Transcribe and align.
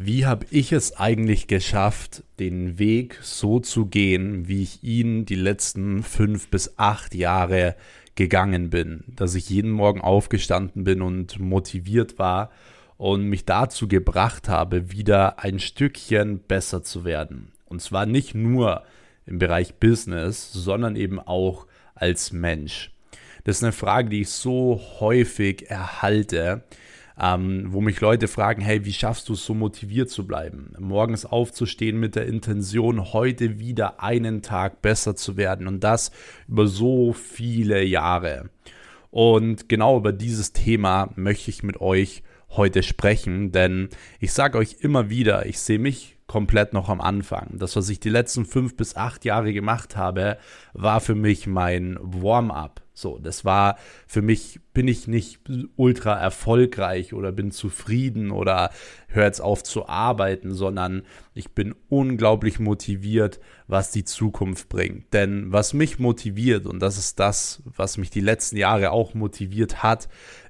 Wie 0.00 0.26
habe 0.26 0.46
ich 0.50 0.70
es 0.70 0.96
eigentlich 0.96 1.48
geschafft, 1.48 2.22
den 2.38 2.78
Weg 2.78 3.18
so 3.20 3.58
zu 3.58 3.86
gehen, 3.86 4.46
wie 4.46 4.62
ich 4.62 4.84
ihn 4.84 5.24
die 5.24 5.34
letzten 5.34 6.04
fünf 6.04 6.50
bis 6.50 6.78
acht 6.78 7.16
Jahre 7.16 7.74
gegangen 8.14 8.70
bin? 8.70 9.02
Dass 9.08 9.34
ich 9.34 9.50
jeden 9.50 9.72
Morgen 9.72 10.00
aufgestanden 10.00 10.84
bin 10.84 11.02
und 11.02 11.40
motiviert 11.40 12.16
war 12.16 12.52
und 12.96 13.24
mich 13.24 13.44
dazu 13.44 13.88
gebracht 13.88 14.48
habe, 14.48 14.92
wieder 14.92 15.40
ein 15.40 15.58
Stückchen 15.58 16.38
besser 16.46 16.84
zu 16.84 17.04
werden. 17.04 17.50
Und 17.64 17.82
zwar 17.82 18.06
nicht 18.06 18.36
nur 18.36 18.84
im 19.26 19.40
Bereich 19.40 19.74
Business, 19.74 20.52
sondern 20.52 20.94
eben 20.94 21.18
auch 21.18 21.66
als 21.96 22.30
Mensch. 22.30 22.92
Das 23.42 23.56
ist 23.56 23.64
eine 23.64 23.72
Frage, 23.72 24.10
die 24.10 24.20
ich 24.20 24.28
so 24.28 24.80
häufig 25.00 25.68
erhalte 25.68 26.62
ähm, 27.20 27.66
wo 27.68 27.80
mich 27.80 28.00
Leute 28.00 28.28
fragen, 28.28 28.62
hey, 28.62 28.84
wie 28.84 28.92
schaffst 28.92 29.28
du 29.28 29.32
es 29.32 29.44
so 29.44 29.54
motiviert 29.54 30.10
zu 30.10 30.26
bleiben? 30.26 30.72
Morgens 30.78 31.24
aufzustehen 31.24 31.98
mit 31.98 32.14
der 32.14 32.26
Intention, 32.26 33.12
heute 33.12 33.58
wieder 33.58 34.02
einen 34.02 34.42
Tag 34.42 34.82
besser 34.82 35.16
zu 35.16 35.36
werden 35.36 35.66
und 35.66 35.82
das 35.82 36.12
über 36.46 36.66
so 36.66 37.12
viele 37.12 37.82
Jahre. 37.82 38.50
Und 39.10 39.68
genau 39.68 39.96
über 39.96 40.12
dieses 40.12 40.52
Thema 40.52 41.10
möchte 41.16 41.50
ich 41.50 41.62
mit 41.62 41.80
euch 41.80 42.22
heute 42.50 42.82
sprechen, 42.82 43.52
denn 43.52 43.88
ich 44.20 44.32
sage 44.32 44.58
euch 44.58 44.76
immer 44.80 45.10
wieder, 45.10 45.46
ich 45.46 45.58
sehe 45.58 45.78
mich 45.78 46.17
komplett 46.28 46.74
noch 46.74 46.88
am 46.88 47.00
Anfang. 47.00 47.58
Das, 47.58 47.74
was 47.74 47.88
ich 47.88 47.98
die 47.98 48.10
letzten 48.10 48.44
fünf 48.44 48.76
bis 48.76 48.94
acht 48.94 49.24
Jahre 49.24 49.52
gemacht 49.52 49.96
habe, 49.96 50.38
war 50.74 51.00
für 51.00 51.16
mich 51.16 51.48
mein 51.48 51.98
Warm-up. 52.00 52.82
So, 52.92 53.18
das 53.18 53.44
war 53.44 53.78
für 54.08 54.22
mich, 54.22 54.58
bin 54.74 54.88
ich 54.88 55.06
nicht 55.06 55.40
ultra 55.76 56.18
erfolgreich 56.18 57.14
oder 57.14 57.30
bin 57.30 57.52
zufrieden 57.52 58.32
oder 58.32 58.70
höre 59.06 59.24
jetzt 59.24 59.40
auf 59.40 59.62
zu 59.62 59.88
arbeiten, 59.88 60.52
sondern 60.52 61.02
ich 61.32 61.52
bin 61.52 61.76
unglaublich 61.88 62.58
motiviert, 62.58 63.38
was 63.68 63.92
die 63.92 64.04
Zukunft 64.04 64.68
bringt. 64.68 65.14
Denn 65.14 65.52
was 65.52 65.74
mich 65.74 66.00
motiviert, 66.00 66.66
und 66.66 66.80
das 66.80 66.98
ist 66.98 67.20
das, 67.20 67.62
was 67.64 67.98
mich 67.98 68.10
die 68.10 68.20
letzten 68.20 68.56
Jahre 68.56 68.90
auch 68.90 69.14
motiviert 69.14 69.84
hat, 69.84 70.08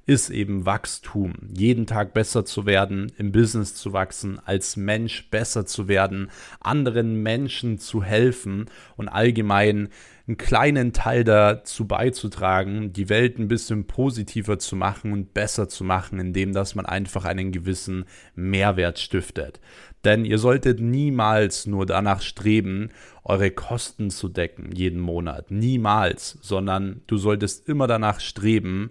ist 0.09 0.31
eben 0.31 0.65
Wachstum. 0.65 1.33
Jeden 1.55 1.85
Tag 1.85 2.15
besser 2.15 2.43
zu 2.43 2.65
werden, 2.65 3.11
im 3.19 3.31
Business 3.31 3.75
zu 3.75 3.93
wachsen, 3.93 4.39
als 4.43 4.75
Mensch 4.75 5.29
besser 5.29 5.67
zu 5.67 5.87
werden, 5.87 6.31
anderen 6.59 7.21
Menschen 7.21 7.77
zu 7.77 8.01
helfen 8.01 8.65
und 8.97 9.07
allgemein 9.07 9.89
einen 10.27 10.37
kleinen 10.37 10.93
Teil 10.93 11.23
dazu 11.23 11.85
beizutragen, 11.85 12.91
die 12.91 13.07
Welt 13.07 13.37
ein 13.37 13.47
bisschen 13.47 13.85
positiver 13.85 14.57
zu 14.57 14.75
machen 14.75 15.13
und 15.13 15.35
besser 15.35 15.69
zu 15.69 15.83
machen, 15.83 16.19
indem 16.19 16.53
dass 16.53 16.73
man 16.73 16.87
einfach 16.87 17.25
einen 17.25 17.51
gewissen 17.51 18.05
Mehrwert 18.33 18.97
stiftet. 18.97 19.59
Denn 20.05 20.25
ihr 20.25 20.39
solltet 20.39 20.79
niemals 20.79 21.67
nur 21.67 21.85
danach 21.85 22.21
streben, 22.21 22.89
eure 23.23 23.51
Kosten 23.51 24.09
zu 24.09 24.27
decken 24.27 24.71
jeden 24.71 25.01
Monat. 25.01 25.51
Niemals, 25.51 26.39
sondern 26.41 27.01
du 27.05 27.17
solltest 27.17 27.69
immer 27.69 27.85
danach 27.85 28.19
streben, 28.19 28.89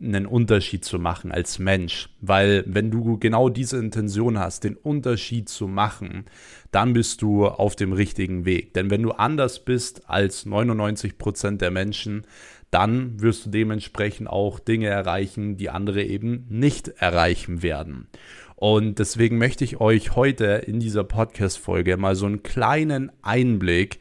einen 0.00 0.26
Unterschied 0.26 0.84
zu 0.84 0.98
machen 0.98 1.32
als 1.32 1.58
Mensch. 1.58 2.08
Weil 2.20 2.64
wenn 2.66 2.90
du 2.90 3.18
genau 3.18 3.48
diese 3.48 3.78
Intention 3.78 4.38
hast, 4.38 4.64
den 4.64 4.76
Unterschied 4.76 5.48
zu 5.48 5.68
machen, 5.68 6.24
dann 6.70 6.92
bist 6.92 7.22
du 7.22 7.46
auf 7.46 7.76
dem 7.76 7.92
richtigen 7.92 8.44
Weg. 8.44 8.74
Denn 8.74 8.90
wenn 8.90 9.02
du 9.02 9.12
anders 9.12 9.64
bist 9.64 10.08
als 10.08 10.46
99 10.46 11.18
Prozent 11.18 11.60
der 11.60 11.70
Menschen, 11.70 12.26
dann 12.70 13.20
wirst 13.20 13.46
du 13.46 13.50
dementsprechend 13.50 14.28
auch 14.28 14.58
Dinge 14.58 14.86
erreichen, 14.86 15.56
die 15.56 15.68
andere 15.68 16.02
eben 16.02 16.46
nicht 16.48 16.88
erreichen 16.88 17.62
werden. 17.62 18.08
Und 18.56 18.98
deswegen 18.98 19.38
möchte 19.38 19.64
ich 19.64 19.80
euch 19.80 20.14
heute 20.16 20.44
in 20.44 20.80
dieser 20.80 21.04
Podcast-Folge 21.04 21.96
mal 21.96 22.14
so 22.14 22.26
einen 22.26 22.42
kleinen 22.42 23.10
Einblick 23.20 23.98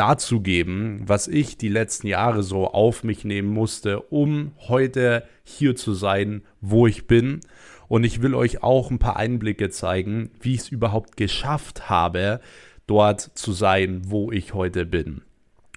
dazu 0.00 0.40
geben, 0.40 1.02
was 1.04 1.28
ich 1.28 1.58
die 1.58 1.68
letzten 1.68 2.06
Jahre 2.06 2.42
so 2.42 2.68
auf 2.68 3.04
mich 3.04 3.26
nehmen 3.26 3.50
musste, 3.50 4.00
um 4.00 4.52
heute 4.66 5.24
hier 5.44 5.76
zu 5.76 5.92
sein, 5.92 6.40
wo 6.62 6.86
ich 6.86 7.06
bin. 7.06 7.40
Und 7.86 8.04
ich 8.04 8.22
will 8.22 8.34
euch 8.34 8.62
auch 8.62 8.90
ein 8.90 8.98
paar 8.98 9.16
Einblicke 9.16 9.68
zeigen, 9.68 10.30
wie 10.40 10.54
ich 10.54 10.60
es 10.60 10.68
überhaupt 10.70 11.18
geschafft 11.18 11.90
habe, 11.90 12.40
dort 12.86 13.20
zu 13.20 13.52
sein, 13.52 14.00
wo 14.06 14.32
ich 14.32 14.54
heute 14.54 14.86
bin. 14.86 15.20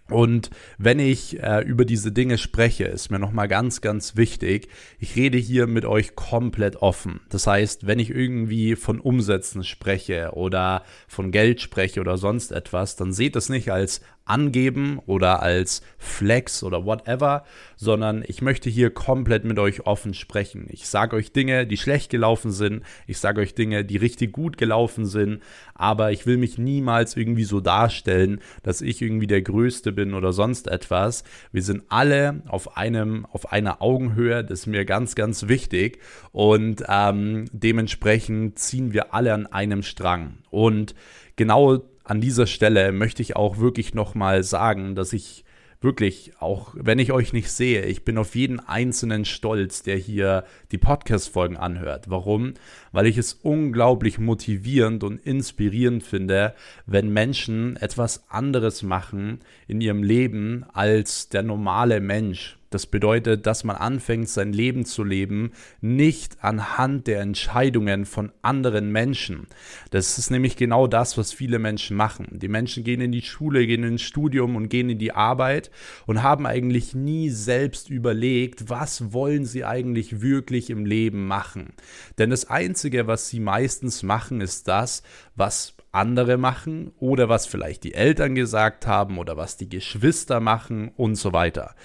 Und 0.09 0.50
wenn 0.78 1.00
ich 1.00 1.42
äh, 1.42 1.62
über 1.62 1.86
diese 1.86 2.12
Dinge 2.12 2.38
spreche, 2.38 2.84
ist 2.84 3.09
mir 3.09 3.20
nochmal 3.20 3.47
ganz, 3.47 3.80
ganz 3.80 4.18
wichtig, 4.18 4.68
ich 5.00 5.16
rede 5.16 5.38
hier 5.38 5.66
mit 5.66 5.86
euch 5.86 6.16
komplett 6.16 6.78
offen. 6.78 7.22
Das 7.30 7.47
heißt, 7.47 7.88
wenn 7.88 8.00
ich 8.00 8.09
irgendwie 8.09 8.76
von 8.76 9.00
Umsätzen 9.00 9.64
spreche 9.64 10.31
oder 10.34 10.84
von 11.08 11.31
Geld 11.31 11.62
spreche 11.62 12.02
oder 12.02 12.18
sonst 12.18 12.52
etwas, 12.52 12.97
dann 12.97 13.14
seht 13.14 13.36
es 13.38 13.47
nicht 13.47 13.72
als 13.72 14.02
angeben 14.25 15.00
oder 15.06 15.41
als 15.41 15.81
Flex 15.97 16.63
oder 16.63 16.85
whatever, 16.85 17.44
sondern 17.75 18.23
ich 18.25 18.41
möchte 18.41 18.69
hier 18.69 18.89
komplett 18.89 19.44
mit 19.44 19.59
euch 19.59 19.85
offen 19.85 20.13
sprechen. 20.13 20.67
Ich 20.69 20.88
sage 20.88 21.16
euch 21.16 21.34
Dinge, 21.34 21.67
die 21.67 21.78
schlecht 21.78 22.09
gelaufen 22.09 22.51
sind, 22.51 22.84
ich 23.07 23.17
sage 23.19 23.41
euch 23.41 23.53
Dinge, 23.53 23.84
die 23.84 23.97
richtig 23.97 24.31
gut 24.31 24.57
gelaufen 24.57 25.06
sind, 25.06 25.41
aber 25.75 26.11
ich 26.11 26.25
will 26.25 26.38
mich 26.38 26.57
niemals 26.57 27.17
irgendwie 27.17 27.44
so 27.44 27.59
darstellen, 27.59 28.39
dass 28.63 28.81
ich 28.81 29.01
irgendwie 29.01 29.28
der 29.28 29.41
Größte 29.41 29.91
bin 29.91 30.13
oder 30.13 30.31
sonst 30.31 30.67
etwas. 30.67 31.23
Wir 31.51 31.61
sind 31.61 31.84
alle 31.90 32.41
auf 32.47 32.78
einem, 32.78 33.25
auf 33.25 33.51
einer 33.51 33.81
Augenhöhe, 33.81 34.44
das 34.44 34.61
ist 34.61 34.67
mir 34.67 34.85
ganz, 34.85 35.16
ganz 35.16 35.47
wichtig. 35.47 36.00
Und 36.31 36.84
ähm, 36.88 37.45
dementsprechend 37.51 38.59
ziehen 38.59 38.94
wir 38.94 39.13
alle 39.13 39.34
an 39.34 39.47
einem 39.47 39.84
Strang. 39.84 40.38
Und 40.50 40.95
genau 41.35 41.84
an 42.03 42.22
dieser 42.22 42.47
Stelle 42.47 42.91
möchte 42.91 43.22
ich 43.22 43.36
auch 43.36 43.58
wirklich 43.58 43.94
nochmal 43.94 44.44
sagen, 44.44 44.96
dass 44.96 45.14
ich 45.14 45.46
wirklich, 45.84 46.31
auch 46.40 46.74
wenn 46.75 46.97
ich 46.97 47.12
euch 47.12 47.34
nicht 47.34 47.52
sehe, 47.52 47.86
ich 47.86 48.06
bin 48.06 48.18
auf 48.18 48.36
jeden 48.36 48.59
einzelnen 48.59 49.25
stolz, 49.25 49.84
der 49.84 49.97
hier 49.97 50.46
die 50.72 50.78
Podcast-Folgen 50.78 51.58
anhört. 51.58 52.09
Warum? 52.09 52.53
Weil 52.91 53.06
ich 53.06 53.18
es 53.18 53.34
unglaublich 53.34 54.18
motivierend 54.18 55.03
und 55.03 55.19
inspirierend 55.19 56.03
finde, 56.03 56.56
wenn 56.86 57.12
Menschen 57.12 57.75
etwas 57.75 58.30
anderes 58.30 58.81
machen 58.81 59.40
in 59.68 59.81
ihrem 59.81 60.03
Leben 60.03 60.66
als 60.74 61.30
der 61.30 61.44
normale 61.44 62.00
Mensch. 62.00 62.58
Das 62.73 62.88
bedeutet, 62.88 63.45
dass 63.45 63.63
man 63.63 63.75
anfängt, 63.75 64.29
sein 64.29 64.51
Leben 64.51 64.84
zu 64.85 65.03
leben, 65.03 65.51
nicht 65.79 66.44
anhand 66.44 67.06
der 67.06 67.22
Entscheidungen 67.22 68.06
von 68.06 68.31
anderen 68.41 68.91
Menschen. 68.91 69.45
Das 69.91 70.17
ist 70.17 70.31
nämlich 70.31 70.56
genau 70.56 70.88
das, 70.88 71.16
was 71.16 71.34
viele 71.34 71.59
Menschen 71.59 71.95
machen. 71.95 72.28
Die 72.31 72.47
Menschen 72.47 72.84
gehen 72.84 73.00
in 73.00 73.11
die 73.11 73.22
Schule, 73.22 73.67
gehen 73.67 73.84
ins 73.84 74.01
Studium 74.01 74.56
und 74.56 74.69
gehen 74.69 74.89
in 74.89 74.97
die 74.97 75.11
Arbeit 75.11 75.69
und 76.07 76.23
haben 76.23 76.47
eigentlich 76.47 76.95
nie 76.95 77.29
selbst 77.29 77.91
überlegt, 77.91 78.69
was 78.69 79.13
wollen 79.13 79.45
sie 79.45 79.66
eigentlich 79.66 80.22
wirklich 80.22 80.72
im 80.72 80.85
Leben 80.85 81.28
machen. 81.28 81.73
Denn 82.17 82.31
das 82.31 82.50
Einzige, 82.50 83.05
was 83.05 83.29
sie 83.29 83.40
meistens 83.40 84.01
machen, 84.01 84.41
ist 84.41 84.67
das, 84.67 85.03
was 85.35 85.75
andere 85.94 86.38
machen 86.38 86.92
oder 87.00 87.30
was 87.30 87.46
vielleicht 87.46 87.84
die 87.84 87.94
Eltern 87.94 88.34
gesagt 88.34 88.88
haben 88.88 89.20
oder 89.20 89.38
was 89.38 89.58
die 89.58 89.70
Geschwister 89.70 90.40
machen 90.40 90.92
und 90.98 91.16
so 91.16 91.34
weiter. 91.34 91.76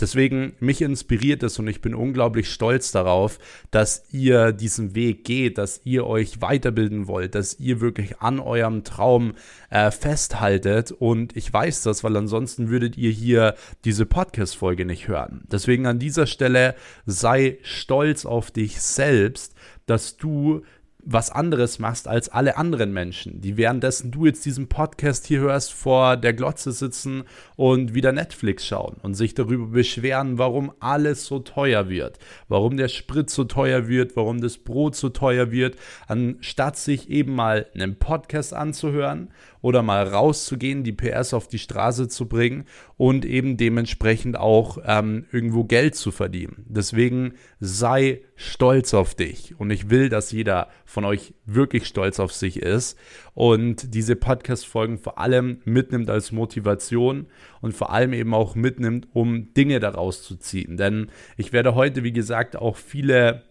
Deswegen 0.00 0.54
mich 0.58 0.82
inspiriert 0.82 1.44
es 1.44 1.60
und 1.60 1.68
ich 1.68 1.80
bin 1.80 1.94
unglaublich 1.94 2.50
stolz 2.50 2.90
darauf, 2.90 3.38
dass 3.70 4.04
ihr 4.12 4.50
diesen 4.52 4.96
Weg 4.96 5.24
geht, 5.24 5.58
dass 5.58 5.80
ihr 5.84 6.06
euch 6.06 6.40
weiterbilden 6.40 7.06
wollt, 7.06 7.36
dass 7.36 7.58
ihr 7.60 7.80
wirklich 7.80 8.18
an 8.18 8.40
eurem 8.40 8.82
Traum 8.82 9.34
äh, 9.70 9.92
festhaltet 9.92 10.90
und 10.90 11.36
ich 11.36 11.52
weiß 11.52 11.84
das, 11.84 12.02
weil 12.02 12.16
ansonsten 12.16 12.68
würdet 12.68 12.98
ihr 12.98 13.10
hier 13.10 13.54
diese 13.84 14.06
Podcast-Folge 14.06 14.84
nicht 14.84 15.06
hören. 15.06 15.44
Deswegen 15.50 15.86
an 15.86 16.00
dieser 16.00 16.26
Stelle 16.26 16.74
sei 17.06 17.58
stolz 17.62 18.26
auf 18.26 18.50
dich 18.50 18.80
selbst, 18.80 19.54
dass 19.86 20.16
du 20.16 20.62
was 21.04 21.30
anderes 21.30 21.78
machst 21.78 22.06
als 22.06 22.28
alle 22.28 22.56
anderen 22.56 22.92
Menschen, 22.92 23.40
die 23.40 23.56
währenddessen 23.56 24.12
du 24.12 24.26
jetzt 24.26 24.44
diesen 24.44 24.68
Podcast 24.68 25.26
hier 25.26 25.40
hörst, 25.40 25.72
vor 25.72 26.16
der 26.16 26.32
Glotze 26.32 26.70
sitzen 26.70 27.24
und 27.56 27.94
wieder 27.94 28.12
Netflix 28.12 28.66
schauen 28.66 28.96
und 29.02 29.14
sich 29.14 29.34
darüber 29.34 29.66
beschweren, 29.66 30.38
warum 30.38 30.72
alles 30.78 31.26
so 31.26 31.40
teuer 31.40 31.88
wird, 31.88 32.18
warum 32.48 32.76
der 32.76 32.88
Sprit 32.88 33.30
so 33.30 33.44
teuer 33.44 33.88
wird, 33.88 34.16
warum 34.16 34.40
das 34.40 34.58
Brot 34.58 34.94
so 34.94 35.08
teuer 35.08 35.50
wird, 35.50 35.76
anstatt 36.06 36.76
sich 36.76 37.10
eben 37.10 37.34
mal 37.34 37.66
einen 37.74 37.96
Podcast 37.96 38.54
anzuhören 38.54 39.30
oder 39.62 39.82
mal 39.82 40.06
rauszugehen, 40.06 40.84
die 40.84 40.92
PS 40.92 41.32
auf 41.32 41.48
die 41.48 41.58
Straße 41.58 42.08
zu 42.08 42.28
bringen 42.28 42.64
und 42.96 43.24
eben 43.24 43.56
dementsprechend 43.56 44.36
auch 44.36 44.78
ähm, 44.84 45.24
irgendwo 45.32 45.64
Geld 45.64 45.94
zu 45.94 46.10
verdienen. 46.10 46.66
Deswegen 46.68 47.34
sei 47.60 48.22
stolz 48.34 48.92
auf 48.92 49.14
dich 49.14 49.58
und 49.58 49.70
ich 49.70 49.88
will, 49.88 50.08
dass 50.08 50.32
jeder 50.32 50.68
von 50.84 51.04
euch 51.04 51.32
wirklich 51.46 51.86
stolz 51.86 52.20
auf 52.20 52.32
sich 52.32 52.60
ist 52.60 52.98
und 53.34 53.94
diese 53.94 54.16
Podcast-Folgen 54.16 54.98
vor 54.98 55.18
allem 55.18 55.60
mitnimmt 55.64 56.10
als 56.10 56.32
Motivation 56.32 57.26
und 57.60 57.72
vor 57.72 57.92
allem 57.92 58.12
eben 58.12 58.34
auch 58.34 58.54
mitnimmt, 58.56 59.06
um 59.12 59.54
Dinge 59.54 59.80
daraus 59.80 60.22
zu 60.22 60.36
ziehen. 60.36 60.76
Denn 60.76 61.08
ich 61.36 61.52
werde 61.52 61.74
heute, 61.74 62.02
wie 62.02 62.12
gesagt, 62.12 62.56
auch 62.56 62.76
viele 62.76 63.44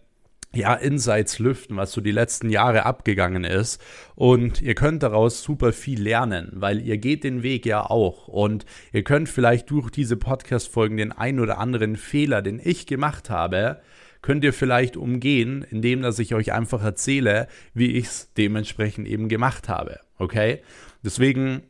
ja, 0.54 0.74
Insights 0.74 1.38
lüften, 1.38 1.76
was 1.76 1.92
so 1.92 2.00
die 2.00 2.10
letzten 2.10 2.50
Jahre 2.50 2.84
abgegangen 2.84 3.44
ist. 3.44 3.80
Und 4.14 4.60
ihr 4.60 4.74
könnt 4.74 5.02
daraus 5.02 5.42
super 5.42 5.72
viel 5.72 6.00
lernen, 6.02 6.50
weil 6.54 6.80
ihr 6.80 6.98
geht 6.98 7.24
den 7.24 7.42
Weg 7.42 7.64
ja 7.66 7.82
auch. 7.82 8.28
Und 8.28 8.66
ihr 8.92 9.02
könnt 9.02 9.28
vielleicht 9.28 9.70
durch 9.70 9.90
diese 9.90 10.16
Podcast-Folgen 10.16 10.96
den 10.98 11.12
ein 11.12 11.40
oder 11.40 11.58
anderen 11.58 11.96
Fehler, 11.96 12.42
den 12.42 12.60
ich 12.62 12.86
gemacht 12.86 13.30
habe, 13.30 13.80
könnt 14.20 14.44
ihr 14.44 14.52
vielleicht 14.52 14.96
umgehen, 14.96 15.66
indem 15.68 16.02
dass 16.02 16.18
ich 16.18 16.34
euch 16.34 16.52
einfach 16.52 16.82
erzähle, 16.82 17.48
wie 17.74 17.92
ich 17.92 18.06
es 18.06 18.32
dementsprechend 18.34 19.08
eben 19.08 19.28
gemacht 19.28 19.68
habe. 19.68 20.00
Okay? 20.18 20.62
Deswegen 21.04 21.62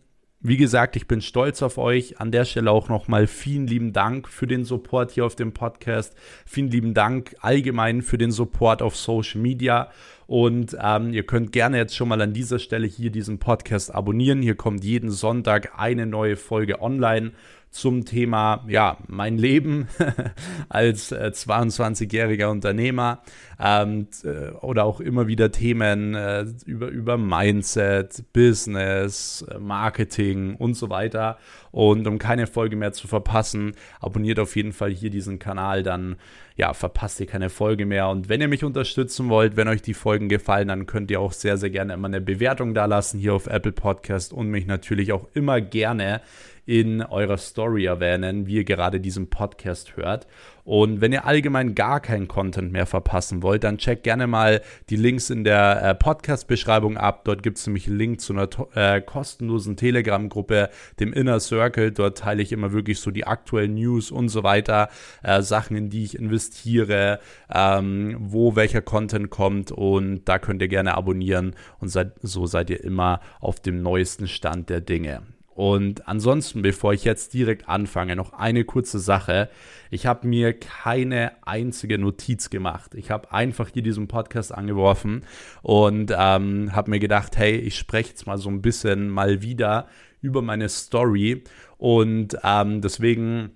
wie 0.45 0.57
gesagt, 0.57 0.97
ich 0.97 1.07
bin 1.07 1.21
stolz 1.21 1.63
auf 1.63 1.79
euch. 1.79 2.21
An 2.21 2.33
der 2.33 2.45
Stelle 2.45 2.73
auch 2.73 2.89
nochmal 2.89 3.29
vielen 3.29 3.69
lieben 3.69 3.93
Dank 3.93 4.29
für 4.29 4.49
den 4.49 4.65
Support 4.65 5.13
hier 5.13 5.25
auf 5.25 5.37
dem 5.37 5.53
Podcast. 5.53 6.17
Vielen 6.47 6.69
lieben 6.69 6.95
Dank 6.95 7.37
allgemein 7.41 8.03
für 8.03 8.19
den 8.19 8.33
Support 8.33 8.83
auf 8.83 8.97
Social 8.97 9.41
Media. 9.41 9.91
Und 10.27 10.77
ähm, 10.81 11.13
ihr 11.13 11.25
könnt 11.25 11.53
gerne 11.53 11.77
jetzt 11.77 11.95
schon 11.95 12.09
mal 12.09 12.21
an 12.21 12.33
dieser 12.33 12.59
Stelle 12.59 12.89
hier 12.89 13.11
diesen 13.11 13.39
Podcast 13.39 13.95
abonnieren. 13.95 14.43
Hier 14.43 14.57
kommt 14.57 14.83
jeden 14.83 15.11
Sonntag 15.11 15.79
eine 15.79 16.07
neue 16.07 16.37
Folge 16.37 16.83
online 16.83 17.31
zum 17.73 18.05
Thema, 18.05 18.65
ja, 18.69 18.99
mein 19.09 19.39
Leben 19.39 19.89
als 20.69 21.11
äh, 21.11 21.33
22-jähriger 21.35 22.51
Unternehmer 22.51 23.23
ähm, 23.59 24.09
äh, 24.25 24.51
oder 24.61 24.85
auch 24.85 25.01
immer 25.01 25.27
wieder 25.27 25.51
Themen 25.51 26.15
äh, 26.15 26.45
über, 26.67 26.89
über 26.89 27.17
Mindset, 27.17 28.31
Business, 28.35 29.45
äh, 29.51 29.59
Marketing 29.59 30.55
und 30.57 30.75
so 30.75 30.91
weiter. 30.91 31.39
Und 31.71 32.07
um 32.07 32.19
keine 32.19 32.47
Folge 32.47 32.77
mehr 32.77 32.93
zu 32.93 33.09
verpassen, 33.09 33.73
abonniert 34.01 34.39
auf 34.39 34.55
jeden 34.55 34.75
Fall 34.75 34.91
hier 34.91 35.09
diesen 35.09 35.39
Kanal, 35.39 35.83
dann 35.83 36.17
ja, 36.57 36.75
verpasst 36.75 37.21
ihr 37.21 37.27
keine 37.27 37.49
Folge 37.49 37.87
mehr. 37.87 38.09
Und 38.11 38.29
wenn 38.29 38.43
ihr 38.43 38.49
mich 38.49 38.65
unterstützen 38.65 39.31
wollt, 39.31 39.57
wenn 39.57 39.69
euch 39.69 39.81
die 39.81 39.95
Folgen 39.95 40.29
gefallen, 40.29 40.69
dann 40.69 40.85
könnt 40.85 41.11
ihr 41.11 41.21
auch 41.21 41.33
sehr, 41.33 41.57
sehr 41.57 41.71
gerne 41.71 41.95
immer 41.95 42.09
eine 42.09 42.21
Bewertung 42.21 42.75
da 42.75 42.85
lassen 42.85 43.19
hier 43.19 43.33
auf 43.33 43.47
Apple 43.47 43.73
Podcast 43.73 44.35
und 44.35 44.49
mich 44.49 44.67
natürlich 44.67 45.13
auch 45.13 45.27
immer 45.33 45.63
gerne 45.63 46.21
in 46.65 47.03
eurer 47.03 47.39
Story 47.39 47.87
erwähnen, 47.87 48.47
wie 48.47 48.57
ihr 48.57 48.65
gerade 48.65 49.01
diesen 49.01 49.31
Podcast 49.31 49.97
hört. 49.97 50.27
Und 50.65 51.01
wenn 51.01 51.13
ihr 51.13 51.25
allgemein 51.25 51.75
gar 51.75 51.99
keinen 51.99 52.29
Content 52.29 52.71
mehr 52.71 52.87
verpassen 52.87 53.43
wollt, 53.43 53.65
dann 53.65 53.79
checkt 53.79 54.05
gerne 54.05 54.29
mal 54.29 54.61
die 54.91 54.97
Links 54.97 55.29
in 55.29 55.43
der 55.43 55.83
äh, 55.83 55.95
Podcast-Beschreibung 55.95 56.97
ab. 56.97 57.25
Dort 57.25 57.43
gibt 57.43 57.59
es 57.59 57.67
nämlich 57.67 57.89
einen 57.89 57.99
Link 57.99 58.21
zu 58.21 58.33
einer 58.33 58.49
äh, 58.75 59.01
kostenlosen 59.01 59.77
Telegram-Gruppe, 59.77 60.71
dem 61.01 61.13
Inner 61.13 61.41
Circle. 61.41 61.91
Dort 61.91 62.19
teile 62.19 62.43
ich 62.43 62.53
immer 62.53 62.73
wirklich 62.73 63.01
so 63.01 63.11
die 63.11 63.27
aktuellen 63.27 63.75
News 63.75 64.13
und 64.13 64.29
so 64.29 64.45
weiter, 64.45 64.89
äh, 65.25 65.43
Sachen, 65.43 65.77
in 65.77 65.91
die 65.91 66.05
ich 66.05 66.17
investiere, 66.17 67.19
ähm, 67.53 68.17
wo 68.21 68.55
welcher 68.55 68.83
Content 68.83 69.31
kommt. 69.31 69.73
Und 69.73 70.27
da 70.27 70.39
könnt 70.39 70.63
ihr 70.63 70.69
gerne 70.69 70.95
abonnieren 70.95 71.57
und 71.81 71.89
seid, 71.89 72.13
so 72.23 72.47
seid 72.47 72.71
ihr 72.71 72.85
immer 72.85 73.21
auf 73.41 73.59
dem 73.59 73.83
neuesten 73.83 74.29
Stand 74.29 74.71
der 74.71 74.81
Dinge. 74.81 75.23
Und 75.63 76.09
ansonsten, 76.09 76.61
bevor 76.61 76.93
ich 76.93 77.05
jetzt 77.05 77.35
direkt 77.35 77.69
anfange, 77.69 78.17
noch 78.17 78.33
eine 78.33 78.65
kurze 78.65 78.99
Sache. 78.99 79.49
Ich 79.93 80.07
habe 80.07 80.27
mir 80.27 80.59
keine 80.59 81.31
einzige 81.47 81.99
Notiz 81.99 82.51
gemacht. 82.51 82.97
Ich 82.97 83.13
habe 83.13 83.33
einfach 83.33 83.69
hier 83.73 83.85
diesen 83.85 84.09
Podcast 84.09 84.53
angeworfen 84.53 85.23
und 85.63 86.13
ähm, 86.19 86.75
habe 86.75 86.91
mir 86.91 86.99
gedacht, 86.99 87.37
hey, 87.37 87.55
ich 87.55 87.79
spreche 87.79 88.09
jetzt 88.09 88.27
mal 88.27 88.39
so 88.39 88.51
ein 88.51 88.61
bisschen 88.61 89.09
mal 89.09 89.43
wieder 89.43 89.87
über 90.21 90.43
meine 90.43 90.69
Story. 90.69 91.45
Und 91.79 92.37
ähm, 92.43 92.81
deswegen 92.81 93.53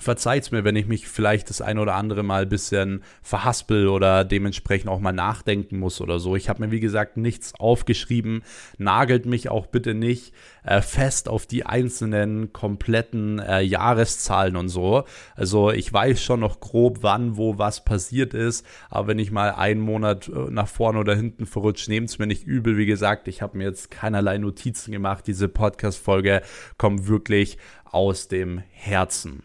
verzeiht 0.00 0.50
mir, 0.50 0.64
wenn 0.64 0.76
ich 0.76 0.86
mich 0.86 1.06
vielleicht 1.06 1.50
das 1.50 1.60
ein 1.60 1.78
oder 1.78 1.94
andere 1.94 2.22
Mal 2.22 2.42
ein 2.42 2.48
bisschen 2.48 3.02
verhaspel 3.22 3.88
oder 3.88 4.24
dementsprechend 4.24 4.88
auch 4.90 4.98
mal 4.98 5.12
nachdenken 5.12 5.78
muss 5.78 6.00
oder 6.00 6.18
so. 6.18 6.34
Ich 6.34 6.48
habe 6.48 6.64
mir, 6.64 6.70
wie 6.72 6.80
gesagt, 6.80 7.16
nichts 7.16 7.54
aufgeschrieben. 7.58 8.42
Nagelt 8.78 9.26
mich 9.26 9.50
auch 9.50 9.66
bitte 9.66 9.94
nicht 9.94 10.32
äh, 10.64 10.80
fest 10.80 11.28
auf 11.28 11.46
die 11.46 11.66
einzelnen 11.66 12.52
kompletten 12.52 13.38
äh, 13.38 13.60
Jahreszahlen 13.60 14.56
und 14.56 14.68
so. 14.68 15.04
Also 15.36 15.70
ich 15.70 15.92
weiß 15.92 16.22
schon 16.22 16.40
noch 16.40 16.60
grob, 16.60 16.98
wann, 17.02 17.36
wo 17.36 17.58
was 17.58 17.84
passiert 17.84 18.34
ist. 18.34 18.64
Aber 18.88 19.08
wenn 19.08 19.18
ich 19.18 19.30
mal 19.30 19.50
einen 19.50 19.80
Monat 19.80 20.28
äh, 20.28 20.50
nach 20.50 20.68
vorne 20.68 20.98
oder 20.98 21.14
hinten 21.14 21.46
verrutscht, 21.46 21.88
nehmt 21.88 22.08
es 22.08 22.18
mir 22.18 22.26
nicht 22.26 22.46
übel. 22.46 22.76
Wie 22.76 22.86
gesagt, 22.86 23.28
ich 23.28 23.42
habe 23.42 23.58
mir 23.58 23.64
jetzt 23.64 23.90
keinerlei 23.90 24.38
Notizen 24.38 24.92
gemacht. 24.92 25.26
Diese 25.26 25.48
Podcast-Folge 25.48 26.42
kommt 26.78 27.06
wirklich 27.06 27.58
aus 27.84 28.28
dem 28.28 28.62
Herzen. 28.70 29.42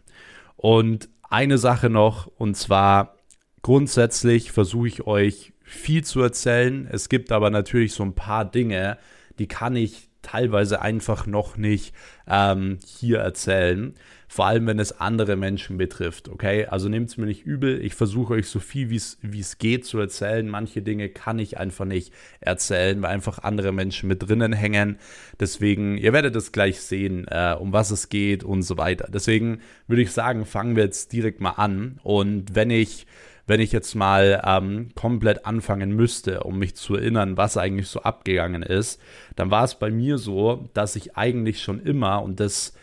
Und 0.66 1.10
eine 1.22 1.60
Sache 1.60 1.92
noch, 1.92 2.26
und 2.26 2.58
zwar 2.58 3.18
grundsätzlich 3.62 4.52
versuche 4.52 4.88
ich 4.88 5.06
euch 5.06 5.54
viel 5.62 6.04
zu 6.04 6.22
erzählen. 6.22 6.88
Es 6.92 7.08
gibt 7.08 7.32
aber 7.32 7.52
natürlich 7.52 7.94
so 7.94 8.02
ein 8.02 8.16
paar 8.16 8.46
Dinge, 8.46 8.98
die 9.38 9.48
kann 9.48 9.76
ich 9.76 10.10
teilweise 10.24 10.82
einfach 10.82 11.28
noch 11.28 11.56
nicht 11.56 11.94
ähm, 12.28 12.80
hier 12.84 13.20
erzählen. 13.20 13.94
Vor 14.36 14.48
allem, 14.48 14.68
wenn 14.68 14.80
es 14.80 15.00
andere 15.00 15.38
Menschen 15.38 15.78
betrifft. 15.78 16.28
Okay, 16.28 16.66
also 16.66 16.90
nehmt 16.90 17.08
es 17.08 17.16
mir 17.16 17.26
nicht 17.26 17.46
übel. 17.46 17.80
Ich 17.82 17.96
versuche 17.96 18.34
euch 18.34 18.50
so 18.50 18.60
viel 18.60 18.90
wie 18.90 19.40
es 19.40 19.58
geht 19.60 19.86
zu 19.86 19.98
erzählen. 19.98 20.50
Manche 20.50 20.82
Dinge 20.82 21.08
kann 21.08 21.40
ich 21.40 21.58
einfach 21.58 21.86
nicht 21.86 22.12
erzählen, 22.42 23.02
weil 23.02 23.12
einfach 23.12 23.40
andere 23.40 23.72
Menschen 23.72 24.10
mit 24.10 24.28
drinnen 24.28 24.52
hängen. 24.52 25.00
Deswegen, 25.40 25.98
ihr 25.98 26.12
werdet 26.12 26.36
es 26.36 26.52
gleich 26.52 26.82
sehen, 26.82 27.26
äh, 27.30 27.56
um 27.58 27.72
was 27.72 27.92
es 27.92 28.10
geht 28.10 28.44
und 28.44 28.64
so 28.64 28.78
weiter. 28.78 29.08
Deswegen 29.10 29.62
würde 29.88 30.02
ich 30.02 30.12
sagen, 30.12 30.46
fangen 30.46 30.76
wir 30.76 30.84
jetzt 30.84 31.14
direkt 31.14 31.40
mal 31.40 31.52
an. 31.52 32.02
Und 32.04 32.56
wenn 32.56 32.72
ich 32.72 33.08
wenn 33.48 33.62
ich 33.62 33.72
jetzt 33.72 33.94
mal 33.96 34.42
ähm, 34.44 34.90
komplett 34.96 35.46
anfangen 35.46 35.92
müsste, 35.92 36.42
um 36.44 36.58
mich 36.60 36.76
zu 36.76 36.96
erinnern, 36.96 37.38
was 37.38 37.58
eigentlich 37.58 37.88
so 37.88 38.02
abgegangen 38.02 38.64
ist, 38.64 39.00
dann 39.36 39.52
war 39.52 39.64
es 39.64 39.76
bei 39.76 39.92
mir 39.92 40.18
so, 40.18 40.68
dass 40.74 40.96
ich 40.96 41.16
eigentlich 41.16 41.62
schon 41.62 41.80
immer, 41.80 42.24
und 42.24 42.40
das, 42.40 42.74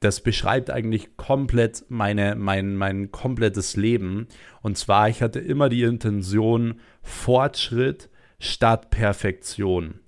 das 0.00 0.20
beschreibt 0.20 0.70
eigentlich 0.70 1.16
komplett 1.16 1.84
meine, 1.88 2.34
mein, 2.36 2.76
mein 2.76 3.10
komplettes 3.10 3.76
Leben, 3.76 4.28
und 4.62 4.76
zwar, 4.76 5.08
ich 5.08 5.22
hatte 5.22 5.40
immer 5.40 5.68
die 5.68 5.82
Intention, 5.82 6.80
Fortschritt 7.02 8.10
statt 8.38 8.90
Perfektion. 8.90 10.00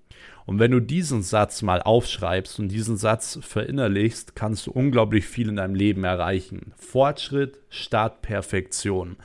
Und 0.46 0.60
wenn 0.60 0.70
du 0.70 0.81
diesen 0.81 1.22
Satz 1.22 1.62
mal 1.62 1.82
aufschreibst 1.82 2.60
und 2.60 2.69
diesen 2.69 2.96
Satz 2.96 3.38
verinnerlichst, 3.43 4.37
kannst 4.37 4.69
du 4.69 4.70
unglaublich 4.70 5.26
viel 5.26 5.48
in 5.48 5.56
deinem 5.56 5.75
Leben 5.75 6.04
erreichen. 6.04 6.72
Fortschritt 6.76 7.58
statt 7.69 8.22
Perfektion. 8.22 9.16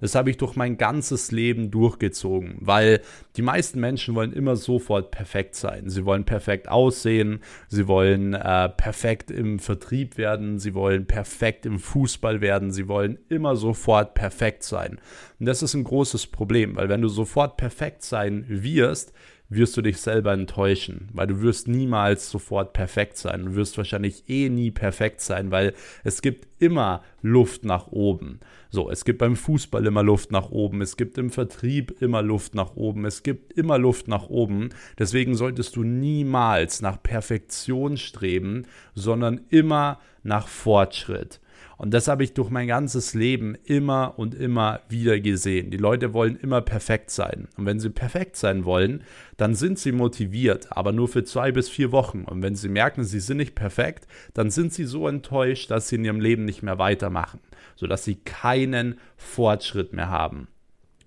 Das 0.00 0.14
habe 0.14 0.30
ich 0.30 0.38
durch 0.38 0.56
mein 0.56 0.78
ganzes 0.78 1.30
Leben 1.30 1.70
durchgezogen, 1.70 2.56
weil 2.60 3.02
die 3.36 3.42
meisten 3.42 3.78
Menschen 3.80 4.14
wollen 4.14 4.32
immer 4.32 4.56
sofort 4.56 5.10
perfekt 5.10 5.54
sein. 5.54 5.90
Sie 5.90 6.06
wollen 6.06 6.24
perfekt 6.24 6.68
aussehen, 6.68 7.40
sie 7.68 7.86
wollen 7.86 8.32
äh, 8.32 8.70
perfekt 8.70 9.30
im 9.30 9.58
Vertrieb 9.58 10.16
werden, 10.16 10.58
sie 10.58 10.72
wollen 10.72 11.06
perfekt 11.06 11.66
im 11.66 11.78
Fußball 11.78 12.40
werden, 12.40 12.72
sie 12.72 12.88
wollen 12.88 13.18
immer 13.28 13.56
sofort 13.56 14.14
perfekt 14.14 14.62
sein. 14.62 14.98
Und 15.38 15.46
das 15.46 15.62
ist 15.62 15.74
ein 15.74 15.84
großes 15.84 16.28
Problem, 16.28 16.76
weil 16.76 16.88
wenn 16.88 17.02
du 17.02 17.08
sofort 17.08 17.58
perfekt 17.58 18.02
sein 18.02 18.46
wirst, 18.48 19.12
wirst 19.50 19.76
du 19.76 19.82
dich 19.82 19.98
selber 19.98 20.32
enttäuschen, 20.32 21.08
weil 21.12 21.26
du 21.26 21.42
wirst 21.42 21.68
niemals 21.68 22.30
sofort 22.30 22.72
perfekt 22.72 23.18
sein. 23.18 23.46
Du 23.46 23.54
wirst 23.56 23.76
wahrscheinlich 23.76 24.28
eh 24.28 24.48
nie 24.48 24.70
perfekt 24.70 25.20
sein, 25.20 25.50
weil 25.50 25.74
es 26.04 26.22
gibt 26.22 26.46
immer 26.60 27.02
Luft 27.20 27.64
nach 27.64 27.88
oben. 27.88 28.38
So, 28.70 28.88
es 28.90 29.04
gibt 29.04 29.18
beim 29.18 29.34
Fußball 29.34 29.84
immer 29.84 30.04
Luft 30.04 30.30
nach 30.30 30.50
oben, 30.50 30.80
es 30.80 30.96
gibt 30.96 31.18
im 31.18 31.30
Vertrieb 31.30 32.00
immer 32.00 32.22
Luft 32.22 32.54
nach 32.54 32.76
oben, 32.76 33.04
es 33.04 33.24
gibt 33.24 33.52
immer 33.54 33.76
Luft 33.76 34.06
nach 34.06 34.28
oben. 34.28 34.70
Deswegen 34.98 35.34
solltest 35.34 35.74
du 35.74 35.82
niemals 35.82 36.80
nach 36.80 37.02
Perfektion 37.02 37.96
streben, 37.96 38.66
sondern 38.94 39.40
immer 39.50 39.98
nach 40.22 40.46
Fortschritt. 40.46 41.40
Und 41.80 41.94
das 41.94 42.08
habe 42.08 42.24
ich 42.24 42.34
durch 42.34 42.50
mein 42.50 42.66
ganzes 42.66 43.14
Leben 43.14 43.56
immer 43.64 44.18
und 44.18 44.34
immer 44.34 44.80
wieder 44.90 45.18
gesehen. 45.18 45.70
Die 45.70 45.78
Leute 45.78 46.12
wollen 46.12 46.36
immer 46.36 46.60
perfekt 46.60 47.08
sein. 47.08 47.48
Und 47.56 47.64
wenn 47.64 47.80
sie 47.80 47.88
perfekt 47.88 48.36
sein 48.36 48.66
wollen, 48.66 49.02
dann 49.38 49.54
sind 49.54 49.78
sie 49.78 49.90
motiviert, 49.90 50.76
aber 50.76 50.92
nur 50.92 51.08
für 51.08 51.24
zwei 51.24 51.52
bis 51.52 51.70
vier 51.70 51.90
Wochen. 51.90 52.24
Und 52.24 52.42
wenn 52.42 52.54
sie 52.54 52.68
merken, 52.68 53.04
sie 53.04 53.18
sind 53.18 53.38
nicht 53.38 53.54
perfekt, 53.54 54.06
dann 54.34 54.50
sind 54.50 54.74
sie 54.74 54.84
so 54.84 55.08
enttäuscht, 55.08 55.70
dass 55.70 55.88
sie 55.88 55.96
in 55.96 56.04
ihrem 56.04 56.20
Leben 56.20 56.44
nicht 56.44 56.62
mehr 56.62 56.78
weitermachen, 56.78 57.40
sodass 57.76 58.04
sie 58.04 58.16
keinen 58.16 58.98
Fortschritt 59.16 59.94
mehr 59.94 60.10
haben. 60.10 60.48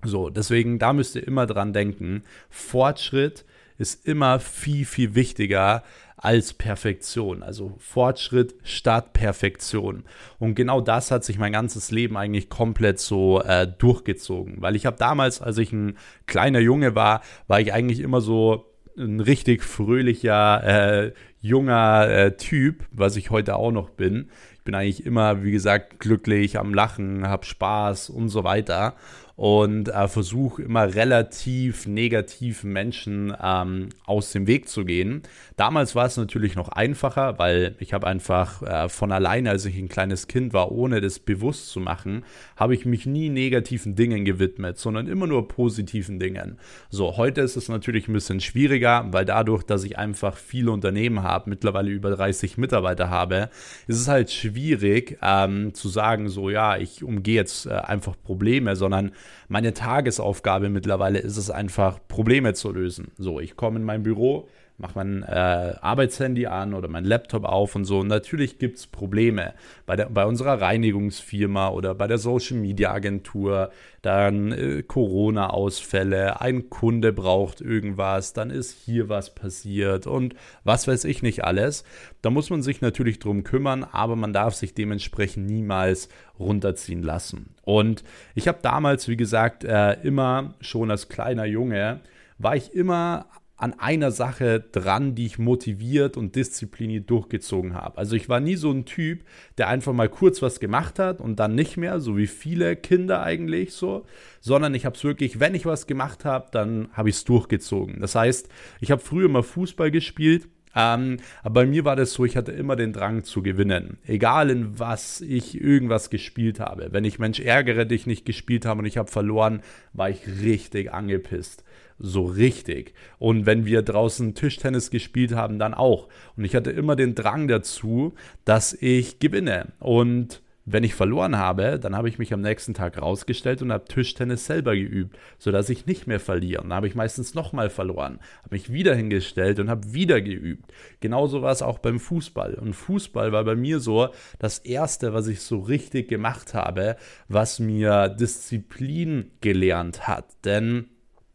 So, 0.03 0.31
deswegen, 0.31 0.79
da 0.79 0.91
müsst 0.91 1.15
ihr 1.15 1.27
immer 1.27 1.45
dran 1.45 1.73
denken. 1.73 2.23
Fortschritt 2.49 3.45
ist 3.77 4.07
immer 4.07 4.39
viel, 4.39 4.85
viel 4.85 5.13
wichtiger 5.13 5.83
als 6.23 6.53
Perfektion. 6.53 7.43
Also 7.43 7.73
Fortschritt 7.79 8.55
statt 8.63 9.11
Perfektion. 9.11 10.05
Und 10.39 10.55
genau 10.55 10.79
das 10.79 11.11
hat 11.11 11.25
sich 11.25 11.37
mein 11.37 11.51
ganzes 11.51 11.91
Leben 11.91 12.15
eigentlich 12.15 12.49
komplett 12.49 12.99
so 12.99 13.41
äh, 13.41 13.67
durchgezogen. 13.67 14.61
Weil 14.61 14.77
ich 14.77 14.85
habe 14.85 14.95
damals, 14.97 15.41
als 15.41 15.57
ich 15.57 15.73
ein 15.73 15.97
kleiner 16.25 16.59
Junge 16.59 16.95
war, 16.95 17.21
war 17.47 17.59
ich 17.59 17.73
eigentlich 17.73 17.99
immer 17.99 18.21
so 18.21 18.65
ein 18.97 19.19
richtig 19.19 19.63
fröhlicher, 19.63 20.63
äh, 20.63 21.13
junger 21.41 22.07
äh, 22.07 22.37
Typ, 22.37 22.85
was 22.91 23.17
ich 23.17 23.29
heute 23.29 23.57
auch 23.57 23.71
noch 23.71 23.89
bin. 23.89 24.29
Ich 24.53 24.63
bin 24.63 24.75
eigentlich 24.75 25.05
immer, 25.05 25.43
wie 25.43 25.51
gesagt, 25.51 25.99
glücklich, 25.99 26.57
am 26.57 26.73
Lachen, 26.73 27.27
habe 27.27 27.45
Spaß 27.45 28.09
und 28.09 28.29
so 28.29 28.45
weiter. 28.45 28.95
Und 29.35 29.89
äh, 29.89 30.07
versuche 30.07 30.61
immer 30.61 30.93
relativ 30.93 31.87
negativ 31.87 32.63
Menschen 32.63 33.33
ähm, 33.41 33.89
aus 34.05 34.31
dem 34.31 34.45
Weg 34.45 34.69
zu 34.69 34.85
gehen. 34.85 35.23
Damals 35.55 35.95
war 35.95 36.05
es 36.05 36.17
natürlich 36.17 36.55
noch 36.55 36.69
einfacher, 36.69 37.39
weil 37.39 37.75
ich 37.79 37.93
habe 37.93 38.05
einfach 38.05 38.61
äh, 38.61 38.89
von 38.89 39.11
alleine, 39.11 39.49
als 39.49 39.65
ich 39.65 39.77
ein 39.77 39.89
kleines 39.89 40.27
Kind 40.27 40.53
war, 40.53 40.71
ohne 40.71 41.01
das 41.01 41.17
bewusst 41.17 41.69
zu 41.69 41.79
machen, 41.79 42.25
habe 42.55 42.75
ich 42.75 42.85
mich 42.85 43.07
nie 43.07 43.29
negativen 43.29 43.95
Dingen 43.95 44.23
gewidmet, 44.23 44.77
sondern 44.77 45.07
immer 45.07 45.25
nur 45.25 45.47
positiven 45.47 46.19
Dingen. 46.19 46.59
So, 46.89 47.17
heute 47.17 47.41
ist 47.41 47.55
es 47.55 47.69
natürlich 47.69 48.07
ein 48.07 48.13
bisschen 48.13 48.39
schwieriger, 48.39 49.07
weil 49.11 49.25
dadurch, 49.25 49.63
dass 49.63 49.83
ich 49.83 49.97
einfach 49.97 50.37
viele 50.37 50.71
Unternehmen 50.71 51.23
habe, 51.23 51.49
mittlerweile 51.49 51.89
über 51.89 52.11
30 52.11 52.59
Mitarbeiter 52.59 53.09
habe, 53.09 53.49
ist 53.87 53.99
es 53.99 54.07
halt 54.07 54.31
schwierig 54.31 55.17
ähm, 55.23 55.73
zu 55.73 55.89
sagen, 55.89 56.29
so 56.29 56.51
ja, 56.51 56.77
ich 56.77 57.03
umgehe 57.03 57.35
jetzt 57.35 57.65
äh, 57.65 57.71
einfach 57.71 58.15
Probleme, 58.23 58.75
sondern 58.75 59.11
meine 59.47 59.73
Tagesaufgabe 59.73 60.69
mittlerweile 60.69 61.19
ist 61.19 61.37
es 61.37 61.49
einfach, 61.49 61.99
Probleme 62.07 62.53
zu 62.53 62.71
lösen. 62.71 63.11
So, 63.17 63.39
ich 63.39 63.55
komme 63.55 63.79
in 63.79 63.85
mein 63.85 64.03
Büro, 64.03 64.47
mache 64.77 64.93
mein 64.95 65.23
äh, 65.23 65.75
Arbeitshandy 65.81 66.47
an 66.47 66.73
oder 66.73 66.87
mein 66.87 67.05
Laptop 67.05 67.45
auf 67.45 67.75
und 67.75 67.85
so. 67.85 67.99
Und 67.99 68.07
natürlich 68.07 68.57
gibt 68.57 68.77
es 68.77 68.87
Probleme 68.87 69.53
bei, 69.85 69.95
der, 69.95 70.09
bei 70.09 70.25
unserer 70.25 70.59
Reinigungsfirma 70.59 71.69
oder 71.69 71.93
bei 71.93 72.07
der 72.07 72.17
Social 72.17 72.57
Media 72.57 72.91
Agentur. 72.91 73.71
Dann 74.01 74.51
äh, 74.51 74.83
Corona-Ausfälle, 74.83 76.41
ein 76.41 76.69
Kunde 76.69 77.13
braucht 77.13 77.61
irgendwas, 77.61 78.33
dann 78.33 78.49
ist 78.49 78.71
hier 78.83 79.09
was 79.09 79.33
passiert 79.35 80.07
und 80.07 80.35
was 80.63 80.87
weiß 80.87 81.05
ich 81.05 81.21
nicht 81.21 81.43
alles. 81.43 81.83
Da 82.21 82.29
muss 82.29 82.49
man 82.49 82.61
sich 82.61 82.81
natürlich 82.81 83.19
drum 83.19 83.43
kümmern, 83.43 83.83
aber 83.83 84.15
man 84.15 84.33
darf 84.33 84.55
sich 84.55 84.73
dementsprechend 84.73 85.45
niemals 85.45 86.09
runterziehen 86.39 87.03
lassen. 87.03 87.55
Und 87.61 88.03
ich 88.35 88.47
habe 88.47 88.59
damals, 88.61 89.07
wie 89.07 89.17
gesagt, 89.17 89.63
äh, 89.63 89.93
immer 90.01 90.55
schon 90.61 90.91
als 90.91 91.09
kleiner 91.09 91.45
Junge, 91.45 92.01
war 92.39 92.55
ich 92.55 92.73
immer 92.73 93.27
an 93.55 93.73
einer 93.79 94.11
Sache 94.11 94.59
dran, 94.59 95.15
die 95.15 95.25
ich 95.25 95.39
motiviert 95.39 96.17
und 96.17 96.35
diszipliniert 96.35 97.09
durchgezogen 97.09 97.75
habe. 97.75 97.97
Also 97.97 98.15
ich 98.15 98.27
war 98.27 98.39
nie 98.39 98.55
so 98.55 98.71
ein 98.71 98.85
Typ, 98.85 99.23
der 99.57 99.67
einfach 99.69 99.93
mal 99.93 100.09
kurz 100.09 100.41
was 100.41 100.59
gemacht 100.59 100.99
hat 100.99 101.21
und 101.21 101.39
dann 101.39 101.55
nicht 101.55 101.77
mehr, 101.77 101.99
so 101.99 102.17
wie 102.17 102.27
viele 102.27 102.75
Kinder 102.75 103.23
eigentlich 103.23 103.73
so, 103.73 104.05
sondern 104.41 104.73
ich 104.73 104.85
habe 104.85 104.95
es 104.95 105.03
wirklich, 105.03 105.39
wenn 105.39 105.55
ich 105.55 105.65
was 105.65 105.87
gemacht 105.87 106.25
habe, 106.25 106.47
dann 106.51 106.89
habe 106.93 107.09
ich 107.09 107.15
es 107.15 107.23
durchgezogen. 107.25 108.01
Das 108.01 108.15
heißt, 108.15 108.49
ich 108.81 108.91
habe 108.91 109.01
früher 109.01 109.29
mal 109.29 109.43
Fußball 109.43 109.91
gespielt 109.91 110.47
ähm, 110.75 111.17
aber 111.43 111.61
bei 111.61 111.65
mir 111.65 111.85
war 111.85 111.95
das 111.95 112.13
so, 112.13 112.25
ich 112.25 112.35
hatte 112.35 112.51
immer 112.51 112.75
den 112.75 112.93
Drang 112.93 113.23
zu 113.23 113.43
gewinnen. 113.43 113.97
Egal 114.05 114.49
in 114.49 114.79
was 114.79 115.21
ich 115.21 115.59
irgendwas 115.59 116.09
gespielt 116.09 116.59
habe. 116.59 116.89
Wenn 116.91 117.05
ich 117.05 117.19
Mensch 117.19 117.39
ärgere 117.39 117.85
dich 117.85 118.07
nicht 118.07 118.25
gespielt 118.25 118.65
habe 118.65 118.79
und 118.79 118.85
ich 118.85 118.97
habe 118.97 119.11
verloren, 119.11 119.61
war 119.93 120.09
ich 120.09 120.27
richtig 120.41 120.91
angepisst. 120.91 121.63
So 122.05 122.25
richtig. 122.25 122.93
Und 123.17 123.45
wenn 123.45 123.65
wir 123.65 123.81
draußen 123.81 124.35
Tischtennis 124.35 124.91
gespielt 124.91 125.33
haben, 125.33 125.57
dann 125.57 125.73
auch. 125.73 126.09
Und 126.35 126.43
ich 126.43 126.53
hatte 126.53 126.69
immer 126.69 126.97
den 126.97 127.15
Drang 127.15 127.47
dazu, 127.47 128.13
dass 128.43 128.73
ich 128.73 129.19
gewinne. 129.19 129.71
Und 129.79 130.41
wenn 130.65 130.83
ich 130.83 130.95
verloren 130.95 131.37
habe, 131.37 131.79
dann 131.79 131.95
habe 131.95 132.09
ich 132.09 132.19
mich 132.19 132.33
am 132.33 132.41
nächsten 132.41 132.73
Tag 132.73 133.01
rausgestellt 133.01 133.61
und 133.61 133.71
habe 133.71 133.85
Tischtennis 133.85 134.45
selber 134.45 134.75
geübt, 134.75 135.17
sodass 135.37 135.69
ich 135.69 135.85
nicht 135.85 136.05
mehr 136.05 136.19
verliere. 136.19 136.61
Und 136.61 136.69
dann 136.69 136.75
habe 136.75 136.87
ich 136.87 136.95
meistens 136.95 137.35
nochmal 137.35 137.69
verloren, 137.69 138.19
habe 138.43 138.55
mich 138.55 138.73
wieder 138.73 138.95
hingestellt 138.95 139.59
und 139.59 139.69
habe 139.69 139.93
wieder 139.93 140.19
geübt. 140.19 140.73
Genauso 140.99 141.41
war 141.41 141.53
es 141.53 141.61
auch 141.61 141.79
beim 141.79 142.01
Fußball. 142.01 142.55
Und 142.55 142.73
Fußball 142.73 143.31
war 143.31 143.45
bei 143.45 143.55
mir 143.55 143.79
so 143.79 144.09
das 144.39 144.59
Erste, 144.59 145.13
was 145.13 145.27
ich 145.27 145.39
so 145.39 145.59
richtig 145.59 146.09
gemacht 146.09 146.53
habe, 146.53 146.97
was 147.29 147.59
mir 147.59 148.09
Disziplin 148.09 149.31
gelernt 149.39 150.05
hat. 150.05 150.25
Denn 150.43 150.89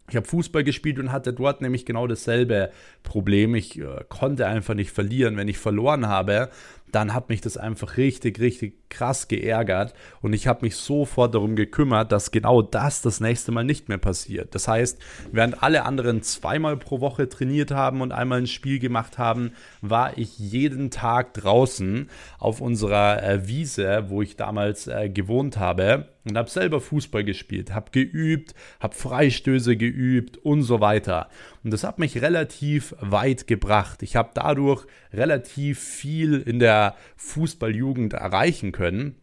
ich 0.09 0.17
habe 0.17 0.27
Fußball 0.27 0.65
gespielt 0.65 0.99
und 0.99 1.12
hatte 1.12 1.33
dort 1.33 1.61
nämlich 1.61 1.85
genau 1.85 2.07
dasselbe 2.07 2.71
Problem. 3.03 3.55
Ich 3.55 3.79
äh, 3.79 4.05
konnte 4.09 4.47
einfach 4.47 4.75
nicht 4.75 4.91
verlieren. 4.91 5.37
Wenn 5.37 5.49
ich 5.49 5.59
verloren 5.59 6.09
habe, 6.09 6.50
dann 6.93 7.15
hat 7.15 7.29
mich 7.29 7.41
das 7.41 7.57
einfach 7.57 7.97
richtig, 7.97 8.41
richtig 8.41 8.88
krass 8.88 9.29
geärgert 9.29 9.93
und 10.23 10.33
ich 10.33 10.47
habe 10.47 10.65
mich 10.65 10.77
sofort 10.77 11.35
darum 11.35 11.57
gekümmert, 11.57 12.12
dass 12.12 12.31
genau 12.31 12.62
das 12.62 13.03
das 13.03 13.21
nächste 13.21 13.53
Mal 13.53 13.65
nicht 13.65 13.88
mehr 13.88 13.99
passiert. 13.99 14.55
Das 14.55 14.69
heißt, 14.69 14.99
während 15.31 15.62
alle 15.62 15.85
anderen 15.85 16.23
zweimal 16.23 16.77
pro 16.77 17.00
Woche 17.00 17.29
trainiert 17.29 17.71
haben 17.71 18.00
und 18.00 18.12
einmal 18.12 18.38
ein 18.38 18.47
Spiel 18.47 18.79
gemacht 18.79 19.19
haben, 19.19 19.53
war 19.83 20.17
ich 20.17 20.38
jeden 20.38 20.91
Tag 20.91 21.35
draußen 21.35 22.09
auf 22.38 22.61
unserer 22.61 23.23
äh, 23.23 23.47
Wiese, 23.47 24.07
wo 24.09 24.23
ich 24.23 24.37
damals 24.37 24.87
äh, 24.87 25.11
gewohnt 25.11 25.59
habe 25.59 26.09
und 26.25 26.37
habe 26.37 26.51
selber 26.51 26.81
Fußball 26.81 27.25
gespielt, 27.25 27.75
habe 27.75 27.91
geübt, 27.91 28.55
habe 28.81 28.95
Freistöße 28.95 29.77
geübt 29.77 30.37
und 30.39 30.63
so 30.63 30.81
weiter. 30.81 31.29
Und 31.65 31.73
das 31.73 31.85
hat 31.85 31.99
mich 31.99 32.21
relativ 32.21 32.95
weit 33.01 33.47
gebracht. 33.47 34.03
Ich 34.03 34.17
habe 34.17 34.31
dadurch 34.35 34.87
relativ 35.13 35.79
viel 35.79 36.41
in 36.41 36.59
der 36.59 36.97
Fußballjugend 37.17 38.13
erreichen 38.13 38.73
können. 38.73 39.17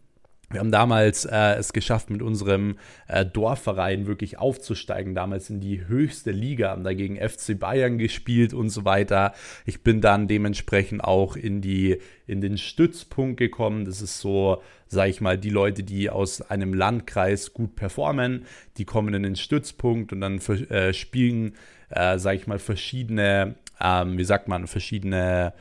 Wir 0.52 0.60
haben 0.60 0.72
damals 0.72 1.25
äh, 1.25 1.56
es 1.56 1.74
geschafft, 1.74 2.12
mit 2.12 2.22
unserem 2.22 2.78
äh, 3.08 3.25
Dorfverein 3.25 4.06
wirklich 4.06 4.38
aufzusteigen, 4.38 5.16
damals 5.16 5.50
in 5.50 5.60
die 5.60 5.88
höchste 5.88 6.32
Liga, 6.32 6.70
haben 6.70 6.84
dagegen 6.84 7.18
FC 7.18 7.60
Bayern 7.60 7.98
gespielt 7.98 8.54
und 8.54 8.70
so 8.70 8.86
weiter. 8.86 9.34
Ich 9.66 9.82
bin 9.82 10.02
dann 10.02 10.28
dementsprechend 10.28 11.04
auch 11.04 11.36
in, 11.36 11.62
die, 11.62 11.98
in 12.28 12.42
den 12.42 12.60
Stützpunkt 12.60 13.38
gekommen. 13.38 13.86
Das 13.86 14.02
ist 14.02 14.20
so, 14.20 14.62
sage 14.88 15.10
ich 15.10 15.22
mal, 15.22 15.38
die 15.38 15.50
Leute, 15.50 15.84
die 15.84 16.10
aus 16.10 16.42
einem 16.42 16.74
Landkreis 16.74 17.54
gut 17.54 17.75
performen, 17.75 18.46
die 18.77 18.86
kommen 18.86 19.13
in 19.13 19.24
den 19.24 19.36
Stützpunkt 19.36 20.13
und 20.13 20.22
dann 20.22 20.39
äh, 20.39 20.94
spielen, 20.94 21.54
äh, 21.89 22.18
sage 22.18 22.38
ich 22.38 22.48
mal, 22.48 22.60
verschiedene, 22.60 23.56
ähm, 23.82 24.18
wie 24.18 24.24
sagt 24.24 24.48
man, 24.48 24.68
verschiedene 24.68 25.54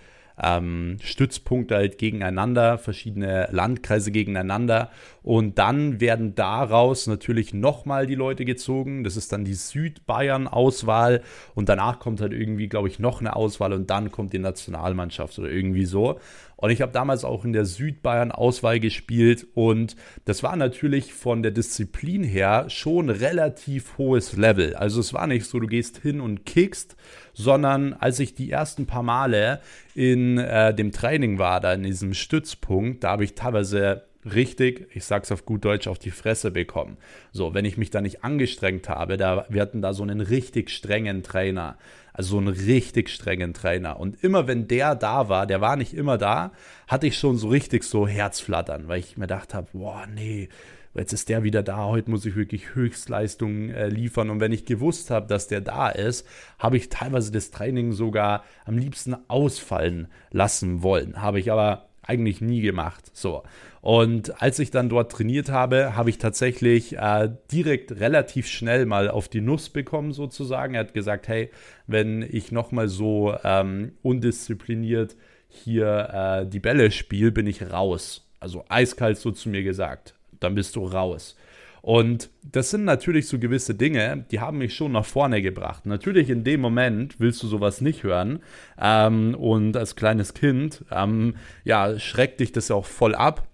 ähm, 0.42 0.96
Stützpunkte 1.00 1.76
halt 1.76 1.98
gegeneinander, 1.98 2.78
verschiedene 2.78 3.48
Landkreise 3.52 4.10
gegeneinander. 4.10 4.90
Und 5.22 5.58
dann 5.58 6.00
werden 6.00 6.34
daraus 6.34 7.06
natürlich 7.06 7.54
nochmal 7.54 8.06
die 8.06 8.14
Leute 8.14 8.44
gezogen. 8.44 9.04
Das 9.04 9.16
ist 9.16 9.32
dann 9.32 9.44
die 9.44 9.54
Südbayern-Auswahl. 9.54 11.22
Und 11.54 11.68
danach 11.68 11.98
kommt 12.00 12.20
halt 12.20 12.32
irgendwie, 12.32 12.68
glaube 12.68 12.88
ich, 12.88 12.98
noch 12.98 13.20
eine 13.20 13.36
Auswahl 13.36 13.72
und 13.72 13.90
dann 13.90 14.10
kommt 14.10 14.32
die 14.32 14.38
Nationalmannschaft 14.38 15.38
oder 15.38 15.50
irgendwie 15.50 15.86
so. 15.86 16.18
Und 16.56 16.70
ich 16.70 16.80
habe 16.80 16.92
damals 16.92 17.24
auch 17.24 17.44
in 17.44 17.52
der 17.52 17.64
Südbayern-Auswahl 17.64 18.80
gespielt 18.80 19.46
und 19.54 19.96
das 20.24 20.42
war 20.42 20.56
natürlich 20.56 21.12
von 21.12 21.42
der 21.42 21.52
Disziplin 21.52 22.22
her 22.22 22.66
schon 22.68 23.10
relativ 23.10 23.98
hohes 23.98 24.36
Level. 24.36 24.74
Also 24.74 25.00
es 25.00 25.12
war 25.12 25.26
nicht 25.26 25.46
so, 25.46 25.60
du 25.60 25.66
gehst 25.66 25.98
hin 25.98 26.20
und 26.20 26.46
kickst, 26.46 26.96
sondern 27.32 27.92
als 27.92 28.20
ich 28.20 28.34
die 28.34 28.50
ersten 28.50 28.86
paar 28.86 29.02
Male 29.02 29.60
in 29.94 30.38
äh, 30.38 30.74
dem 30.74 30.92
Training 30.92 31.38
war, 31.38 31.60
da 31.60 31.72
in 31.74 31.82
diesem 31.82 32.14
Stützpunkt, 32.14 33.04
da 33.04 33.10
habe 33.10 33.24
ich 33.24 33.34
teilweise 33.34 34.04
richtig, 34.24 34.88
ich 34.94 35.04
sag's 35.04 35.32
auf 35.32 35.44
gut 35.44 35.64
Deutsch, 35.64 35.86
auf 35.86 35.98
die 35.98 36.10
Fresse 36.10 36.50
bekommen. 36.50 36.96
So, 37.32 37.54
wenn 37.54 37.64
ich 37.64 37.76
mich 37.76 37.90
da 37.90 38.00
nicht 38.00 38.24
angestrengt 38.24 38.88
habe, 38.88 39.16
da, 39.16 39.46
wir 39.48 39.60
hatten 39.60 39.82
da 39.82 39.92
so 39.92 40.02
einen 40.02 40.20
richtig 40.20 40.70
strengen 40.70 41.22
Trainer, 41.22 41.76
also 42.14 42.30
so 42.30 42.38
einen 42.38 42.48
richtig 42.48 43.10
strengen 43.10 43.52
Trainer. 43.52 43.98
Und 44.00 44.22
immer 44.22 44.46
wenn 44.46 44.68
der 44.68 44.94
da 44.94 45.28
war, 45.28 45.46
der 45.46 45.60
war 45.60 45.76
nicht 45.76 45.92
immer 45.92 46.16
da, 46.16 46.52
hatte 46.86 47.08
ich 47.08 47.18
schon 47.18 47.36
so 47.36 47.48
richtig 47.48 47.82
so 47.82 48.08
Herzflattern, 48.08 48.88
weil 48.88 49.00
ich 49.00 49.18
mir 49.18 49.24
gedacht 49.24 49.52
habe, 49.52 49.66
boah, 49.72 50.06
nee, 50.06 50.48
jetzt 50.94 51.12
ist 51.12 51.28
der 51.28 51.42
wieder 51.42 51.64
da, 51.64 51.86
heute 51.86 52.10
muss 52.10 52.24
ich 52.24 52.36
wirklich 52.36 52.76
Höchstleistungen 52.76 53.70
äh, 53.70 53.88
liefern. 53.88 54.30
Und 54.30 54.38
wenn 54.38 54.52
ich 54.52 54.64
gewusst 54.64 55.10
habe, 55.10 55.26
dass 55.26 55.48
der 55.48 55.60
da 55.60 55.88
ist, 55.88 56.24
habe 56.58 56.76
ich 56.76 56.88
teilweise 56.88 57.32
das 57.32 57.50
Training 57.50 57.90
sogar 57.90 58.44
am 58.64 58.78
liebsten 58.78 59.16
ausfallen 59.26 60.06
lassen 60.30 60.84
wollen. 60.84 61.20
Habe 61.20 61.40
ich 61.40 61.50
aber 61.50 61.88
eigentlich 62.06 62.40
nie 62.40 62.60
gemacht. 62.60 63.10
So. 63.12 63.42
Und 63.80 64.40
als 64.40 64.58
ich 64.58 64.70
dann 64.70 64.88
dort 64.88 65.12
trainiert 65.12 65.50
habe, 65.50 65.96
habe 65.96 66.10
ich 66.10 66.18
tatsächlich 66.18 66.96
äh, 66.96 67.30
direkt 67.52 67.92
relativ 68.00 68.46
schnell 68.46 68.86
mal 68.86 69.10
auf 69.10 69.28
die 69.28 69.40
Nuss 69.40 69.68
bekommen, 69.68 70.12
sozusagen. 70.12 70.74
Er 70.74 70.80
hat 70.80 70.94
gesagt, 70.94 71.28
hey, 71.28 71.50
wenn 71.86 72.22
ich 72.22 72.52
nochmal 72.52 72.88
so 72.88 73.34
ähm, 73.44 73.92
undiszipliniert 74.02 75.16
hier 75.48 76.08
äh, 76.12 76.46
die 76.46 76.60
Bälle 76.60 76.90
spiele, 76.90 77.30
bin 77.30 77.46
ich 77.46 77.70
raus. 77.70 78.26
Also 78.40 78.64
eiskalt 78.68 79.18
so 79.18 79.30
zu 79.30 79.48
mir 79.48 79.62
gesagt. 79.62 80.14
Dann 80.40 80.54
bist 80.54 80.76
du 80.76 80.84
raus. 80.84 81.36
Und 81.84 82.30
das 82.42 82.70
sind 82.70 82.86
natürlich 82.86 83.28
so 83.28 83.38
gewisse 83.38 83.74
Dinge, 83.74 84.24
die 84.30 84.40
haben 84.40 84.56
mich 84.56 84.74
schon 84.74 84.92
nach 84.92 85.04
vorne 85.04 85.42
gebracht. 85.42 85.84
Natürlich 85.84 86.30
in 86.30 86.42
dem 86.42 86.62
Moment 86.62 87.20
willst 87.20 87.42
du 87.42 87.46
sowas 87.46 87.82
nicht 87.82 88.04
hören. 88.04 88.38
Ähm, 88.80 89.34
und 89.34 89.76
als 89.76 89.94
kleines 89.94 90.32
Kind, 90.32 90.82
ähm, 90.90 91.34
ja, 91.62 91.98
schreckt 91.98 92.40
dich 92.40 92.52
das 92.52 92.68
ja 92.68 92.76
auch 92.76 92.86
voll 92.86 93.14
ab. 93.14 93.46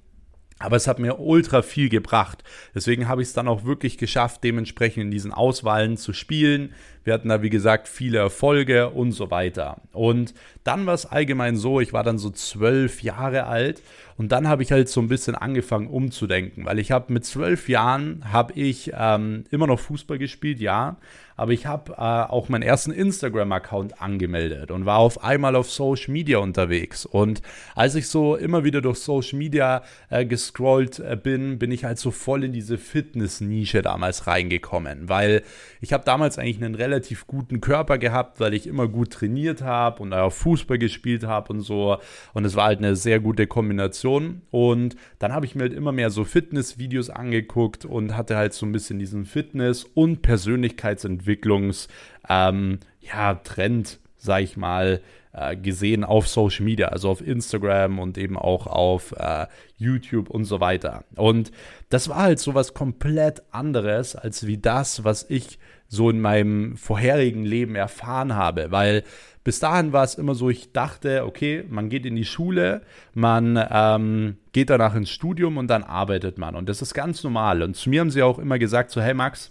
Aber 0.61 0.77
es 0.77 0.87
hat 0.87 1.01
mir 1.01 1.19
ultra 1.19 1.63
viel 1.63 1.89
gebracht. 1.89 2.45
Deswegen 2.73 3.09
habe 3.09 3.21
ich 3.21 3.29
es 3.29 3.35
dann 3.35 3.49
auch 3.49 3.65
wirklich 3.65 3.99
geschafft, 3.99 4.45
dementsprechend 4.45 5.03
in 5.03 5.11
diesen 5.11 5.33
Auswahlen 5.33 5.97
zu 5.97 6.13
spielen, 6.13 6.73
Wir 7.04 7.14
hatten 7.14 7.28
da, 7.28 7.42
wie 7.42 7.50
gesagt, 7.50 7.88
viele 7.88 8.19
Erfolge 8.19 8.90
und 8.90 9.12
so 9.12 9.30
weiter. 9.30 9.78
Und 9.92 10.35
dann 10.64 10.87
war 10.87 10.95
es 10.95 11.07
allgemein 11.07 11.57
so, 11.57 11.80
ich 11.80 11.92
war 11.92 12.04
dann 12.04 12.19
so 12.19 12.30
zwölf 12.30 13.02
Jahre 13.02 13.47
alt 13.47 13.83
und 14.21 14.33
dann 14.33 14.49
habe 14.49 14.62
ich 14.62 14.71
halt 14.71 14.90
so 14.90 15.00
ein 15.00 15.09
bisschen 15.09 15.35
angefangen 15.35 15.87
umzudenken, 15.87 16.66
weil 16.66 16.78
ich 16.78 16.92
habe 16.92 17.11
mit 17.11 17.25
zwölf 17.25 17.71
Jahren 17.71 18.23
habe 18.30 18.52
ich 18.52 18.92
ähm, 18.95 19.45
immer 19.50 19.66
noch 19.66 19.80
Fußball 19.80 20.19
gespielt, 20.19 20.61
ja, 20.61 20.99
aber 21.40 21.52
ich 21.52 21.64
habe 21.64 21.92
äh, 21.92 21.97
auch 21.97 22.50
meinen 22.50 22.61
ersten 22.61 22.90
Instagram-Account 22.90 24.02
angemeldet 24.02 24.71
und 24.71 24.85
war 24.85 24.99
auf 24.99 25.25
einmal 25.25 25.57
auf 25.57 25.71
Social 25.71 26.12
Media 26.12 26.37
unterwegs. 26.37 27.07
Und 27.07 27.40
als 27.75 27.95
ich 27.95 28.09
so 28.09 28.37
immer 28.37 28.62
wieder 28.62 28.83
durch 28.83 28.99
Social 28.99 29.38
Media 29.38 29.83
äh, 30.11 30.26
gescrollt 30.26 30.99
äh, 30.99 31.16
bin, 31.16 31.59
bin 31.59 31.73
ich 31.73 31.85
halt 31.85 31.99
so 31.99 32.11
voll 32.11 32.45
in 32.45 32.52
diese 32.52 32.76
Fitness-Nische 32.76 33.80
damals 33.80 34.26
reingekommen, 34.26 35.09
weil 35.09 35.42
ich 35.80 35.95
habe 35.95 36.04
damals 36.04 36.38
eigentlich 36.38 36.62
einen 36.62 36.75
relativ 36.75 36.89
guten 37.26 37.61
Körper 37.61 37.99
gehabt, 37.99 38.40
weil 38.40 38.54
ich 38.54 38.66
immer 38.66 38.88
gut 38.88 39.12
trainiert 39.12 39.62
habe 39.62 40.02
und 40.02 40.12
auch 40.12 40.32
Fußball 40.32 40.78
gespielt 40.78 41.25
habe 41.25 41.52
und 41.52 41.61
so. 41.61 41.99
Und 42.32 42.44
es 42.44 42.56
war 42.56 42.66
halt 42.66 42.78
eine 42.78 42.97
sehr 42.97 43.20
gute 43.20 43.47
Kombination. 43.47 44.42
Und 44.50 44.97
dann 45.18 45.32
habe 45.32 45.47
ich 45.47 45.54
mir 45.54 45.62
halt 45.62 45.75
immer 45.75 45.92
mehr 45.92 46.11
so 46.11 46.25
Fitness-Videos 46.25 47.11
angeguckt 47.11 47.85
und 47.85 48.16
hatte 48.16 48.37
halt 48.37 48.52
so 48.52 48.66
ein 48.66 48.73
bisschen 48.73 48.99
diesen 48.99 49.25
Fitness- 49.25 49.85
und 49.85 50.23
Persönlichkeitsentwicklung 50.23 51.30
Entwicklungs, 51.30 51.88
ähm, 52.28 52.80
ja, 53.00 53.35
Trend, 53.35 54.00
sag 54.16 54.42
ich 54.42 54.56
mal, 54.56 55.00
äh, 55.32 55.56
gesehen 55.56 56.04
auf 56.04 56.28
Social 56.28 56.64
Media, 56.64 56.88
also 56.88 57.09
auf 57.09 57.26
Instagram 57.26 57.99
und 57.99 58.18
eben 58.18 58.37
auch 58.37 58.66
auf 58.66 59.12
äh, 59.16 59.47
YouTube 59.76 60.28
und 60.28 60.44
so 60.44 60.61
weiter. 60.61 61.04
Und 61.16 61.52
das 61.88 62.09
war 62.09 62.18
halt 62.18 62.38
so 62.38 62.54
was 62.54 62.75
komplett 62.75 63.42
anderes 63.50 64.16
als 64.16 64.47
wie 64.47 64.59
das, 64.59 65.04
was 65.04 65.26
ich 65.28 65.59
so 65.92 66.09
in 66.09 66.20
meinem 66.20 66.76
vorherigen 66.76 67.44
Leben 67.44 67.75
erfahren 67.75 68.37
habe, 68.37 68.70
weil 68.70 69.02
bis 69.42 69.59
dahin 69.59 69.92
war 69.92 70.04
es 70.04 70.14
immer 70.14 70.35
so, 70.35 70.49
ich 70.49 70.73
dachte, 70.73 71.25
okay, 71.26 71.64
man 71.68 71.88
geht 71.88 72.06
in 72.06 72.14
die 72.14 72.25
Schule, 72.25 72.82
man 73.12 73.62
ähm, 73.70 74.37
geht 74.52 74.70
danach 74.70 74.94
ins 74.94 75.11
Studium 75.11 75.56
und 75.56 75.66
dann 75.66 75.82
arbeitet 75.82 76.38
man. 76.38 76.54
Und 76.54 76.68
das 76.68 76.80
ist 76.80 76.94
ganz 76.94 77.25
normal. 77.25 77.62
Und 77.62 77.75
zu 77.75 77.90
mir 77.90 78.00
haben 78.00 78.11
sie 78.11 78.23
auch 78.23 78.38
immer 78.38 78.59
gesagt, 78.59 78.92
so, 78.92 79.00
hey 79.00 79.14
Max, 79.14 79.50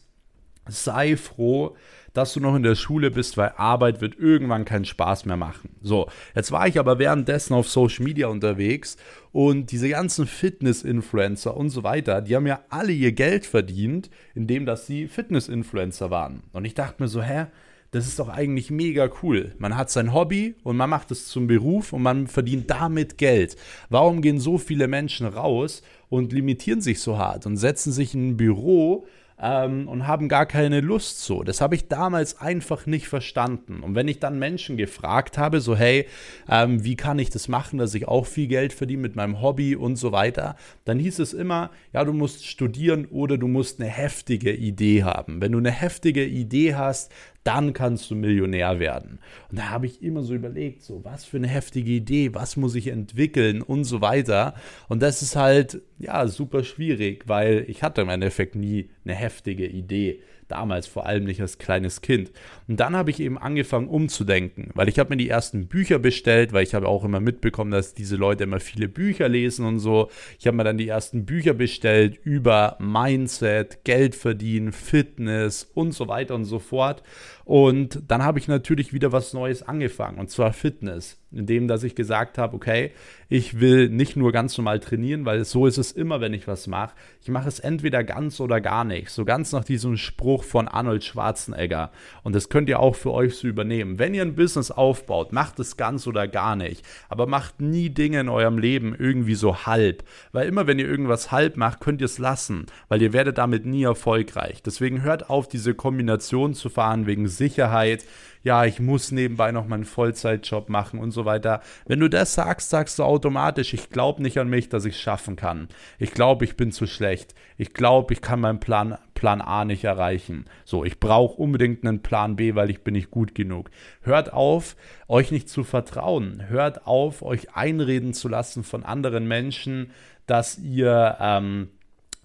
sei 0.67 1.17
froh, 1.17 1.75
dass 2.13 2.33
du 2.33 2.39
noch 2.39 2.55
in 2.55 2.63
der 2.63 2.75
Schule 2.75 3.11
bist, 3.11 3.37
weil 3.37 3.53
Arbeit 3.57 4.01
wird 4.01 4.17
irgendwann 4.17 4.65
keinen 4.65 4.85
Spaß 4.85 5.25
mehr 5.25 5.37
machen. 5.37 5.69
So, 5.81 6.07
jetzt 6.35 6.51
war 6.51 6.67
ich 6.67 6.79
aber 6.79 6.99
währenddessen 6.99 7.53
auf 7.53 7.69
Social 7.69 8.03
Media 8.03 8.27
unterwegs 8.27 8.97
und 9.31 9.71
diese 9.71 9.89
ganzen 9.89 10.27
Fitness-Influencer 10.27 11.55
und 11.55 11.69
so 11.69 11.83
weiter, 11.83 12.21
die 12.21 12.35
haben 12.35 12.47
ja 12.47 12.61
alle 12.69 12.91
ihr 12.91 13.11
Geld 13.11 13.45
verdient, 13.45 14.09
indem 14.35 14.65
dass 14.65 14.87
sie 14.87 15.07
Fitness-Influencer 15.07 16.09
waren. 16.09 16.43
Und 16.53 16.65
ich 16.65 16.73
dachte 16.73 17.01
mir 17.01 17.07
so, 17.07 17.21
hä? 17.21 17.47
Das 17.91 18.05
ist 18.05 18.19
doch 18.19 18.29
eigentlich 18.29 18.69
mega 18.69 19.09
cool. 19.23 19.55
Man 19.57 19.75
hat 19.75 19.89
sein 19.89 20.13
Hobby 20.13 20.53
und 20.63 20.77
man 20.77 20.91
macht 20.91 21.09
es 21.09 21.27
zum 21.27 21.47
Beruf 21.47 21.91
und 21.91 22.03
man 22.03 22.27
verdient 22.27 22.69
damit 22.69 23.17
Geld. 23.17 23.55
Warum 23.89 24.21
gehen 24.21 24.39
so 24.39 24.59
viele 24.59 24.87
Menschen 24.87 25.25
raus 25.25 25.81
und 26.07 26.31
limitieren 26.31 26.81
sich 26.81 26.99
so 26.99 27.17
hart 27.17 27.47
und 27.47 27.57
setzen 27.57 27.91
sich 27.91 28.13
in 28.13 28.29
ein 28.29 28.37
Büro 28.37 29.07
ähm, 29.41 29.87
und 29.87 30.07
haben 30.07 30.27
gar 30.27 30.45
keine 30.45 30.81
Lust 30.81 31.23
so. 31.23 31.43
Das 31.43 31.61
habe 31.61 31.75
ich 31.75 31.87
damals 31.87 32.39
einfach 32.39 32.85
nicht 32.85 33.07
verstanden. 33.07 33.81
Und 33.81 33.95
wenn 33.95 34.07
ich 34.07 34.19
dann 34.19 34.39
Menschen 34.39 34.77
gefragt 34.77 35.37
habe, 35.37 35.61
so 35.61 35.75
hey, 35.75 36.07
ähm, 36.49 36.83
wie 36.83 36.95
kann 36.95 37.19
ich 37.19 37.29
das 37.29 37.47
machen, 37.47 37.79
dass 37.79 37.93
ich 37.93 38.07
auch 38.07 38.25
viel 38.25 38.47
Geld 38.47 38.73
verdiene 38.73 39.01
mit 39.01 39.15
meinem 39.15 39.41
Hobby 39.41 39.75
und 39.75 39.95
so 39.95 40.11
weiter, 40.11 40.55
dann 40.85 40.99
hieß 40.99 41.19
es 41.19 41.33
immer, 41.33 41.71
ja, 41.93 42.03
du 42.03 42.13
musst 42.13 42.45
studieren 42.45 43.05
oder 43.05 43.37
du 43.37 43.47
musst 43.47 43.79
eine 43.79 43.89
heftige 43.89 44.53
Idee 44.53 45.03
haben. 45.03 45.41
Wenn 45.41 45.53
du 45.53 45.57
eine 45.57 45.71
heftige 45.71 46.25
Idee 46.25 46.75
hast, 46.75 47.11
dann 47.49 47.73
kannst 47.73 48.11
du 48.11 48.15
Millionär 48.15 48.79
werden. 48.79 49.17
Und 49.49 49.57
da 49.57 49.69
habe 49.69 49.87
ich 49.87 50.03
immer 50.03 50.21
so 50.21 50.35
überlegt, 50.35 50.83
so 50.83 51.03
was 51.03 51.25
für 51.25 51.37
eine 51.37 51.47
heftige 51.47 51.91
Idee, 51.91 52.35
was 52.35 52.57
muss 52.57 52.75
ich 52.75 52.87
entwickeln 52.87 53.63
und 53.63 53.85
so 53.85 54.01
weiter. 54.01 54.53
Und 54.87 55.01
das 55.01 55.23
ist 55.23 55.35
halt, 55.35 55.81
ja, 55.97 56.27
super 56.27 56.63
schwierig, 56.63 57.23
weil 57.27 57.65
ich 57.67 57.81
hatte 57.81 58.01
im 58.01 58.09
Endeffekt 58.09 58.53
nie 58.53 58.91
eine 59.03 59.15
heftige 59.15 59.65
Idee 59.65 60.21
damals 60.49 60.87
vor 60.87 61.05
allem 61.05 61.23
nicht 61.23 61.41
als 61.41 61.57
kleines 61.57 62.01
Kind. 62.01 62.31
Und 62.67 62.79
dann 62.79 62.95
habe 62.95 63.11
ich 63.11 63.19
eben 63.19 63.37
angefangen 63.37 63.87
umzudenken, 63.87 64.71
weil 64.73 64.89
ich 64.89 64.99
habe 64.99 65.11
mir 65.11 65.17
die 65.17 65.29
ersten 65.29 65.67
Bücher 65.67 65.99
bestellt, 65.99 66.51
weil 66.51 66.63
ich 66.63 66.73
habe 66.73 66.87
auch 66.87 67.03
immer 67.03 67.19
mitbekommen, 67.19 67.71
dass 67.71 67.93
diese 67.93 68.15
Leute 68.15 68.43
immer 68.43 68.59
viele 68.59 68.87
Bücher 68.87 69.29
lesen 69.29 69.65
und 69.65 69.79
so. 69.79 70.09
Ich 70.39 70.47
habe 70.47 70.57
mir 70.57 70.63
dann 70.63 70.77
die 70.77 70.87
ersten 70.87 71.25
Bücher 71.25 71.53
bestellt 71.53 72.19
über 72.23 72.77
Mindset, 72.79 73.83
Geld 73.83 74.15
verdienen, 74.15 74.71
Fitness 74.71 75.69
und 75.73 75.93
so 75.93 76.07
weiter 76.07 76.35
und 76.35 76.45
so 76.45 76.59
fort. 76.59 77.03
Und 77.45 78.03
dann 78.07 78.23
habe 78.23 78.39
ich 78.39 78.47
natürlich 78.47 78.93
wieder 78.93 79.11
was 79.11 79.33
Neues 79.33 79.63
angefangen, 79.63 80.19
und 80.19 80.29
zwar 80.29 80.53
Fitness, 80.53 81.18
indem 81.31 81.67
dass 81.67 81.83
ich 81.83 81.95
gesagt 81.95 82.37
habe, 82.37 82.55
okay, 82.55 82.91
ich 83.31 83.59
will 83.59 83.89
nicht 83.89 84.15
nur 84.15 84.31
ganz 84.31 84.57
normal 84.57 84.79
trainieren, 84.79 85.25
weil 85.25 85.45
so 85.45 85.67
ist 85.67 85.77
es 85.77 85.91
immer, 85.91 86.19
wenn 86.19 86.33
ich 86.33 86.47
was 86.47 86.65
mache. 86.65 86.95
Ich 87.21 87.29
mache 87.29 87.47
es 87.47 87.59
entweder 87.59 88.03
ganz 88.03 88.39
oder 88.39 88.59
gar 88.59 88.83
nicht. 88.83 89.11
So 89.11 89.23
ganz 89.23 89.51
nach 89.51 89.63
diesem 89.63 89.97
Spruch 89.97 90.43
von 90.43 90.67
Arnold 90.67 91.03
Schwarzenegger. 91.03 91.91
Und 92.23 92.33
das 92.33 92.49
könnt 92.49 92.69
ihr 92.69 92.79
auch 92.79 92.95
für 92.95 93.11
euch 93.11 93.35
so 93.35 93.47
übernehmen. 93.47 93.99
Wenn 93.99 94.15
ihr 94.15 94.23
ein 94.23 94.35
Business 94.35 94.71
aufbaut, 94.71 95.31
macht 95.31 95.59
es 95.59 95.77
ganz 95.77 96.07
oder 96.07 96.27
gar 96.27 96.55
nicht. 96.55 96.83
Aber 97.07 97.27
macht 97.27 97.61
nie 97.61 97.91
Dinge 97.91 98.21
in 98.21 98.29
eurem 98.29 98.57
Leben 98.57 98.95
irgendwie 98.97 99.35
so 99.35 99.67
halb. 99.67 100.03
Weil 100.31 100.47
immer, 100.47 100.65
wenn 100.65 100.79
ihr 100.79 100.87
irgendwas 100.87 101.31
halb 101.31 101.55
macht, 101.55 101.81
könnt 101.81 102.01
ihr 102.01 102.05
es 102.05 102.17
lassen. 102.17 102.65
Weil 102.87 103.03
ihr 103.03 103.13
werdet 103.13 103.37
damit 103.37 103.67
nie 103.67 103.83
erfolgreich. 103.83 104.63
Deswegen 104.63 105.03
hört 105.03 105.29
auf, 105.29 105.47
diese 105.47 105.75
Kombination 105.75 106.55
zu 106.55 106.69
fahren 106.69 107.05
wegen 107.05 107.27
Sicherheit 107.27 108.03
ja, 108.43 108.65
ich 108.65 108.79
muss 108.79 109.11
nebenbei 109.11 109.51
noch 109.51 109.67
meinen 109.67 109.85
Vollzeitjob 109.85 110.69
machen 110.69 110.99
und 110.99 111.11
so 111.11 111.25
weiter. 111.25 111.61
Wenn 111.85 111.99
du 111.99 112.09
das 112.09 112.33
sagst, 112.33 112.69
sagst 112.69 112.97
du 112.99 113.03
automatisch, 113.03 113.73
ich 113.73 113.89
glaube 113.89 114.21
nicht 114.21 114.37
an 114.39 114.49
mich, 114.49 114.69
dass 114.69 114.85
ich 114.85 114.95
es 114.95 115.01
schaffen 115.01 115.35
kann. 115.35 115.67
Ich 115.97 116.11
glaube, 116.11 116.45
ich 116.45 116.55
bin 116.55 116.71
zu 116.71 116.87
schlecht. 116.87 117.35
Ich 117.57 117.73
glaube, 117.73 118.13
ich 118.13 118.21
kann 118.21 118.39
meinen 118.39 118.59
Plan, 118.59 118.97
Plan 119.13 119.41
A 119.41 119.65
nicht 119.65 119.83
erreichen. 119.83 120.45
So, 120.63 120.85
ich 120.85 120.99
brauche 120.99 121.41
unbedingt 121.41 121.85
einen 121.85 122.01
Plan 122.01 122.37
B, 122.37 122.55
weil 122.55 122.69
ich 122.69 122.83
bin 122.83 122.93
nicht 122.93 123.11
gut 123.11 123.35
genug. 123.35 123.69
Hört 124.01 124.31
auf, 124.31 124.77
euch 125.07 125.31
nicht 125.31 125.49
zu 125.49 125.65
vertrauen. 125.65 126.47
Hört 126.47 126.87
auf, 126.87 127.21
euch 127.21 127.55
einreden 127.55 128.13
zu 128.13 128.29
lassen 128.29 128.63
von 128.63 128.83
anderen 128.85 129.27
Menschen, 129.27 129.91
dass 130.25 130.57
ihr 130.59 131.17
ähm, 131.19 131.69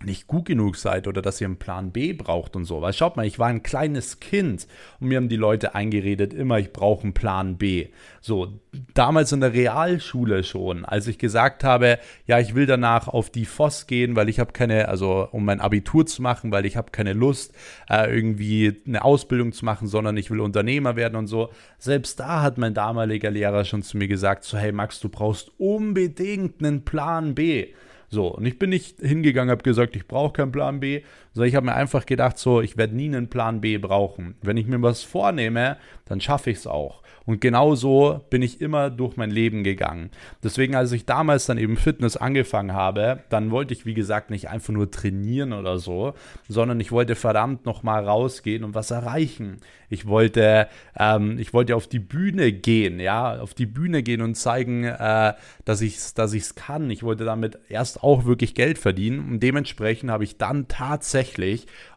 nicht 0.05 0.27
gut 0.27 0.47
genug 0.47 0.77
seid 0.77 1.07
oder 1.07 1.23
dass 1.23 1.40
ihr 1.40 1.47
einen 1.47 1.59
Plan 1.59 1.93
B 1.93 2.12
braucht 2.12 2.57
und 2.57 2.64
so. 2.64 2.83
Weil 2.83 2.93
schaut 2.93 3.17
mal, 3.17 3.27
ich 3.27 3.38
war 3.38 3.49
ein 3.49 3.62
kleines 3.62 4.21
Kind 4.21 4.67
und 5.01 5.09
mir 5.09 5.17
haben 5.17 5.29
die 5.29 5.37
Leute 5.37 5.75
eingeredet, 5.75 6.35
immer 6.35 6.59
ich 6.59 6.73
brauche 6.73 7.03
einen 7.03 7.14
Plan 7.14 7.57
B. 7.57 7.88
So, 8.21 8.61
damals 8.95 9.33
in 9.33 9.40
der 9.40 9.53
Realschule 9.53 10.45
schon, 10.45 10.85
als 10.85 11.07
ich 11.07 11.19
gesagt 11.19 11.64
habe, 11.64 11.99
ja, 12.27 12.38
ich 12.38 12.55
will 12.55 12.67
danach 12.67 13.09
auf 13.09 13.31
die 13.31 13.45
FOS 13.45 13.87
gehen, 13.87 14.17
weil 14.17 14.29
ich 14.29 14.40
habe 14.40 14.53
keine, 14.53 14.88
also 14.88 15.29
um 15.31 15.45
mein 15.45 15.61
Abitur 15.61 16.07
zu 16.07 16.23
machen, 16.23 16.53
weil 16.53 16.67
ich 16.67 16.77
habe 16.77 16.90
keine 16.90 17.12
Lust, 17.12 17.55
äh, 17.88 18.14
irgendwie 18.14 18.83
eine 18.87 19.05
Ausbildung 19.05 19.53
zu 19.53 19.64
machen, 19.64 19.88
sondern 19.88 20.17
ich 20.17 20.31
will 20.31 20.40
Unternehmer 20.40 20.97
werden 20.97 21.17
und 21.17 21.27
so. 21.27 21.51
Selbst 21.79 22.21
da 22.21 22.43
hat 22.43 22.59
mein 22.59 22.75
damaliger 22.75 23.31
Lehrer 23.31 23.64
schon 23.64 23.83
zu 23.83 23.97
mir 23.97 24.09
gesagt, 24.09 24.45
so, 24.45 24.57
hey 24.57 24.73
Max, 24.73 25.01
du 25.01 25.09
brauchst 25.09 25.53
unbedingt 25.59 26.62
einen 26.62 26.85
Plan 26.85 27.35
B. 27.35 27.69
So, 28.09 28.29
und 28.29 28.47
ich 28.47 28.59
bin 28.59 28.71
nicht 28.71 29.01
hingegangen, 29.01 29.51
habe 29.51 29.62
gesagt, 29.62 29.97
ich 29.97 30.07
brauche 30.07 30.33
keinen 30.33 30.53
Plan 30.53 30.81
B, 30.81 31.03
sondern 31.35 31.49
ich 31.49 31.55
habe 31.55 31.66
mir 31.66 31.75
einfach 31.75 32.07
gedacht, 32.07 32.38
so, 32.38 32.61
ich 32.61 32.77
werde 32.77 32.97
nie 32.97 33.07
einen 33.07 33.29
Plan 33.29 33.61
B 33.61 33.77
brauchen. 33.77 34.37
Wenn 34.40 34.57
ich 34.57 34.66
mir 34.66 34.81
was 34.81 35.03
vornehme, 35.03 35.77
dann 36.07 36.20
schaffe 36.20 36.51
ich 36.51 36.59
es 36.59 36.66
auch. 36.66 37.03
Und 37.27 37.40
genau 37.40 37.75
so 37.75 38.20
bin 38.29 38.42
ich 38.42 38.61
immer 38.61 38.90
durch 38.90 39.16
mein 39.16 39.31
Leben 39.31 39.64
gegangen. 39.64 40.11
Deswegen, 40.42 40.75
als 40.75 40.92
ich 40.92 41.07
damals 41.07 41.47
dann 41.47 41.57
eben 41.57 41.77
Fitness 41.77 42.16
angefangen 42.16 42.75
habe, 42.75 43.20
dann 43.31 43.51
wollte 43.51 43.73
ich, 43.73 43.87
wie 43.87 43.94
gesagt, 43.94 44.31
nicht 44.31 44.51
einfach 44.51 44.75
nur 44.75 44.90
trainieren 44.90 45.55
oder 45.55 45.79
so, 45.79 46.12
sondern 46.49 46.81
ich 46.81 46.92
wollte 46.92 47.14
verdammt 47.14 47.64
nochmal 47.64 48.05
rausgehen 48.05 48.62
und 48.62 48.75
was 48.75 48.90
erreichen. 48.90 49.61
Ich 49.88 50.07
wollte, 50.07 50.68
ähm, 50.99 51.38
ich 51.38 51.55
wollte 51.55 51.77
auf 51.77 51.87
die 51.87 51.99
Bühne 51.99 52.53
gehen, 52.53 53.01
ja, 53.01 53.40
auf 53.40 53.55
die 53.55 53.66
Bühne 53.66 54.03
gehen 54.03 54.20
und 54.20 54.35
zeigen, 54.35 54.85
äh, 54.85 55.33
dass 55.64 55.81
ich 55.81 55.97
es 55.97 56.14
dass 56.14 56.35
kann. 56.57 56.90
Ich 56.90 57.03
wollte 57.03 57.25
damit 57.25 57.59
erst 57.68 58.03
auch 58.03 58.27
wirklich 58.27 58.55
Geld 58.55 58.77
verdienen 58.77 59.31
und 59.31 59.40
dementsprechend 59.40 60.11
habe 60.11 60.25
ich 60.25 60.37
dann 60.37 60.68
tatsächlich, 60.68 61.24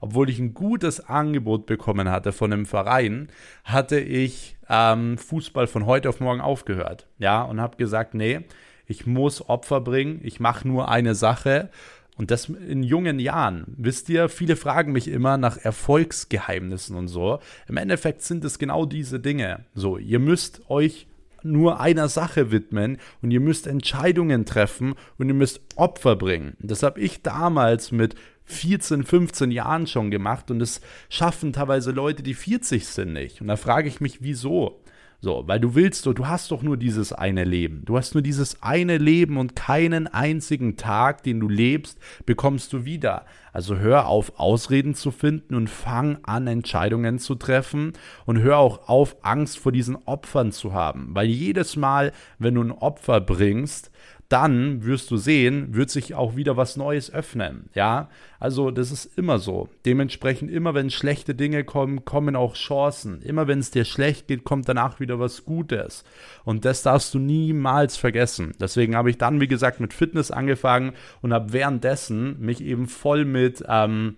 obwohl 0.01 0.29
ich 0.29 0.39
ein 0.39 0.53
gutes 0.53 0.99
Angebot 0.99 1.65
bekommen 1.65 2.09
hatte 2.09 2.31
von 2.31 2.53
einem 2.53 2.65
Verein, 2.65 3.29
hatte 3.63 3.99
ich 3.99 4.57
ähm, 4.69 5.17
Fußball 5.17 5.67
von 5.67 5.85
heute 5.85 6.09
auf 6.09 6.19
morgen 6.19 6.41
aufgehört. 6.41 7.07
Ja, 7.19 7.43
und 7.43 7.61
habe 7.61 7.77
gesagt, 7.77 8.13
nee, 8.13 8.41
ich 8.85 9.05
muss 9.05 9.47
Opfer 9.49 9.81
bringen, 9.81 10.21
ich 10.23 10.39
mache 10.39 10.67
nur 10.67 10.89
eine 10.89 11.15
Sache. 11.15 11.69
Und 12.17 12.31
das 12.31 12.49
in 12.49 12.81
jungen 12.81 13.19
Jahren. 13.19 13.75
Wisst 13.77 14.09
ihr, 14.09 14.27
viele 14.27 14.55
fragen 14.55 14.91
mich 14.91 15.07
immer 15.07 15.37
nach 15.37 15.57
Erfolgsgeheimnissen 15.57 16.95
und 16.95 17.07
so. 17.09 17.39
Im 17.67 17.77
Endeffekt 17.77 18.23
sind 18.23 18.43
es 18.43 18.57
genau 18.57 18.85
diese 18.85 19.19
Dinge. 19.19 19.65
So, 19.75 19.99
ihr 19.99 20.17
müsst 20.17 20.67
euch 20.67 21.05
nur 21.43 21.79
einer 21.79 22.09
Sache 22.09 22.51
widmen 22.51 22.97
und 23.21 23.31
ihr 23.31 23.39
müsst 23.39 23.67
Entscheidungen 23.67 24.45
treffen 24.45 24.95
und 25.17 25.27
ihr 25.27 25.35
müsst 25.35 25.61
Opfer 25.75 26.15
bringen. 26.15 26.55
Das 26.59 26.83
habe 26.83 26.99
ich 26.99 27.21
damals 27.21 27.91
mit 27.91 28.15
14, 28.47 29.03
15 29.03 29.51
Jahren 29.51 29.87
schon 29.87 30.09
gemacht 30.09 30.49
und 30.51 30.61
es 30.61 30.81
schaffen 31.09 31.53
teilweise 31.53 31.91
Leute, 31.91 32.23
die 32.23 32.33
40 32.33 32.87
sind 32.87 33.13
nicht. 33.13 33.41
Und 33.41 33.47
da 33.47 33.57
frage 33.57 33.87
ich 33.87 34.01
mich, 34.01 34.21
wieso? 34.21 34.81
So, 35.19 35.43
weil 35.47 35.59
du 35.59 35.73
willst, 35.73 36.05
du 36.05 36.27
hast 36.27 36.51
doch 36.51 36.61
nur 36.61 36.77
dieses 36.77 37.11
eine 37.11 37.43
Leben. 37.43 37.81
Du 37.85 37.97
hast 37.97 38.13
nur 38.13 38.21
dieses 38.21 38.61
eine 38.61 38.99
Leben 38.99 39.37
und 39.37 39.55
keinen 39.55 40.05
einzigen 40.05 40.77
Tag, 40.77 41.23
den 41.23 41.39
du 41.39 41.49
lebst, 41.49 41.97
bekommst 42.27 42.71
du 42.71 42.85
wieder. 42.85 43.25
Also 43.51 43.77
hör 43.77 44.05
auf, 44.05 44.39
Ausreden 44.39 44.93
zu 44.93 45.09
finden 45.09 45.55
und 45.55 45.71
fang 45.71 46.19
an, 46.21 46.45
Entscheidungen 46.45 47.17
zu 47.17 47.33
treffen 47.33 47.93
und 48.27 48.39
hör 48.39 48.59
auch 48.59 48.87
auf, 48.87 49.17
Angst 49.23 49.57
vor 49.57 49.71
diesen 49.71 49.95
Opfern 50.05 50.51
zu 50.51 50.73
haben. 50.73 51.09
Weil 51.15 51.25
jedes 51.25 51.75
Mal, 51.75 52.11
wenn 52.37 52.53
du 52.53 52.61
ein 52.61 52.71
Opfer 52.71 53.19
bringst, 53.19 53.89
dann 54.29 54.83
wirst 54.83 55.09
du 55.09 55.17
sehen, 55.17 55.73
wird 55.73 55.89
sich 55.89 56.13
auch 56.13 56.35
wieder 56.35 56.57
was 56.57 56.75
Neues 56.75 57.13
öffnen. 57.13 57.69
Ja, 57.73 58.09
also 58.39 58.71
das 58.71 58.91
ist 58.91 59.17
immer 59.17 59.39
so. 59.39 59.69
Dementsprechend, 59.85 60.51
immer 60.51 60.73
wenn 60.73 60.89
schlechte 60.89 61.33
Dinge 61.33 61.63
kommen, 61.63 62.03
kommen 62.03 62.35
auch 62.35 62.55
Chancen. 62.55 63.21
Immer 63.21 63.47
wenn 63.47 63.59
es 63.59 63.71
dir 63.71 63.85
schlecht 63.85 64.27
geht, 64.27 64.43
kommt 64.43 64.67
danach 64.67 64.99
wieder 64.99 65.19
was 65.19 65.45
Gutes. 65.45 66.03
Und 66.43 66.65
das 66.65 66.83
darfst 66.83 67.13
du 67.13 67.19
niemals 67.19 67.95
vergessen. 67.95 68.51
Deswegen 68.59 68.95
habe 68.95 69.09
ich 69.09 69.17
dann, 69.17 69.39
wie 69.39 69.47
gesagt, 69.47 69.79
mit 69.79 69.93
Fitness 69.93 70.29
angefangen 70.29 70.93
und 71.21 71.33
habe 71.33 71.53
währenddessen 71.53 72.37
mich 72.39 72.61
eben 72.61 72.87
voll 72.87 73.23
mit 73.23 73.63
ähm, 73.67 74.17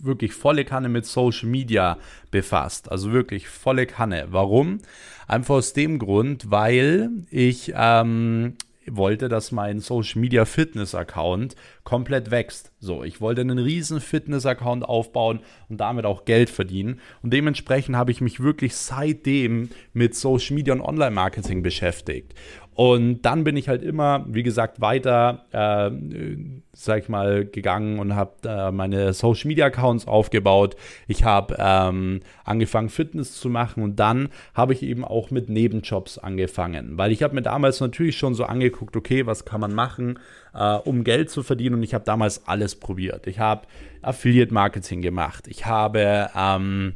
wirklich 0.00 0.34
volle 0.34 0.64
Kanne 0.64 0.88
mit 0.88 1.06
Social 1.06 1.48
Media 1.48 1.98
befasst. 2.30 2.90
Also 2.90 3.12
wirklich 3.12 3.48
volle 3.48 3.86
Kanne. 3.86 4.26
Warum? 4.30 4.78
Einfach 5.26 5.56
aus 5.56 5.72
dem 5.72 5.98
Grund, 5.98 6.50
weil 6.50 7.10
ich 7.30 7.72
ähm, 7.74 8.54
wollte, 8.96 9.28
dass 9.28 9.52
mein 9.52 9.80
Social 9.80 10.20
Media 10.20 10.44
Fitness 10.44 10.94
Account 10.94 11.54
komplett 11.84 12.30
wächst. 12.30 12.72
So, 12.80 13.04
ich 13.04 13.20
wollte 13.20 13.40
einen 13.40 13.58
riesen 13.58 14.00
Fitness 14.00 14.46
Account 14.46 14.84
aufbauen 14.84 15.40
und 15.68 15.78
damit 15.78 16.06
auch 16.06 16.24
Geld 16.24 16.50
verdienen. 16.50 17.00
Und 17.22 17.32
dementsprechend 17.32 17.96
habe 17.96 18.10
ich 18.10 18.20
mich 18.20 18.40
wirklich 18.40 18.76
seitdem 18.76 19.70
mit 19.92 20.14
Social 20.14 20.54
Media 20.54 20.74
und 20.74 20.80
Online 20.80 21.10
Marketing 21.10 21.62
beschäftigt. 21.62 22.34
Und 22.78 23.22
dann 23.22 23.42
bin 23.42 23.56
ich 23.56 23.68
halt 23.68 23.82
immer, 23.82 24.24
wie 24.28 24.44
gesagt, 24.44 24.80
weiter, 24.80 25.46
äh, 25.50 25.90
sag 26.72 27.02
ich 27.02 27.08
mal, 27.08 27.44
gegangen 27.44 27.98
und 27.98 28.14
habe 28.14 28.34
äh, 28.44 28.70
meine 28.70 29.14
Social 29.14 29.48
Media 29.48 29.66
Accounts 29.66 30.06
aufgebaut. 30.06 30.76
Ich 31.08 31.24
habe 31.24 31.56
ähm, 31.58 32.20
angefangen, 32.44 32.88
Fitness 32.88 33.34
zu 33.34 33.48
machen 33.48 33.82
und 33.82 33.96
dann 33.96 34.28
habe 34.54 34.74
ich 34.74 34.84
eben 34.84 35.04
auch 35.04 35.32
mit 35.32 35.48
Nebenjobs 35.48 36.18
angefangen, 36.18 36.96
weil 36.96 37.10
ich 37.10 37.24
habe 37.24 37.34
mir 37.34 37.42
damals 37.42 37.80
natürlich 37.80 38.16
schon 38.16 38.34
so 38.34 38.44
angeguckt, 38.44 38.96
okay, 38.96 39.26
was 39.26 39.44
kann 39.44 39.60
man 39.60 39.74
machen, 39.74 40.20
äh, 40.54 40.74
um 40.74 41.02
Geld 41.02 41.30
zu 41.30 41.42
verdienen 41.42 41.74
und 41.74 41.82
ich 41.82 41.94
habe 41.94 42.04
damals 42.04 42.46
alles 42.46 42.76
probiert. 42.76 43.26
Ich 43.26 43.40
habe 43.40 43.62
Affiliate 44.02 44.54
Marketing 44.54 45.02
gemacht. 45.02 45.48
Ich 45.48 45.66
habe 45.66 46.30
ähm, 46.32 46.94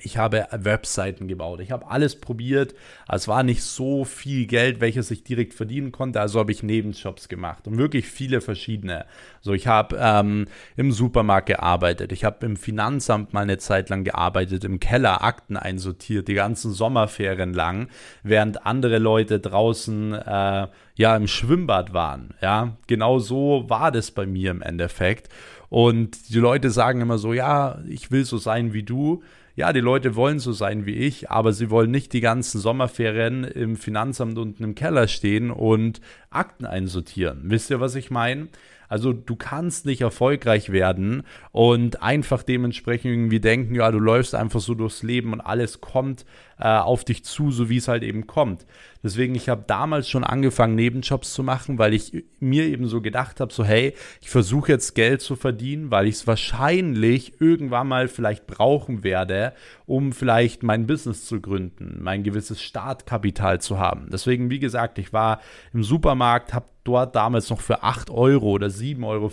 ich 0.00 0.16
habe 0.16 0.46
Webseiten 0.52 1.28
gebaut. 1.28 1.60
Ich 1.60 1.70
habe 1.70 1.90
alles 1.90 2.20
probiert. 2.20 2.74
Es 3.08 3.28
war 3.28 3.42
nicht 3.42 3.62
so 3.62 4.04
viel 4.04 4.46
Geld, 4.46 4.80
welches 4.80 5.10
ich 5.10 5.24
direkt 5.24 5.54
verdienen 5.54 5.92
konnte. 5.92 6.20
Also 6.20 6.38
habe 6.38 6.52
ich 6.52 6.62
Nebenjobs 6.62 7.28
gemacht 7.28 7.66
und 7.66 7.78
wirklich 7.78 8.06
viele 8.06 8.40
verschiedene. 8.40 9.06
So, 9.40 9.52
ich 9.52 9.66
habe 9.66 9.96
ähm, 10.00 10.46
im 10.76 10.92
Supermarkt 10.92 11.46
gearbeitet. 11.46 12.12
Ich 12.12 12.24
habe 12.24 12.46
im 12.46 12.56
Finanzamt 12.56 13.32
mal 13.32 13.42
eine 13.42 13.58
Zeit 13.58 13.88
lang 13.88 14.04
gearbeitet, 14.04 14.64
im 14.64 14.80
Keller 14.80 15.22
Akten 15.22 15.56
einsortiert, 15.56 16.28
die 16.28 16.34
ganzen 16.34 16.72
Sommerferien 16.72 17.52
lang, 17.52 17.88
während 18.22 18.66
andere 18.66 18.98
Leute 18.98 19.40
draußen 19.40 20.12
äh, 20.12 20.68
ja 20.96 21.16
im 21.16 21.28
Schwimmbad 21.28 21.92
waren. 21.92 22.34
Ja, 22.40 22.76
genau 22.86 23.18
so 23.18 23.64
war 23.68 23.90
das 23.92 24.10
bei 24.10 24.26
mir 24.26 24.50
im 24.50 24.62
Endeffekt. 24.62 25.28
Und 25.70 26.30
die 26.30 26.38
Leute 26.38 26.70
sagen 26.70 27.00
immer 27.00 27.18
so, 27.18 27.32
ja, 27.32 27.78
ich 27.86 28.10
will 28.10 28.24
so 28.24 28.38
sein 28.38 28.72
wie 28.72 28.82
du 28.82 29.22
ja, 29.58 29.72
die 29.72 29.80
Leute 29.80 30.14
wollen 30.14 30.38
so 30.38 30.52
sein 30.52 30.86
wie 30.86 30.94
ich, 30.94 31.32
aber 31.32 31.52
sie 31.52 31.68
wollen 31.68 31.90
nicht 31.90 32.12
die 32.12 32.20
ganzen 32.20 32.60
Sommerferien 32.60 33.42
im 33.42 33.74
Finanzamt 33.74 34.38
unten 34.38 34.62
im 34.62 34.76
Keller 34.76 35.08
stehen 35.08 35.50
und 35.50 36.00
Akten 36.30 36.64
einsortieren. 36.64 37.40
Wisst 37.42 37.68
ihr, 37.70 37.80
was 37.80 37.96
ich 37.96 38.08
meine? 38.12 38.46
Also 38.88 39.12
du 39.12 39.34
kannst 39.34 39.84
nicht 39.84 40.00
erfolgreich 40.00 40.70
werden 40.70 41.24
und 41.50 42.04
einfach 42.04 42.44
dementsprechend 42.44 43.10
irgendwie 43.10 43.40
denken, 43.40 43.74
ja, 43.74 43.90
du 43.90 43.98
läufst 43.98 44.36
einfach 44.36 44.60
so 44.60 44.74
durchs 44.74 45.02
Leben 45.02 45.32
und 45.32 45.40
alles 45.40 45.80
kommt 45.80 46.24
äh, 46.58 46.68
auf 46.68 47.04
dich 47.04 47.24
zu, 47.24 47.50
so 47.50 47.68
wie 47.68 47.76
es 47.76 47.88
halt 47.88 48.02
eben 48.02 48.26
kommt. 48.26 48.66
Deswegen, 49.02 49.34
ich 49.36 49.48
habe 49.48 49.64
damals 49.66 50.08
schon 50.08 50.24
angefangen, 50.24 50.74
Nebenjobs 50.74 51.32
zu 51.32 51.44
machen, 51.44 51.78
weil 51.78 51.94
ich 51.94 52.24
mir 52.40 52.64
eben 52.64 52.88
so 52.88 53.00
gedacht 53.00 53.40
habe, 53.40 53.52
so 53.52 53.64
hey, 53.64 53.94
ich 54.20 54.28
versuche 54.28 54.72
jetzt 54.72 54.94
Geld 54.94 55.20
zu 55.20 55.36
verdienen, 55.36 55.90
weil 55.90 56.08
ich 56.08 56.16
es 56.16 56.26
wahrscheinlich 56.26 57.40
irgendwann 57.40 57.86
mal 57.86 58.08
vielleicht 58.08 58.46
brauchen 58.46 59.04
werde, 59.04 59.52
um 59.86 60.12
vielleicht 60.12 60.64
mein 60.64 60.86
Business 60.86 61.26
zu 61.26 61.40
gründen, 61.40 61.98
mein 62.00 62.24
gewisses 62.24 62.60
Startkapital 62.60 63.60
zu 63.60 63.78
haben. 63.78 64.08
Deswegen, 64.10 64.50
wie 64.50 64.58
gesagt, 64.58 64.98
ich 64.98 65.12
war 65.12 65.40
im 65.72 65.84
Supermarkt, 65.84 66.52
habe 66.52 66.66
dort 66.88 67.14
damals 67.14 67.50
noch 67.50 67.60
für 67.60 67.82
8 67.82 68.10
Euro 68.10 68.50
oder 68.52 68.68
7,50 68.68 69.04
Euro 69.04 69.30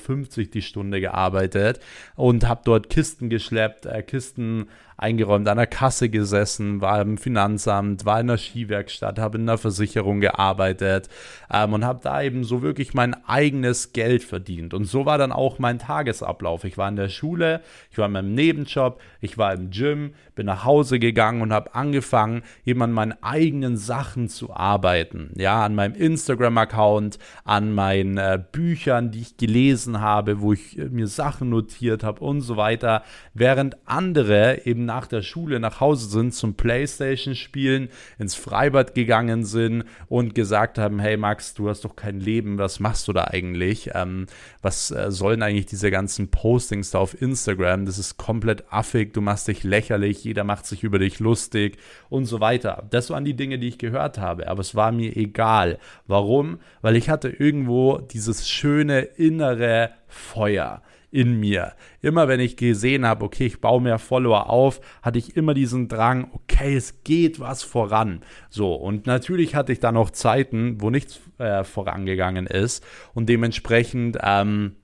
die 0.53 0.61
Stunde 0.61 0.99
gearbeitet 0.99 1.79
und 2.15 2.47
habe 2.47 2.61
dort 2.65 2.89
Kisten 2.89 3.29
geschleppt, 3.29 3.85
äh, 3.85 4.03
Kisten 4.03 4.67
eingeräumt, 4.97 5.47
an 5.47 5.57
der 5.57 5.67
Kasse 5.67 6.09
gesessen, 6.09 6.81
war 6.81 7.01
im 7.01 7.17
Finanzamt, 7.17 8.05
war 8.05 8.19
in 8.19 8.27
der 8.27 8.37
Skiwerkstatt, 8.37 9.19
habe 9.19 9.37
in 9.37 9.45
der 9.45 9.57
Versicherung 9.57 10.21
gearbeitet 10.21 11.09
ähm, 11.51 11.73
und 11.73 11.85
habe 11.85 11.99
da 12.01 12.21
eben 12.21 12.43
so 12.43 12.61
wirklich 12.61 12.93
mein 12.93 13.15
eigenes 13.27 13.93
Geld 13.93 14.23
verdient. 14.23 14.73
Und 14.73 14.85
so 14.85 15.05
war 15.05 15.17
dann 15.17 15.31
auch 15.31 15.59
mein 15.59 15.79
Tagesablauf. 15.79 16.63
Ich 16.63 16.77
war 16.77 16.87
in 16.87 16.95
der 16.95 17.09
Schule, 17.09 17.61
ich 17.91 17.97
war 17.97 18.05
in 18.05 18.13
meinem 18.13 18.33
Nebenjob, 18.33 19.01
ich 19.21 19.37
war 19.37 19.53
im 19.53 19.69
Gym, 19.69 20.13
bin 20.35 20.45
nach 20.45 20.63
Hause 20.63 20.99
gegangen 20.99 21.41
und 21.41 21.51
habe 21.51 21.75
angefangen, 21.75 22.43
eben 22.65 22.81
an 22.81 22.91
meinen 22.91 23.15
eigenen 23.21 23.77
Sachen 23.77 24.29
zu 24.29 24.53
arbeiten. 24.53 25.31
Ja, 25.35 25.65
an 25.65 25.75
meinem 25.75 25.95
Instagram-Account, 25.95 27.19
an 27.43 27.73
meinen 27.73 28.17
äh, 28.17 28.41
Büchern, 28.51 29.11
die 29.11 29.21
ich 29.21 29.37
gelesen 29.37 29.99
habe, 29.99 30.41
wo 30.41 30.53
ich 30.53 30.77
äh, 30.77 30.85
mir 30.85 31.07
Sachen 31.07 31.49
notiert 31.49 32.03
habe 32.03 32.23
und 32.23 32.41
so 32.41 32.57
weiter, 32.57 33.03
während 33.33 33.77
andere 33.85 34.65
eben 34.65 34.84
nach 34.85 35.07
der 35.07 35.21
Schule 35.21 35.59
nach 35.59 35.79
Hause 35.79 36.07
sind 36.09 36.33
zum 36.33 36.55
Playstation 36.55 37.35
spielen, 37.35 37.89
ins 38.17 38.35
Freibad 38.35 38.95
gegangen 38.95 39.43
sind 39.43 39.85
und 40.07 40.35
gesagt 40.35 40.77
haben, 40.77 40.99
hey 40.99 41.17
Max, 41.17 41.53
du 41.53 41.69
hast 41.69 41.85
doch 41.85 41.95
kein 41.95 42.19
Leben, 42.19 42.57
was 42.57 42.79
machst 42.79 43.07
du 43.07 43.13
da 43.13 43.25
eigentlich? 43.25 43.91
Ähm, 43.93 44.27
was 44.61 44.91
äh, 44.91 45.11
sollen 45.11 45.41
eigentlich 45.41 45.65
diese 45.65 45.91
ganzen 45.91 46.29
Postings 46.29 46.91
da 46.91 46.99
auf 46.99 47.21
Instagram? 47.21 47.85
Das 47.85 47.97
ist 47.97 48.17
komplett 48.17 48.71
affig, 48.71 49.13
du 49.13 49.21
machst 49.21 49.47
dich 49.47 49.63
lächerlich, 49.63 50.23
jeder 50.23 50.43
macht 50.43 50.65
sich 50.65 50.83
über 50.83 50.99
dich 50.99 51.19
lustig 51.19 51.77
und 52.09 52.25
so 52.25 52.39
weiter. 52.39 52.83
Das 52.89 53.09
waren 53.09 53.25
die 53.25 53.35
Dinge, 53.35 53.59
die 53.59 53.67
ich 53.67 53.77
gehört 53.77 54.17
habe, 54.17 54.47
aber 54.47 54.61
es 54.61 54.75
war 54.75 54.91
mir 54.91 55.15
egal. 55.15 55.79
Warum? 56.07 56.59
Weil 56.81 56.95
ich 56.95 57.09
hatte 57.09 57.29
irgendwo 57.29 57.97
dieses 57.97 58.47
schöne 58.49 59.01
innere 59.01 59.91
Feuer 60.07 60.81
in 61.15 61.39
mir. 61.39 61.73
Immer 62.01 62.27
wenn 62.27 62.41
ich 62.41 62.57
gesehen 62.57 63.05
habe, 63.05 63.23
okay, 63.23 63.45
ich 63.45 63.61
baue 63.61 63.81
mehr 63.81 63.99
Follower 63.99 64.49
auf, 64.49 64.81
hatte 65.01 65.17
ich 65.17 65.37
immer 65.37 65.53
diesen 65.53 65.87
Drang, 65.87 66.29
okay, 66.33 66.75
es 66.75 67.03
geht 67.03 67.39
was 67.39 67.63
voran. 67.63 68.21
So, 68.49 68.75
und 68.75 69.07
natürlich 69.07 69.55
hatte 69.55 69.71
ich 69.71 69.79
dann 69.79 69.95
auch 69.95 70.09
Zeiten, 70.09 70.81
wo 70.81 70.89
nichts 70.89 71.21
äh, 71.37 71.63
vorangegangen 71.63 72.47
ist 72.47 72.85
und 73.13 73.29
dementsprechend, 73.29 74.17
ähm, 74.21 74.75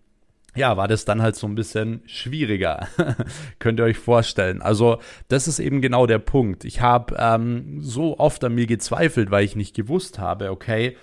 ja, 0.56 0.78
war 0.78 0.88
das 0.88 1.04
dann 1.04 1.22
halt 1.22 1.36
so 1.36 1.48
ein 1.48 1.56
bisschen 1.56 2.02
schwieriger. 2.06 2.88
Könnt 3.60 3.80
ihr 3.80 3.86
euch 3.86 3.98
vorstellen. 3.98 4.62
Also, 4.62 5.00
das 5.28 5.48
ist 5.50 5.60
eben 5.60 5.82
genau 5.82 6.08
der 6.08 6.20
Punkt. 6.20 6.66
Ich 6.66 6.82
habe 6.82 7.16
ähm, 7.18 7.82
so 7.82 8.20
oft 8.20 8.44
an 8.44 8.56
mir 8.56 8.68
gezweifelt, 8.68 9.32
weil 9.32 9.46
ich 9.46 9.56
nicht 9.56 9.76
gewusst 9.76 10.20
habe, 10.20 10.52
okay, 10.52 10.98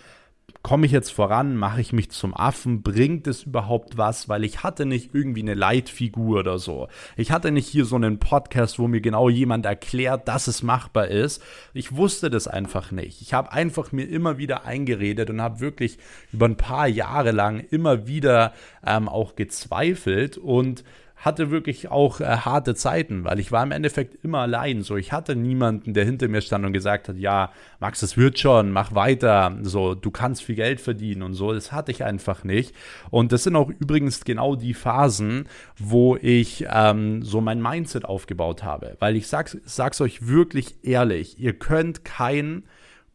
komme 0.62 0.86
ich 0.86 0.92
jetzt 0.92 1.10
voran, 1.10 1.56
mache 1.56 1.80
ich 1.80 1.92
mich 1.92 2.10
zum 2.10 2.36
Affen, 2.36 2.82
bringt 2.82 3.26
es 3.26 3.44
überhaupt 3.44 3.96
was, 3.96 4.28
weil 4.28 4.44
ich 4.44 4.62
hatte 4.62 4.86
nicht 4.86 5.14
irgendwie 5.14 5.42
eine 5.42 5.54
Leitfigur 5.54 6.40
oder 6.40 6.58
so. 6.58 6.88
Ich 7.16 7.30
hatte 7.30 7.50
nicht 7.50 7.68
hier 7.68 7.84
so 7.84 7.96
einen 7.96 8.18
Podcast, 8.18 8.78
wo 8.78 8.88
mir 8.88 9.00
genau 9.00 9.28
jemand 9.28 9.66
erklärt, 9.66 10.28
dass 10.28 10.46
es 10.46 10.62
machbar 10.62 11.08
ist. 11.08 11.42
Ich 11.74 11.96
wusste 11.96 12.28
das 12.28 12.48
einfach 12.48 12.90
nicht. 12.90 13.22
Ich 13.22 13.34
habe 13.34 13.52
einfach 13.52 13.92
mir 13.92 14.08
immer 14.08 14.38
wieder 14.38 14.64
eingeredet 14.64 15.30
und 15.30 15.40
habe 15.40 15.60
wirklich 15.60 15.98
über 16.32 16.46
ein 16.46 16.56
paar 16.56 16.88
Jahre 16.88 17.30
lang 17.30 17.60
immer 17.60 18.06
wieder 18.06 18.52
ähm, 18.84 19.08
auch 19.08 19.36
gezweifelt 19.36 20.38
und 20.38 20.84
hatte 21.18 21.50
wirklich 21.50 21.90
auch 21.90 22.20
äh, 22.20 22.24
harte 22.24 22.74
Zeiten, 22.74 23.24
weil 23.24 23.40
ich 23.40 23.50
war 23.50 23.62
im 23.64 23.72
Endeffekt 23.72 24.24
immer 24.24 24.38
allein. 24.38 24.82
So, 24.82 24.96
ich 24.96 25.12
hatte 25.12 25.34
niemanden, 25.34 25.92
der 25.92 26.04
hinter 26.04 26.28
mir 26.28 26.40
stand 26.40 26.64
und 26.64 26.72
gesagt 26.72 27.08
hat, 27.08 27.16
ja, 27.16 27.50
Max, 27.80 28.02
es 28.02 28.16
wird 28.16 28.38
schon, 28.38 28.70
mach 28.70 28.94
weiter, 28.94 29.58
so, 29.62 29.94
du 29.94 30.10
kannst 30.10 30.44
viel 30.44 30.54
Geld 30.54 30.80
verdienen 30.80 31.22
und 31.22 31.34
so. 31.34 31.52
Das 31.52 31.72
hatte 31.72 31.90
ich 31.90 32.04
einfach 32.04 32.44
nicht. 32.44 32.74
Und 33.10 33.32
das 33.32 33.42
sind 33.42 33.56
auch 33.56 33.68
übrigens 33.68 34.24
genau 34.24 34.54
die 34.54 34.74
Phasen, 34.74 35.48
wo 35.76 36.16
ich 36.16 36.66
ähm, 36.70 37.22
so 37.22 37.40
mein 37.40 37.60
Mindset 37.60 38.04
aufgebaut 38.04 38.62
habe. 38.62 38.96
Weil 39.00 39.16
ich 39.16 39.26
sag's, 39.26 39.58
sag's 39.64 40.00
euch 40.00 40.28
wirklich 40.28 40.84
ehrlich, 40.84 41.40
ihr 41.40 41.58
könnt 41.58 42.04
kein 42.04 42.62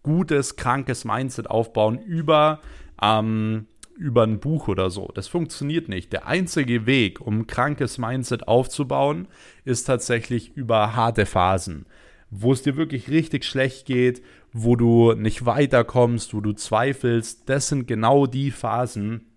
gutes, 0.04 0.58
krankes 0.58 1.06
Mindset 1.06 1.50
aufbauen 1.50 1.98
über, 1.98 2.60
ähm, 3.02 3.68
über 3.96 4.24
ein 4.24 4.40
Buch 4.40 4.68
oder 4.68 4.90
so. 4.90 5.10
Das 5.14 5.28
funktioniert 5.28 5.90
nicht. 5.90 6.14
Der 6.14 6.28
einzige 6.28 6.86
Weg, 6.86 7.22
um 7.22 7.40
ein 7.40 7.48
krankes 7.48 7.98
Mindset 7.98 8.48
aufzubauen, 8.48 9.28
ist 9.66 9.86
tatsächlich 9.86 10.56
über 10.56 10.96
harte 10.96 11.26
Phasen, 11.26 11.86
wo 12.30 12.52
es 12.52 12.64
dir 12.64 12.76
wirklich 12.76 13.10
richtig 13.10 13.46
schlecht 13.46 13.86
geht, 13.86 14.22
wo 14.52 14.76
du 14.76 15.14
nicht 15.14 15.46
weiterkommst, 15.46 16.34
wo 16.34 16.42
du 16.42 16.54
zweifelst. 16.54 17.50
Das 17.50 17.70
sind 17.70 17.88
genau 17.88 18.28
die 18.28 18.52
Phasen, 18.52 19.28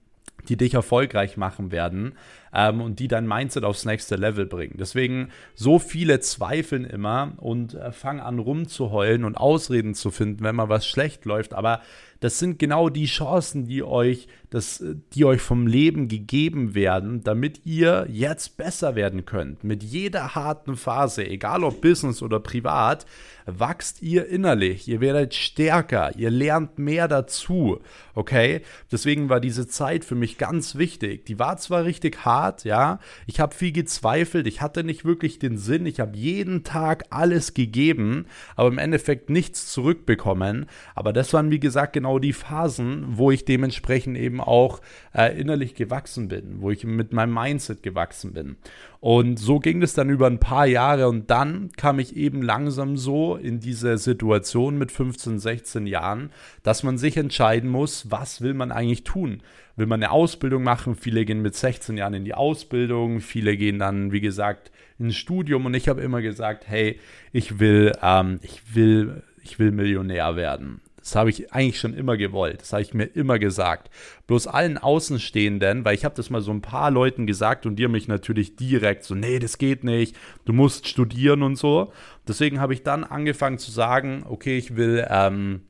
die 0.48 0.56
dich 0.56 0.74
erfolgreich 0.74 1.36
machen 1.36 1.72
werden 1.72 2.14
ähm, 2.54 2.80
und 2.80 3.00
die 3.00 3.08
dein 3.08 3.26
Mindset 3.26 3.64
aufs 3.64 3.84
nächste 3.84 4.16
Level 4.16 4.46
bringen. 4.46 4.76
Deswegen, 4.78 5.30
so 5.54 5.78
viele 5.78 6.20
zweifeln 6.20 6.84
immer 6.84 7.32
und 7.38 7.74
äh, 7.74 7.92
fangen 7.92 8.20
an 8.20 8.38
rumzuheulen 8.38 9.24
und 9.24 9.36
Ausreden 9.36 9.94
zu 9.94 10.10
finden, 10.10 10.44
wenn 10.44 10.56
mal 10.56 10.68
was 10.68 10.86
schlecht 10.86 11.24
läuft. 11.24 11.54
Aber 11.54 11.80
das 12.20 12.38
sind 12.38 12.58
genau 12.58 12.88
die 12.88 13.06
Chancen, 13.06 13.66
die 13.66 13.82
euch, 13.82 14.28
das, 14.50 14.82
die 15.12 15.24
euch 15.24 15.40
vom 15.40 15.66
Leben 15.66 16.08
gegeben 16.08 16.74
werden, 16.74 17.22
damit 17.22 17.60
ihr 17.64 18.06
jetzt 18.10 18.56
besser 18.56 18.94
werden 18.94 19.24
könnt. 19.24 19.64
Mit 19.64 19.82
jeder 19.82 20.34
harten 20.34 20.76
Phase, 20.76 21.26
egal 21.26 21.64
ob 21.64 21.80
Business 21.80 22.22
oder 22.22 22.40
privat, 22.40 23.06
wachst 23.46 24.02
ihr 24.02 24.26
innerlich. 24.26 24.88
Ihr 24.88 25.00
werdet 25.00 25.34
stärker, 25.34 26.16
ihr 26.16 26.30
lernt 26.30 26.78
mehr 26.78 27.06
dazu. 27.08 27.78
Okay? 28.14 28.62
Deswegen 28.90 29.28
war 29.28 29.40
diese 29.40 29.68
Zeit 29.68 30.04
für 30.04 30.16
mich 30.16 30.36
ganz 30.36 30.76
wichtig. 30.76 31.26
Die 31.26 31.38
war 31.38 31.56
zwar 31.56 31.84
richtig 31.84 32.24
hart, 32.24 32.64
ja. 32.64 32.98
Ich 33.26 33.40
habe 33.40 33.54
viel 33.54 33.72
gezweifelt, 33.72 34.46
ich 34.46 34.60
hatte 34.60 34.84
nicht 34.84 35.04
wirklich 35.04 35.38
den 35.38 35.58
Sinn, 35.58 35.86
ich 35.86 36.00
habe 36.00 36.16
jeden 36.16 36.64
Tag 36.64 37.04
alles 37.10 37.54
gegeben, 37.54 38.26
aber 38.56 38.68
im 38.68 38.78
Endeffekt 38.78 39.30
nichts 39.30 39.72
zurückbekommen. 39.72 40.66
Aber 40.94 41.12
das 41.12 41.32
waren, 41.32 41.50
wie 41.50 41.60
gesagt, 41.60 41.92
genau 41.92 42.15
genau 42.16 42.18
die 42.18 42.32
Phasen, 42.32 43.04
wo 43.18 43.30
ich 43.30 43.44
dementsprechend 43.44 44.16
eben 44.16 44.40
auch 44.40 44.80
äh, 45.14 45.38
innerlich 45.38 45.74
gewachsen 45.74 46.28
bin, 46.28 46.60
wo 46.60 46.70
ich 46.70 46.84
mit 46.84 47.12
meinem 47.12 47.34
Mindset 47.34 47.82
gewachsen 47.82 48.32
bin. 48.32 48.56
Und 49.00 49.38
so 49.38 49.58
ging 49.58 49.82
es 49.82 49.94
dann 49.94 50.10
über 50.10 50.26
ein 50.26 50.40
paar 50.40 50.66
Jahre 50.66 51.08
und 51.08 51.30
dann 51.30 51.70
kam 51.76 51.98
ich 51.98 52.16
eben 52.16 52.42
langsam 52.42 52.96
so 52.96 53.36
in 53.36 53.60
diese 53.60 53.98
Situation 53.98 54.78
mit 54.78 54.90
15, 54.90 55.38
16 55.38 55.86
Jahren, 55.86 56.30
dass 56.62 56.82
man 56.82 56.98
sich 56.98 57.16
entscheiden 57.16 57.70
muss, 57.70 58.10
was 58.10 58.40
will 58.40 58.54
man 58.54 58.72
eigentlich 58.72 59.04
tun? 59.04 59.42
Will 59.76 59.86
man 59.86 60.02
eine 60.02 60.10
Ausbildung 60.10 60.62
machen? 60.62 60.94
Viele 60.94 61.24
gehen 61.24 61.42
mit 61.42 61.54
16 61.54 61.98
Jahren 61.98 62.14
in 62.14 62.24
die 62.24 62.34
Ausbildung, 62.34 63.20
viele 63.20 63.56
gehen 63.56 63.78
dann, 63.78 64.10
wie 64.10 64.22
gesagt, 64.22 64.72
ins 64.98 65.16
Studium 65.16 65.66
und 65.66 65.74
ich 65.74 65.88
habe 65.88 66.00
immer 66.00 66.22
gesagt, 66.22 66.66
hey, 66.66 66.98
ich 67.32 67.58
will, 67.58 67.92
ähm, 68.02 68.40
ich 68.42 68.74
will, 68.74 69.22
ich 69.42 69.58
will 69.58 69.70
Millionär 69.70 70.34
werden. 70.34 70.80
Das 71.06 71.14
habe 71.14 71.30
ich 71.30 71.52
eigentlich 71.52 71.78
schon 71.78 71.94
immer 71.94 72.16
gewollt. 72.16 72.62
Das 72.62 72.72
habe 72.72 72.82
ich 72.82 72.92
mir 72.92 73.04
immer 73.04 73.38
gesagt. 73.38 73.90
Bloß 74.26 74.48
allen 74.48 74.76
Außenstehenden, 74.76 75.84
weil 75.84 75.94
ich 75.94 76.04
habe 76.04 76.16
das 76.16 76.30
mal 76.30 76.40
so 76.40 76.50
ein 76.50 76.62
paar 76.62 76.90
Leuten 76.90 77.28
gesagt 77.28 77.64
und 77.64 77.76
die 77.76 77.84
haben 77.84 77.92
mich 77.92 78.08
natürlich 78.08 78.56
direkt 78.56 79.04
so, 79.04 79.14
nee, 79.14 79.38
das 79.38 79.58
geht 79.58 79.84
nicht, 79.84 80.16
du 80.46 80.52
musst 80.52 80.88
studieren 80.88 81.44
und 81.44 81.54
so. 81.54 81.92
Deswegen 82.26 82.58
habe 82.58 82.74
ich 82.74 82.82
dann 82.82 83.04
angefangen 83.04 83.58
zu 83.58 83.70
sagen, 83.70 84.24
okay, 84.28 84.58
ich 84.58 84.74
will 84.74 85.06
ähm, 85.08 85.60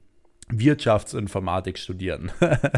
Wirtschaftsinformatik 0.48 1.76
studieren. 1.76 2.30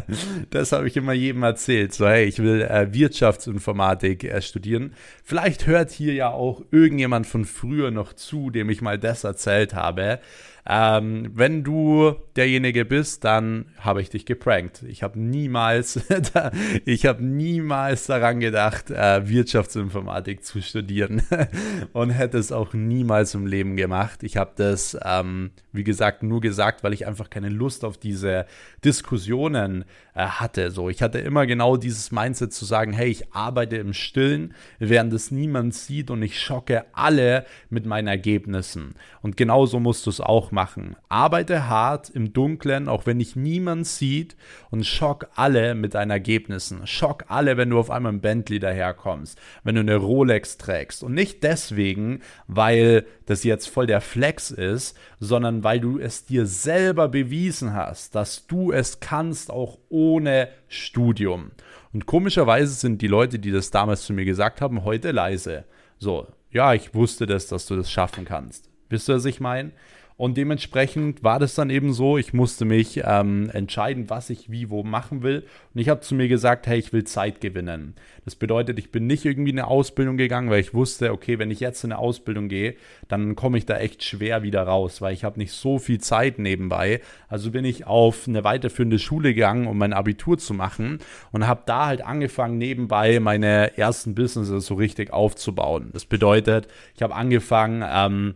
das 0.51 0.73
habe 0.73 0.89
ich 0.89 0.97
immer 0.97 1.13
jedem 1.13 1.45
erzählt. 1.45 1.93
So, 1.93 2.09
hey, 2.09 2.25
ich 2.25 2.39
will 2.39 2.63
äh, 2.63 2.93
Wirtschaftsinformatik 2.93 4.25
äh, 4.25 4.41
studieren. 4.41 4.95
Vielleicht 5.23 5.67
hört 5.67 5.91
hier 5.91 6.15
ja 6.15 6.31
auch 6.31 6.63
irgendjemand 6.71 7.27
von 7.27 7.45
früher 7.45 7.91
noch 7.91 8.15
zu, 8.15 8.51
dem 8.51 8.71
ich 8.71 8.81
mal 8.81 8.99
das 8.99 9.23
erzählt 9.23 9.75
habe. 9.75 10.19
Ähm, 10.71 11.31
wenn 11.35 11.65
du 11.65 12.13
derjenige 12.37 12.85
bist, 12.85 13.25
dann 13.25 13.67
habe 13.79 14.03
ich 14.03 14.11
dich 14.11 14.27
geprankt. 14.27 14.85
Ich 14.87 15.03
habe 15.03 15.19
niemals, 15.19 15.99
ich 16.85 17.07
habe 17.07 17.25
niemals 17.25 18.05
daran 18.07 18.39
gedacht, 18.39 18.91
äh, 18.91 19.27
Wirtschaftsinformatik 19.27 20.45
zu 20.45 20.61
studieren 20.61 21.23
und 21.95 22.11
hätte 22.11 22.37
es 22.37 22.53
auch 22.53 22.75
niemals 22.75 23.35
im 23.35 23.47
Leben 23.47 23.77
gemacht. 23.77 24.23
Ich 24.23 24.37
habe 24.37 24.53
das, 24.57 24.95
ähm, 25.03 25.53
wie 25.73 25.85
gesagt, 25.85 26.23
nur 26.23 26.43
gesagt, 26.43 26.85
weil 26.85 26.93
ich 26.93 27.07
einfach 27.07 27.31
keine 27.31 27.49
Lust 27.49 27.83
auf 27.83 27.97
diese 27.97 28.45
Diskussionen 28.85 29.87
äh, 30.15 30.27
hatte. 30.27 30.71
So, 30.71 30.91
ich 30.91 31.01
hatte 31.01 31.19
immer 31.19 31.47
genau 31.47 31.79
dieses 31.79 32.13
Mindset 32.13 32.53
zu 32.53 32.67
sagen, 32.67 32.93
hey, 32.93 33.09
ich 33.09 33.33
arbeite 33.33 33.77
im 33.77 33.95
Stillen, 33.95 34.53
während 34.79 35.15
es 35.15 35.31
niemand 35.31 35.73
sieht 35.73 36.11
und 36.11 36.23
ich 36.23 36.39
schocke 36.39 36.85
alle 36.93 37.47
mit 37.71 37.87
meinen 37.87 38.09
Ergebnissen. 38.09 38.97
Und 39.23 39.39
genauso 39.39 39.81
musst 39.81 40.05
du 40.05 40.11
es 40.11 40.21
auch 40.21 40.53
machen 40.53 40.58
machen. 40.59 40.97
Arbeite 41.09 41.69
hart 41.69 42.11
im 42.11 42.33
Dunklen, 42.33 42.89
auch 42.89 43.07
wenn 43.07 43.21
dich 43.21 43.37
niemand 43.37 43.87
sieht 43.87 44.35
und 44.73 44.85
schock 44.85 45.29
alle 45.37 45.77
mit 45.77 45.95
deinen 45.95 46.11
Ergebnissen. 46.11 46.85
Schock 46.85 47.27
alle, 47.29 47.57
wenn 47.57 47.71
du 47.71 47.79
auf 47.79 47.93
einmal 47.93 48.13
im 48.13 48.21
Bentley 48.21 48.59
daherkommst, 48.59 49.39
wenn 49.63 49.77
du 49.77 49.83
eine 49.83 49.95
Rolex 49.95 50.59
trägst. 50.59 51.05
Und 51.05 51.15
nicht 51.15 51.45
deswegen, 51.45 52.23
weil 52.49 53.07
das 53.27 53.45
jetzt 53.45 53.69
voll 53.69 53.87
der 53.87 54.01
Flex 54.01 54.51
ist, 54.51 54.99
sondern 55.21 55.63
weil 55.63 55.79
du 55.79 56.01
es 56.01 56.27
dir 56.27 56.45
selber 56.45 57.07
bewiesen 57.07 57.73
hast, 57.73 58.17
dass 58.17 58.49
du 58.49 58.73
es 58.73 58.99
kannst, 58.99 59.53
auch 59.53 59.79
ohne 59.89 60.49
Studium. 60.67 61.53
Und 61.93 62.07
komischerweise 62.07 62.73
sind 62.73 63.01
die 63.01 63.07
Leute, 63.07 63.39
die 63.39 63.53
das 63.53 63.71
damals 63.71 64.03
zu 64.03 64.13
mir 64.13 64.25
gesagt 64.25 64.61
haben, 64.61 64.83
heute 64.83 65.13
leise. 65.13 65.67
So, 66.01 66.27
ja, 66.51 66.75
ich 66.75 66.95
wusste 66.95 67.27
das, 67.27 67.47
dass 67.47 67.67
du 67.67 67.77
das 67.77 67.93
schaffen 67.93 68.25
kannst. 68.25 68.69
Wisst 68.89 69.09
ihr, 69.09 69.15
was 69.15 69.25
ich 69.25 69.39
meine? 69.39 69.71
Und 70.19 70.37
dementsprechend 70.37 71.23
war 71.23 71.39
das 71.39 71.55
dann 71.55 71.71
eben 71.71 71.93
so, 71.93 72.19
ich 72.19 72.33
musste 72.33 72.65
mich 72.65 73.03
ähm, 73.05 73.51
entscheiden, 73.53 74.11
was 74.11 74.31
ich 74.31 74.51
wie 74.51 74.69
wo 74.69 74.83
machen 74.83 75.23
will. 75.23 75.45
Und 75.73 75.81
ich 75.81 75.89
habe 75.89 76.01
zu 76.01 76.17
mir 76.17 76.27
gesagt, 76.27 76.67
hey, 76.67 76.77
ich 76.77 76.93
will 76.93 77.05
Zeit 77.05 77.41
gewinnen. 77.41 77.95
Das 78.25 78.35
bedeutet, 78.35 78.81
ich 78.81 78.91
bin 78.91 79.07
nicht 79.07 79.25
irgendwie 79.25 79.53
in 79.53 79.61
eine 79.61 79.69
Ausbildung 79.69 80.17
gegangen, 80.17 80.51
weil 80.51 80.59
ich 80.59 80.75
wusste, 80.75 81.13
okay, 81.13 81.39
wenn 81.39 81.53
ich 81.53 81.61
jetzt 81.61 81.85
in 81.85 81.93
eine 81.93 82.01
Ausbildung 82.01 82.49
gehe, 82.49 82.75
dann 83.07 83.37
komme 83.37 83.59
ich 83.59 83.67
da 83.67 83.79
echt 83.79 84.03
schwer 84.03 84.43
wieder 84.43 84.65
raus, 84.65 85.01
weil 85.01 85.15
ich 85.15 85.23
habe 85.23 85.39
nicht 85.39 85.53
so 85.53 85.79
viel 85.79 86.01
Zeit 86.01 86.41
nebenbei. 86.41 87.01
Also 87.29 87.53
bin 87.53 87.65
ich 87.65 87.87
auf 87.87 88.27
eine 88.27 88.43
weiterführende 88.43 88.99
Schule 88.99 89.35
gegangen, 89.35 89.69
um 89.69 89.79
mein 89.79 89.93
Abitur 89.93 90.37
zu 90.37 90.53
machen 90.53 90.99
und 91.31 91.47
habe 91.47 91.63
da 91.67 91.87
halt 91.87 92.05
angefangen, 92.05 92.59
nebenbei 92.59 93.21
meine 93.21 93.79
ersten 93.79 94.17
Businesses 94.17 94.67
so 94.67 94.75
richtig 94.75 95.13
aufzubauen. 95.13 95.91
Das 95.93 96.07
bedeutet, 96.07 96.67
ich 96.97 97.03
habe 97.03 97.15
angefangen, 97.15 97.85
ähm, 97.89 98.35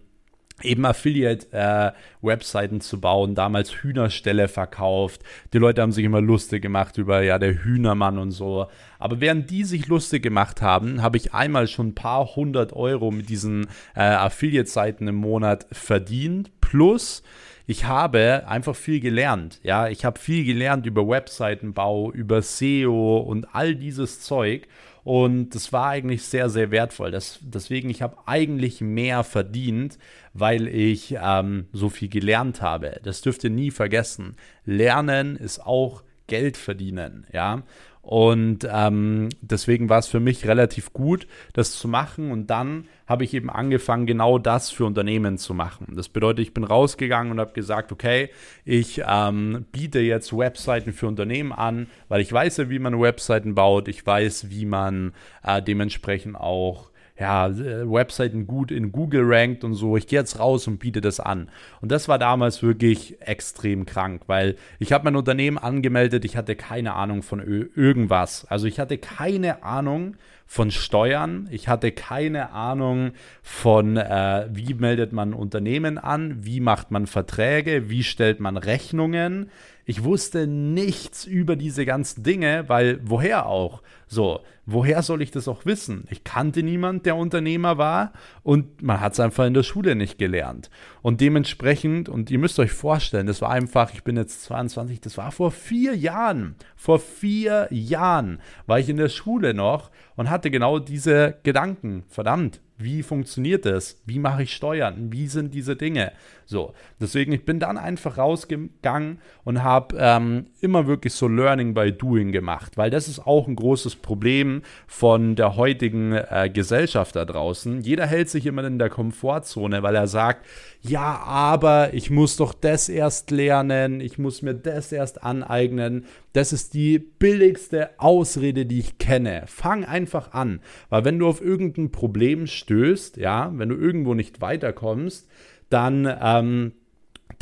eben 0.63 0.85
Affiliate-Webseiten 0.85 2.77
äh, 2.77 2.81
zu 2.81 3.01
bauen, 3.01 3.35
damals 3.35 3.83
Hühnerstelle 3.83 4.49
verkauft. 4.49 5.23
Die 5.53 5.59
Leute 5.59 5.83
haben 5.83 5.93
sich 5.93 6.05
immer 6.05 6.21
lustig 6.21 6.63
gemacht 6.63 6.99
über 6.99 7.23
ja 7.23 7.39
der 7.39 7.65
Hühnermann 7.65 8.19
und 8.19 8.31
so. 8.31 8.67
Aber 8.99 9.21
während 9.21 9.51
die 9.51 9.65
sich 9.65 9.89
lustig 9.89 10.23
gemacht 10.23 10.63
haben, 10.63 11.03
habe 11.03 11.17
ich 11.17 11.35
einmal 11.35 11.67
schon 11.67 11.89
ein 11.89 11.95
paar 11.95 12.37
hundert 12.37 12.73
Euro 12.73 13.11
mit 13.11 13.29
diesen 13.29 13.67
äh, 13.95 14.03
Affiliate-Seiten 14.03 15.09
im 15.09 15.17
Monat 15.17 15.67
verdient. 15.73 16.51
Plus 16.61 17.23
ich 17.67 17.85
habe 17.85 18.45
einfach 18.49 18.75
viel 18.75 19.01
gelernt. 19.01 19.61
Ja, 19.63 19.89
ich 19.89 20.05
habe 20.05 20.19
viel 20.19 20.45
gelernt 20.45 20.85
über 20.87 21.09
Webseitenbau, 21.09 22.11
über 22.13 22.43
SEO 22.43 23.19
und 23.19 23.55
all 23.55 23.77
dieses 23.77 24.21
Zeug. 24.21 24.67
Und 25.05 25.51
das 25.51 25.73
war 25.73 25.89
eigentlich 25.89 26.23
sehr, 26.25 26.49
sehr 26.49 26.71
wertvoll. 26.71 27.11
Das, 27.11 27.39
deswegen, 27.43 27.91
ich 27.91 28.03
habe 28.03 28.17
eigentlich 28.27 28.81
mehr 28.81 29.25
verdient, 29.25 29.99
weil 30.33 30.69
ich 30.69 31.17
ähm, 31.21 31.67
so 31.73 31.89
viel 31.89 32.09
gelernt 32.09 32.63
habe. 32.63 33.01
Das 33.03 33.21
dürft 33.21 33.43
ihr 33.45 33.51
nie 33.51 33.71
vergessen. 33.71 34.37
Lernen 34.65 35.37
ist 35.37 35.61
auch 35.61 36.05
Geld 36.29 36.57
verdienen, 36.57 37.27
ja. 37.33 37.63
Und 38.03 38.67
ähm, 38.69 39.29
deswegen 39.41 39.89
war 39.89 40.01
es 40.01 40.09
für 40.09 40.19
mich 40.19 40.47
relativ 40.47 40.93
gut, 40.93 41.29
das 41.53 41.79
zu 41.79 41.87
machen. 41.87 42.33
Und 42.33 42.49
dann 42.49 42.89
habe 43.07 43.23
ich 43.23 43.33
eben 43.33 43.49
angefangen, 43.49 44.07
genau 44.07 44.39
das 44.39 44.71
für 44.71 44.85
Unternehmen 44.85 45.39
zu 45.39 45.55
machen. 45.55 45.95
Das 45.95 46.09
bedeutet, 46.09 46.47
ich 46.47 46.53
bin 46.53 46.65
rausgegangen 46.65 47.31
und 47.31 47.39
habe 47.39 47.53
gesagt, 47.53 47.93
okay, 47.93 48.31
ich 48.65 49.03
ähm, 49.07 49.67
biete 49.71 50.01
jetzt 50.01 50.37
Webseiten 50.37 50.93
für 50.93 51.07
Unternehmen 51.07 51.53
an, 51.53 51.87
weil 52.09 52.21
ich 52.21 52.33
weiß 52.33 52.57
ja, 52.57 52.71
wie 52.71 52.81
man 52.81 53.01
Webseiten 53.01 53.55
baut. 53.55 53.87
Ich 53.87 54.05
weiß, 54.05 54.51
wie 54.51 54.67
man 54.67 55.13
äh, 55.45 55.63
dementsprechend 55.63 56.35
auch 56.35 56.92
ja, 57.23 57.49
Webseiten 57.57 58.49
gut 58.49 58.73
in 58.73 58.91
Google 58.91 59.23
rankt 59.25 59.63
und 59.63 59.75
so. 59.75 59.97
Ich 59.97 60.09
gehe 60.09 60.19
jetzt 60.19 60.41
raus 60.41 60.67
und 60.67 60.79
biete 60.79 61.01
das 61.01 61.21
an. 61.21 61.51
Und 61.81 61.93
das 61.93 62.09
war 62.09 62.19
damals 62.19 62.65
wirklich 62.65 63.17
extrem 63.21 63.87
krank, 63.87 64.23
weil 64.27 64.57
ich 64.81 64.93
habe 64.93 65.05
mein 65.05 65.15
Unternehmen 65.15 65.57
angemeldet, 65.57 66.25
ich 66.25 66.37
hatte 66.37 66.57
keine 66.57 66.95
Ahnung 66.95 67.23
von 67.23 67.39
irgendwas. 67.39 68.45
Also 68.47 68.67
ich 68.67 68.81
hatte 68.81 68.99
keine 68.99 69.63
Ahnung 69.63 70.17
von 70.49 70.73
Steuern. 70.73 71.49
Ich 71.53 71.69
hatte 71.69 71.93
keine 71.93 72.51
Ahnung 72.51 73.13
von, 73.41 73.97
äh, 73.97 74.49
wie 74.53 74.75
meldet 74.75 75.13
man 75.13 75.33
Unternehmen 75.33 75.99
an, 75.99 76.45
wie 76.45 76.59
macht 76.59 76.91
man 76.91 77.07
Verträge, 77.07 77.89
wie 77.89 78.03
stellt 78.03 78.41
man 78.41 78.57
Rechnungen. 78.57 79.49
Ich 79.85 80.05
wusste 80.05 80.47
nichts 80.47 81.25
über 81.25 81.57
diese 81.57 81.85
ganzen 81.85 82.23
Dinge, 82.23 82.69
weil 82.69 83.01
woher 83.03 83.47
auch? 83.47 83.83
So, 84.07 84.41
woher 84.67 85.03
soll 85.03 85.23
ich 85.23 85.31
das 85.31 85.49
auch 85.49 85.65
wissen? 85.67 86.05
Ich 86.11 86.23
kannte 86.23 86.63
niemand, 86.63 87.07
der 87.07 87.17
Unternehmer 87.17 87.79
war 87.79 88.13
und 88.43 88.83
man 88.83 89.01
hat 89.01 89.15
es 89.15 89.21
einfach 89.21 89.47
in 89.47 89.55
der 89.55 89.63
Schule 89.63 89.95
nicht 89.97 90.19
gelernt. 90.19 90.71
Und 91.01 91.21
dementsprechend, 91.21 92.09
und 92.09 92.31
ihr 92.31 92.39
müsst 92.39 92.59
euch 92.59 92.73
vorstellen, 92.73 93.27
das 93.27 93.43
war 93.43 93.51
einfach, 93.51 93.93
ich 93.95 94.05
bin 94.05 94.17
jetzt 94.17 94.43
22, 94.45 95.01
das 95.01 95.19
war 95.19 95.33
vor 95.33 95.51
vier 95.51 95.97
Jahren. 95.97 96.55
Vor 96.77 97.01
vier 97.01 97.69
Jahren 97.71 98.41
war 98.67 98.79
ich 98.79 98.89
in 98.89 98.99
der 98.99 99.09
Schule 99.09 99.55
noch 99.55 99.91
und 100.15 100.31
hatte 100.31 100.51
genau 100.51 100.79
diese 100.79 101.39
Gedanken. 101.43 102.05
Verdammt, 102.09 102.61
wie 102.83 103.03
funktioniert 103.03 103.65
das? 103.65 104.01
Wie 104.07 104.19
mache 104.19 104.43
ich 104.43 104.55
Steuern? 104.55 105.13
Wie 105.13 105.29
sind 105.29 105.55
diese 105.55 105.77
Dinge? 105.77 106.13
So, 106.47 106.75
deswegen, 107.01 107.33
ich 107.33 107.45
bin 107.45 107.61
dann 107.61 107.79
einfach 107.79 108.19
rausgegangen 108.19 109.19
und 109.45 109.63
habe 109.63 109.97
ähm, 109.99 110.47
immer 110.61 110.87
wirklich 110.87 111.15
so 111.15 111.29
Learning 111.29 111.75
by 111.75 111.93
Doing 111.93 112.33
gemacht, 112.33 112.77
weil 112.77 112.91
das 112.91 113.09
ist 113.09 113.27
auch 113.27 113.49
ein 113.49 113.57
großes 113.57 113.97
Problem 113.97 114.63
von 114.87 115.37
der 115.37 115.57
heutigen 115.57 116.13
äh, 116.13 116.51
Gesellschaft 116.53 117.17
da 117.17 117.25
draußen. 117.25 117.81
Jeder 117.81 118.07
hält 118.07 118.29
sich 118.29 118.47
immer 118.47 118.65
in 118.65 118.79
der 118.79 118.91
Komfortzone, 118.91 119.83
weil 119.83 119.95
er 119.95 120.07
sagt, 120.07 120.47
ja, 120.81 121.21
aber 121.25 121.95
ich 121.95 122.11
muss 122.11 122.37
doch 122.37 122.55
das 122.55 122.89
erst 122.89 123.31
lernen, 123.31 124.01
ich 124.01 124.19
muss 124.19 124.43
mir 124.43 124.55
das 124.55 124.93
erst 124.93 125.23
aneignen. 125.23 126.07
Das 126.33 126.53
ist 126.53 126.75
die 126.75 126.99
billigste 126.99 127.91
Ausrede, 127.99 128.67
die 128.67 128.81
ich 128.81 128.99
kenne. 128.99 129.45
Fang 129.47 129.85
einfach 129.85 130.33
an, 130.33 130.61
weil 130.89 131.05
wenn 131.05 131.19
du 131.19 131.29
auf 131.29 131.41
irgendein 131.41 131.93
Problem 131.93 132.47
stößt, 132.47 133.17
ja, 133.17 133.53
wenn 133.55 133.69
du 133.69 133.77
irgendwo 133.77 134.15
nicht 134.15 134.41
weiterkommst, 134.41 135.29
dann 135.73 136.09
ähm, 136.21 136.73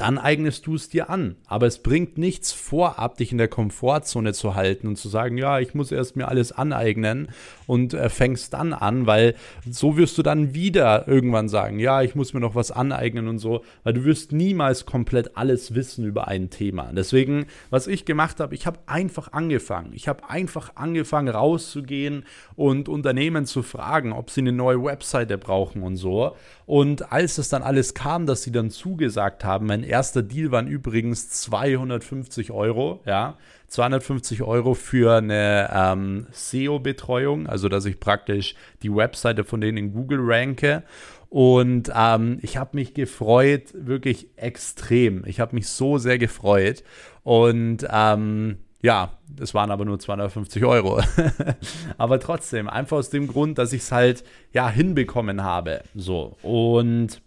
dann 0.01 0.19
eignest 0.19 0.66
du 0.66 0.75
es 0.75 0.88
dir 0.88 1.11
an. 1.11 1.37
Aber 1.47 1.66
es 1.66 1.83
bringt 1.83 2.16
nichts 2.16 2.53
vorab, 2.53 3.19
dich 3.19 3.33
in 3.33 3.38
der 3.38 3.49
Komfortzone 3.49 4.33
zu 4.33 4.55
halten 4.55 4.87
und 4.87 4.97
zu 4.97 5.09
sagen, 5.09 5.37
ja, 5.37 5.61
ich 5.61 5.75
muss 5.75 5.93
erst 5.93 6.16
mir 6.16 6.29
alles 6.29 6.53
aneignen 6.53 7.29
und 7.66 7.93
äh, 7.95 8.09
fängst 8.09 8.55
dann 8.55 8.73
an, 8.73 9.07
weil 9.07 9.35
so 9.69 9.97
wirst 9.97 10.16
du 10.16 10.23
dann 10.23 10.55
wieder 10.55 11.07
irgendwann 11.07 11.49
sagen, 11.49 11.79
ja, 11.79 12.03
ich 12.03 12.14
muss 12.14 12.33
mir 12.33 12.40
noch 12.40 12.55
was 12.55 12.71
aneignen 12.71 13.29
und 13.29 13.38
so, 13.38 13.62
weil 13.85 13.93
du 13.93 14.05
wirst 14.05 14.33
niemals 14.33 14.87
komplett 14.87 15.37
alles 15.37 15.75
wissen 15.75 16.07
über 16.07 16.29
ein 16.29 16.49
Thema. 16.49 16.90
Deswegen, 16.93 17.47
was 17.69 17.87
ich 17.87 18.07
gemacht 18.07 18.40
habe, 18.40 18.55
ich 18.55 18.66
habe 18.66 18.79
einfach 18.87 19.33
angefangen. 19.33 19.93
Ich 19.93 20.09
habe 20.09 20.29
einfach 20.31 20.77
angefangen 20.77 21.29
rauszugehen 21.29 22.25
und 22.57 22.88
Unternehmen 22.88 23.45
zu 23.45 23.62
fragen, 23.62 24.12
ob 24.12 24.31
sie 24.31 24.40
eine 24.40 24.53
neue 24.53 24.83
Webseite 24.83 25.37
brauchen 25.37 25.83
und 25.83 25.97
so. 25.97 26.35
Und 26.70 27.11
als 27.11 27.35
das 27.35 27.48
dann 27.48 27.64
alles 27.64 27.94
kam, 27.94 28.26
dass 28.26 28.44
sie 28.44 28.52
dann 28.52 28.70
zugesagt 28.70 29.42
haben, 29.42 29.66
mein 29.66 29.83
erster 29.83 30.22
Deal 30.22 30.52
waren 30.52 30.68
übrigens 30.68 31.28
250 31.28 32.52
Euro, 32.52 33.00
ja, 33.04 33.37
250 33.66 34.44
Euro 34.44 34.74
für 34.74 35.16
eine 35.16 35.68
ähm, 35.74 36.28
SEO-Betreuung, 36.30 37.48
also 37.48 37.68
dass 37.68 37.87
ich 37.87 37.98
praktisch 37.98 38.54
die 38.85 38.94
Webseite 38.94 39.42
von 39.42 39.61
denen 39.61 39.78
in 39.78 39.92
Google 39.92 40.20
ranke. 40.22 40.85
Und 41.28 41.90
ähm, 41.92 42.38
ich 42.40 42.56
habe 42.56 42.76
mich 42.76 42.94
gefreut, 42.94 43.74
wirklich 43.74 44.28
extrem. 44.37 45.24
Ich 45.26 45.40
habe 45.40 45.56
mich 45.56 45.66
so 45.66 45.98
sehr 45.98 46.18
gefreut. 46.18 46.85
Und 47.24 47.85
ähm, 47.90 48.59
ja, 48.83 49.19
es 49.38 49.55
waren 49.55 49.71
aber 49.71 49.85
nur 49.85 49.99
250 49.99 50.64
Euro. 50.64 51.03
aber 51.99 52.19
trotzdem, 52.19 52.69
einfach 52.69 52.99
aus 52.99 53.11
dem 53.11 53.27
Grund, 53.27 53.59
dass 53.59 53.73
ich 53.73 53.83
es 53.83 53.93
halt 53.93 54.25
ja 54.53 54.71
hinbekommen 54.71 55.43
habe. 55.43 55.83
So. 55.95 56.37
Und 56.43 57.21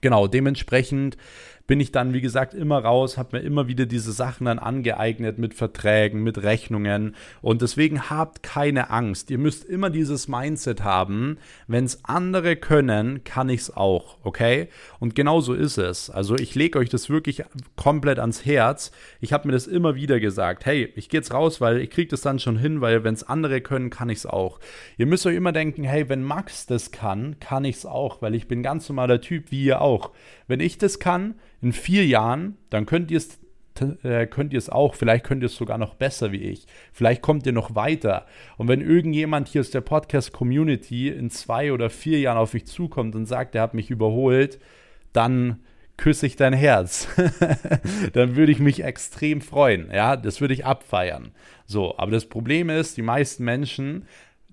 genau, 0.00 0.26
dementsprechend 0.26 1.16
bin 1.72 1.80
ich 1.80 1.90
dann, 1.90 2.12
wie 2.12 2.20
gesagt, 2.20 2.52
immer 2.52 2.84
raus, 2.84 3.16
habe 3.16 3.38
mir 3.38 3.42
immer 3.42 3.66
wieder 3.66 3.86
diese 3.86 4.12
Sachen 4.12 4.44
dann 4.44 4.58
angeeignet 4.58 5.38
mit 5.38 5.54
Verträgen, 5.54 6.22
mit 6.22 6.42
Rechnungen. 6.42 7.16
Und 7.40 7.62
deswegen 7.62 8.10
habt 8.10 8.42
keine 8.42 8.90
Angst. 8.90 9.30
Ihr 9.30 9.38
müsst 9.38 9.64
immer 9.64 9.88
dieses 9.88 10.28
Mindset 10.28 10.84
haben, 10.84 11.38
wenn 11.68 11.86
es 11.86 12.04
andere 12.04 12.56
können, 12.56 13.24
kann 13.24 13.48
ich 13.48 13.60
es 13.60 13.74
auch, 13.74 14.18
okay? 14.22 14.68
Und 15.00 15.14
genau 15.14 15.40
so 15.40 15.54
ist 15.54 15.78
es. 15.78 16.10
Also 16.10 16.36
ich 16.36 16.54
lege 16.54 16.78
euch 16.78 16.90
das 16.90 17.08
wirklich 17.08 17.42
komplett 17.74 18.18
ans 18.18 18.44
Herz. 18.44 18.92
Ich 19.22 19.32
habe 19.32 19.48
mir 19.48 19.52
das 19.52 19.66
immer 19.66 19.94
wieder 19.94 20.20
gesagt, 20.20 20.66
hey, 20.66 20.92
ich 20.94 21.08
gehe 21.08 21.20
jetzt 21.20 21.32
raus, 21.32 21.62
weil 21.62 21.78
ich 21.78 21.88
kriege 21.88 22.10
das 22.10 22.20
dann 22.20 22.38
schon 22.38 22.58
hin, 22.58 22.82
weil 22.82 23.02
wenn 23.02 23.14
es 23.14 23.26
andere 23.26 23.62
können, 23.62 23.88
kann 23.88 24.10
ich 24.10 24.18
es 24.18 24.26
auch. 24.26 24.60
Ihr 24.98 25.06
müsst 25.06 25.24
euch 25.24 25.36
immer 25.36 25.52
denken, 25.52 25.84
hey, 25.84 26.10
wenn 26.10 26.22
Max 26.22 26.66
das 26.66 26.90
kann, 26.90 27.40
kann 27.40 27.64
ich 27.64 27.76
es 27.76 27.86
auch, 27.86 28.20
weil 28.20 28.34
ich 28.34 28.46
bin 28.46 28.62
ganz 28.62 28.90
normaler 28.90 29.22
Typ 29.22 29.50
wie 29.50 29.64
ihr 29.64 29.80
auch. 29.80 30.10
Wenn 30.52 30.60
ich 30.60 30.76
das 30.76 30.98
kann, 30.98 31.36
in 31.62 31.72
vier 31.72 32.04
Jahren, 32.04 32.58
dann 32.68 32.84
könnt 32.84 33.10
ihr 33.10 33.16
es 33.16 33.40
äh, 34.02 34.26
könnt 34.26 34.52
ihr 34.52 34.58
es 34.58 34.68
auch, 34.68 34.94
vielleicht 34.94 35.24
könnt 35.24 35.42
ihr 35.42 35.46
es 35.46 35.56
sogar 35.56 35.78
noch 35.78 35.94
besser 35.94 36.30
wie 36.30 36.42
ich. 36.42 36.66
Vielleicht 36.92 37.22
kommt 37.22 37.46
ihr 37.46 37.54
noch 37.54 37.74
weiter. 37.74 38.26
Und 38.58 38.68
wenn 38.68 38.82
irgendjemand 38.82 39.48
hier 39.48 39.62
aus 39.62 39.70
der 39.70 39.80
Podcast-Community 39.80 41.08
in 41.08 41.30
zwei 41.30 41.72
oder 41.72 41.88
vier 41.88 42.20
Jahren 42.20 42.36
auf 42.36 42.52
mich 42.52 42.66
zukommt 42.66 43.14
und 43.14 43.24
sagt, 43.24 43.54
er 43.54 43.62
hat 43.62 43.72
mich 43.72 43.88
überholt, 43.88 44.60
dann 45.14 45.60
küsse 45.96 46.26
ich 46.26 46.36
dein 46.36 46.52
Herz. 46.52 47.08
dann 48.12 48.36
würde 48.36 48.52
ich 48.52 48.58
mich 48.58 48.84
extrem 48.84 49.40
freuen. 49.40 49.90
Ja, 49.90 50.16
das 50.16 50.42
würde 50.42 50.52
ich 50.52 50.66
abfeiern. 50.66 51.32
So, 51.64 51.96
aber 51.96 52.10
das 52.10 52.26
Problem 52.26 52.68
ist, 52.68 52.98
die 52.98 53.02
meisten 53.02 53.42
Menschen 53.42 54.04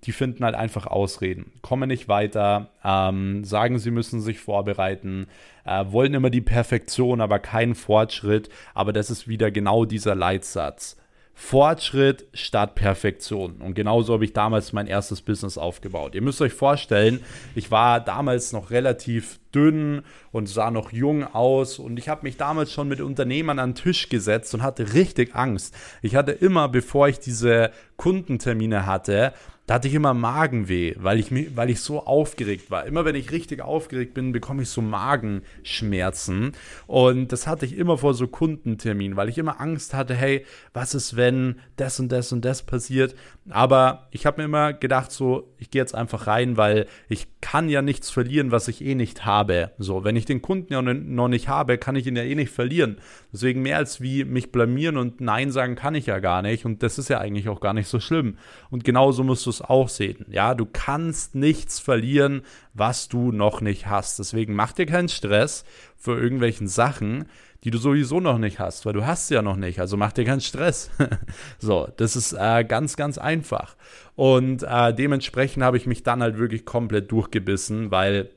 die 0.04 0.12
finden 0.12 0.46
halt 0.46 0.56
einfach 0.56 0.88
Ausreden, 0.88 1.52
kommen 1.62 1.90
nicht 1.90 2.08
weiter, 2.08 2.70
ähm, 2.84 3.44
sagen, 3.44 3.80
sie 3.80 3.92
müssen 3.92 4.22
sich 4.22 4.40
vorbereiten, 4.40 5.28
äh, 5.66 5.86
wollen 5.90 6.14
immer 6.14 6.30
die 6.30 6.42
Perfektion, 6.42 7.22
aber 7.22 7.40
keinen 7.40 7.76
Fortschritt. 7.76 8.50
Aber 8.74 8.94
das 8.94 9.10
ist 9.10 9.28
wieder 9.28 9.52
genau 9.52 9.86
dieser 9.86 10.16
Leitsatz. 10.16 10.98
Fortschritt 11.42 12.28
statt 12.34 12.76
Perfektion. 12.76 13.62
Und 13.62 13.74
genauso 13.74 14.14
habe 14.14 14.26
ich 14.26 14.34
damals 14.34 14.74
mein 14.74 14.88
erstes 14.88 15.22
Business 15.22 15.58
aufgebaut. 15.58 16.14
Ihr 16.14 16.22
müsst 16.22 16.42
euch 16.42 16.52
vorstellen, 16.52 17.22
ich 17.56 17.72
war 17.72 18.02
damals 18.02 18.52
noch 18.52 18.72
relativ 18.72 19.40
dünn 19.56 20.02
und 20.34 20.50
sah 20.50 20.70
noch 20.70 20.92
jung 20.92 21.24
aus 21.24 21.80
und 21.80 21.98
ich 21.98 22.10
habe 22.10 22.24
mich 22.24 22.36
damals 22.36 22.74
schon 22.74 22.90
mit 22.90 23.00
Unternehmern 23.00 23.58
an 23.58 23.70
den 23.70 23.76
Tisch 23.76 24.10
gesetzt 24.10 24.54
und 24.54 24.64
hatte 24.64 24.94
richtig 24.94 25.34
Angst. 25.34 25.74
Ich 26.02 26.16
hatte 26.16 26.34
immer, 26.34 26.68
bevor 26.68 27.08
ich 27.08 27.20
diese 27.20 27.72
Kundentermine 27.96 28.86
hatte, 28.86 29.34
da 29.70 29.76
hatte 29.76 29.88
ich 29.88 29.94
immer 29.94 30.16
Magenweh, 30.16 30.96
weil 30.98 31.20
ich, 31.20 31.32
weil 31.56 31.70
ich 31.70 31.82
so 31.82 32.04
aufgeregt 32.04 32.72
war. 32.72 32.88
Immer 32.88 33.06
wenn 33.06 33.14
ich 33.14 33.30
richtig 33.30 33.62
aufgeregt 33.62 34.16
bin, 34.16 34.32
bekomme 34.32 34.64
ich 34.64 34.70
so 34.70 34.82
Magenschmerzen. 34.82 36.54
Und 36.88 37.32
das 37.32 37.46
hatte 37.46 37.68
ich 37.68 37.78
immer 37.78 38.00
vor 38.00 38.16
so 38.16 38.28
Kundenterminen, 38.28 39.16
weil 39.16 39.30
ich 39.30 39.38
immer 39.38 39.62
Angst 39.62 39.94
hatte, 39.94 40.16
hey, 40.16 40.44
was 40.74 40.96
ist, 40.96 41.16
wenn 41.16 41.60
das 41.76 42.00
und 42.00 42.12
das 42.12 42.32
und 42.32 42.44
das 42.46 42.64
passiert? 42.64 43.14
Aber 43.52 44.08
ich 44.10 44.26
habe 44.26 44.42
mir 44.42 44.46
immer 44.46 44.74
gedacht, 44.74 45.12
so, 45.12 45.54
ich 45.60 45.70
gehe 45.70 45.84
jetzt 45.84 45.94
einfach 45.94 46.26
rein, 46.26 46.58
weil 46.58 46.88
ich 47.08 47.28
kann 47.40 47.70
ja 47.70 47.84
nichts 47.84 48.10
verlieren, 48.10 48.52
was 48.52 48.68
ich 48.68 48.84
eh 48.84 48.96
nicht 48.96 49.26
habe. 49.26 49.72
So, 49.78 50.04
wenn 50.04 50.16
ich 50.16 50.26
den 50.26 50.42
Kunden 50.42 50.74
ja 50.74 50.82
noch 50.82 51.28
nicht 51.28 51.48
habe, 51.48 51.78
kann 51.78 51.96
ich 51.96 52.08
ihn 52.08 52.16
ja 52.16 52.24
eh 52.24 52.34
nicht 52.34 52.52
verlieren. 52.52 52.98
Deswegen 53.32 53.62
mehr 53.62 53.78
als 53.78 54.02
wie 54.02 54.26
mich 54.26 54.52
blamieren 54.52 54.98
und 54.98 55.22
Nein 55.22 55.52
sagen 55.52 55.76
kann 55.76 55.94
ich 55.94 56.08
ja 56.08 56.18
gar 56.18 56.42
nicht. 56.42 56.66
Und 56.66 56.82
das 56.82 56.98
ist 56.98 57.10
ja 57.10 57.20
eigentlich 57.20 57.50
auch 57.50 57.62
gar 57.62 57.74
nicht 57.74 57.88
so 57.88 58.00
schlimm. 58.00 58.38
Und 58.72 58.84
genauso 58.84 59.24
musst 59.24 59.46
du 59.46 59.52
es 59.52 59.59
auch 59.62 59.90
sehen. 59.90 60.26
Ja, 60.30 60.54
du 60.56 60.66
kannst 60.66 61.36
nichts 61.36 61.80
verlieren, 61.80 62.42
was 62.74 63.08
du 63.08 63.32
noch 63.32 63.62
nicht 63.62 63.88
hast. 63.88 64.20
Deswegen 64.20 64.54
mach 64.54 64.72
dir 64.72 64.86
keinen 64.86 65.10
Stress 65.10 65.66
für 65.98 66.20
irgendwelchen 66.20 66.68
Sachen, 66.68 67.26
die 67.64 67.72
du 67.72 67.78
sowieso 67.78 68.20
noch 68.20 68.38
nicht 68.38 68.60
hast, 68.60 68.86
weil 68.86 68.94
du 68.94 69.06
hast 69.06 69.28
sie 69.28 69.34
ja 69.34 69.42
noch 69.42 69.58
nicht. 69.58 69.80
Also 69.80 69.98
mach 69.98 70.14
dir 70.14 70.26
keinen 70.26 70.42
Stress. 70.42 70.92
so, 71.60 71.90
das 71.98 72.16
ist 72.16 72.34
äh, 72.34 72.64
ganz, 72.64 72.96
ganz 72.96 73.18
einfach. 73.18 73.76
Und 74.16 74.64
äh, 74.64 74.94
dementsprechend 74.94 75.64
habe 75.64 75.78
ich 75.78 75.86
mich 75.86 76.04
dann 76.04 76.22
halt 76.22 76.38
wirklich 76.38 76.66
komplett 76.66 77.12
durchgebissen, 77.12 77.92
weil 77.92 78.30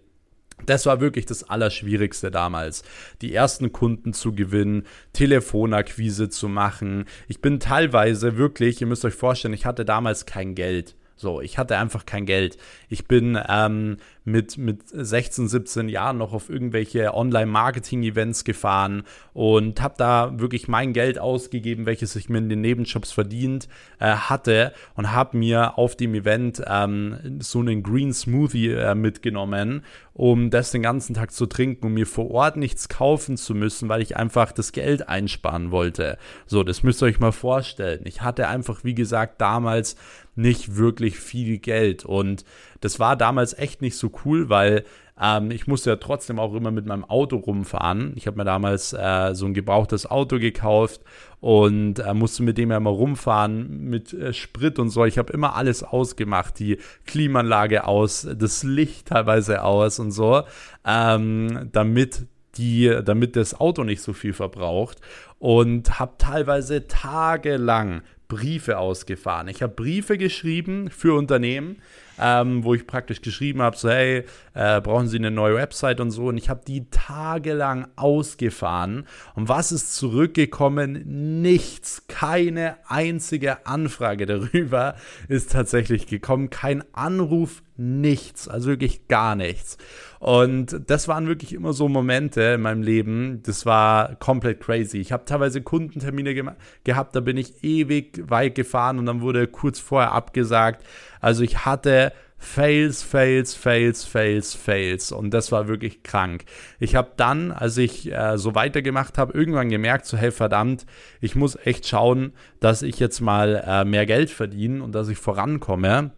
das 0.66 0.86
war 0.86 1.00
wirklich 1.00 1.26
das 1.26 1.48
Allerschwierigste 1.48 2.30
damals. 2.30 2.82
Die 3.20 3.34
ersten 3.34 3.72
Kunden 3.72 4.12
zu 4.12 4.34
gewinnen, 4.34 4.84
Telefonakquise 5.12 6.28
zu 6.28 6.48
machen. 6.48 7.06
Ich 7.28 7.40
bin 7.40 7.60
teilweise 7.60 8.36
wirklich, 8.36 8.80
ihr 8.80 8.86
müsst 8.86 9.04
euch 9.04 9.14
vorstellen, 9.14 9.54
ich 9.54 9.66
hatte 9.66 9.84
damals 9.84 10.26
kein 10.26 10.54
Geld. 10.54 10.94
So, 11.22 11.40
ich 11.40 11.56
hatte 11.56 11.78
einfach 11.78 12.04
kein 12.04 12.26
Geld. 12.26 12.58
Ich 12.88 13.06
bin 13.06 13.38
ähm, 13.48 13.98
mit, 14.24 14.56
mit 14.56 14.82
16, 14.88 15.48
17 15.48 15.88
Jahren 15.88 16.18
noch 16.18 16.32
auf 16.32 16.48
irgendwelche 16.48 17.14
Online-Marketing-Events 17.14 18.44
gefahren 18.44 19.02
und 19.32 19.80
habe 19.80 19.94
da 19.98 20.38
wirklich 20.38 20.68
mein 20.68 20.92
Geld 20.92 21.18
ausgegeben, 21.18 21.86
welches 21.86 22.14
ich 22.16 22.28
mir 22.28 22.38
in 22.38 22.48
den 22.48 22.60
Nebenjobs 22.60 23.12
verdient 23.12 23.68
äh, 23.98 24.12
hatte 24.12 24.72
und 24.94 25.12
habe 25.12 25.36
mir 25.36 25.78
auf 25.78 25.96
dem 25.96 26.14
Event 26.14 26.62
ähm, 26.66 27.38
so 27.40 27.60
einen 27.60 27.82
Green 27.82 28.12
Smoothie 28.12 28.70
äh, 28.70 28.94
mitgenommen, 28.94 29.82
um 30.14 30.50
das 30.50 30.70
den 30.70 30.82
ganzen 30.82 31.14
Tag 31.14 31.32
zu 31.32 31.46
trinken, 31.46 31.86
um 31.86 31.94
mir 31.94 32.06
vor 32.06 32.30
Ort 32.30 32.56
nichts 32.56 32.88
kaufen 32.88 33.36
zu 33.36 33.54
müssen, 33.54 33.88
weil 33.88 34.02
ich 34.02 34.16
einfach 34.16 34.52
das 34.52 34.72
Geld 34.72 35.08
einsparen 35.08 35.70
wollte. 35.70 36.18
So, 36.46 36.62
das 36.62 36.82
müsst 36.82 37.02
ihr 37.02 37.06
euch 37.06 37.18
mal 37.18 37.32
vorstellen. 37.32 38.02
Ich 38.04 38.20
hatte 38.20 38.48
einfach, 38.48 38.84
wie 38.84 38.94
gesagt, 38.94 39.40
damals 39.40 39.96
nicht 40.34 40.76
wirklich 40.76 41.18
viel 41.18 41.58
Geld. 41.58 42.04
Und 42.04 42.44
das 42.82 43.00
war 43.00 43.16
damals 43.16 43.56
echt 43.56 43.80
nicht 43.80 43.96
so 43.96 44.10
cool, 44.24 44.50
weil 44.50 44.84
ähm, 45.20 45.50
ich 45.50 45.66
musste 45.66 45.90
ja 45.90 45.96
trotzdem 45.96 46.38
auch 46.38 46.52
immer 46.54 46.70
mit 46.70 46.84
meinem 46.84 47.04
Auto 47.04 47.36
rumfahren. 47.36 48.12
Ich 48.16 48.26
habe 48.26 48.36
mir 48.36 48.44
damals 48.44 48.92
äh, 48.92 49.34
so 49.34 49.46
ein 49.46 49.54
gebrauchtes 49.54 50.10
Auto 50.10 50.38
gekauft 50.38 51.00
und 51.40 52.00
äh, 52.00 52.12
musste 52.12 52.42
mit 52.42 52.58
dem 52.58 52.70
ja 52.70 52.78
immer 52.78 52.90
rumfahren 52.90 53.84
mit 53.84 54.12
äh, 54.12 54.32
Sprit 54.32 54.78
und 54.78 54.90
so. 54.90 55.04
Ich 55.04 55.16
habe 55.16 55.32
immer 55.32 55.54
alles 55.54 55.82
ausgemacht, 55.84 56.58
die 56.58 56.78
Klimaanlage 57.06 57.86
aus, 57.86 58.26
das 58.36 58.64
Licht 58.64 59.08
teilweise 59.08 59.62
aus 59.62 59.98
und 60.00 60.10
so, 60.10 60.42
ähm, 60.84 61.68
damit 61.72 62.26
die, 62.56 62.98
damit 63.04 63.36
das 63.36 63.58
Auto 63.58 63.84
nicht 63.84 64.02
so 64.02 64.12
viel 64.12 64.32
verbraucht 64.32 64.98
und 65.38 65.98
habe 66.00 66.14
teilweise 66.18 66.86
tagelang 66.86 68.02
Briefe 68.28 68.78
ausgefahren. 68.78 69.48
Ich 69.48 69.62
habe 69.62 69.74
Briefe 69.74 70.16
geschrieben 70.16 70.90
für 70.90 71.14
Unternehmen, 71.14 71.82
ähm, 72.22 72.62
wo 72.62 72.74
ich 72.74 72.86
praktisch 72.86 73.20
geschrieben 73.20 73.60
habe, 73.60 73.76
so 73.76 73.90
hey, 73.90 74.24
äh, 74.54 74.80
brauchen 74.80 75.08
Sie 75.08 75.18
eine 75.18 75.32
neue 75.32 75.56
Website 75.56 76.00
und 76.00 76.12
so. 76.12 76.26
Und 76.26 76.36
ich 76.38 76.48
habe 76.48 76.62
die 76.66 76.88
tagelang 76.90 77.88
ausgefahren. 77.96 79.08
Und 79.34 79.48
was 79.48 79.72
ist 79.72 79.96
zurückgekommen? 79.96 81.42
Nichts. 81.42 82.04
Keine 82.06 82.76
einzige 82.86 83.66
Anfrage 83.66 84.26
darüber 84.26 84.94
ist 85.28 85.50
tatsächlich 85.50 86.06
gekommen. 86.06 86.48
Kein 86.48 86.84
Anruf, 86.94 87.62
nichts. 87.76 88.48
Also 88.48 88.68
wirklich 88.68 89.08
gar 89.08 89.34
nichts. 89.34 89.78
Und 90.18 90.80
das 90.88 91.08
waren 91.08 91.26
wirklich 91.26 91.52
immer 91.52 91.72
so 91.72 91.88
Momente 91.88 92.42
in 92.42 92.62
meinem 92.62 92.82
Leben, 92.82 93.42
das 93.44 93.66
war 93.66 94.14
komplett 94.16 94.60
crazy. 94.60 94.98
Ich 94.98 95.10
habe 95.10 95.24
teilweise 95.24 95.62
Kundentermine 95.62 96.34
ge 96.34 96.44
gehabt, 96.84 97.16
da 97.16 97.20
bin 97.20 97.36
ich 97.36 97.64
ewig 97.64 98.22
weit 98.28 98.54
gefahren 98.54 98.98
und 98.98 99.06
dann 99.06 99.20
wurde 99.20 99.48
kurz 99.48 99.80
vorher 99.80 100.12
abgesagt. 100.12 100.84
Also 101.20 101.42
ich 101.42 101.64
hatte 101.64 102.12
Fails, 102.42 103.04
Fails, 103.04 103.54
Fails, 103.54 104.04
Fails, 104.04 104.54
Fails. 104.54 105.12
Und 105.12 105.30
das 105.30 105.52
war 105.52 105.68
wirklich 105.68 106.02
krank. 106.02 106.44
Ich 106.80 106.96
habe 106.96 107.12
dann, 107.16 107.52
als 107.52 107.76
ich 107.78 108.12
äh, 108.12 108.36
so 108.36 108.54
weitergemacht 108.54 109.16
habe, 109.16 109.32
irgendwann 109.32 109.70
gemerkt, 109.70 110.06
so 110.06 110.16
hey 110.16 110.32
verdammt, 110.32 110.84
ich 111.20 111.36
muss 111.36 111.56
echt 111.64 111.86
schauen, 111.86 112.32
dass 112.60 112.82
ich 112.82 112.98
jetzt 112.98 113.20
mal 113.20 113.62
äh, 113.64 113.84
mehr 113.84 114.06
Geld 114.06 114.30
verdiene 114.30 114.82
und 114.82 114.92
dass 114.92 115.08
ich 115.08 115.18
vorankomme. 115.18 116.10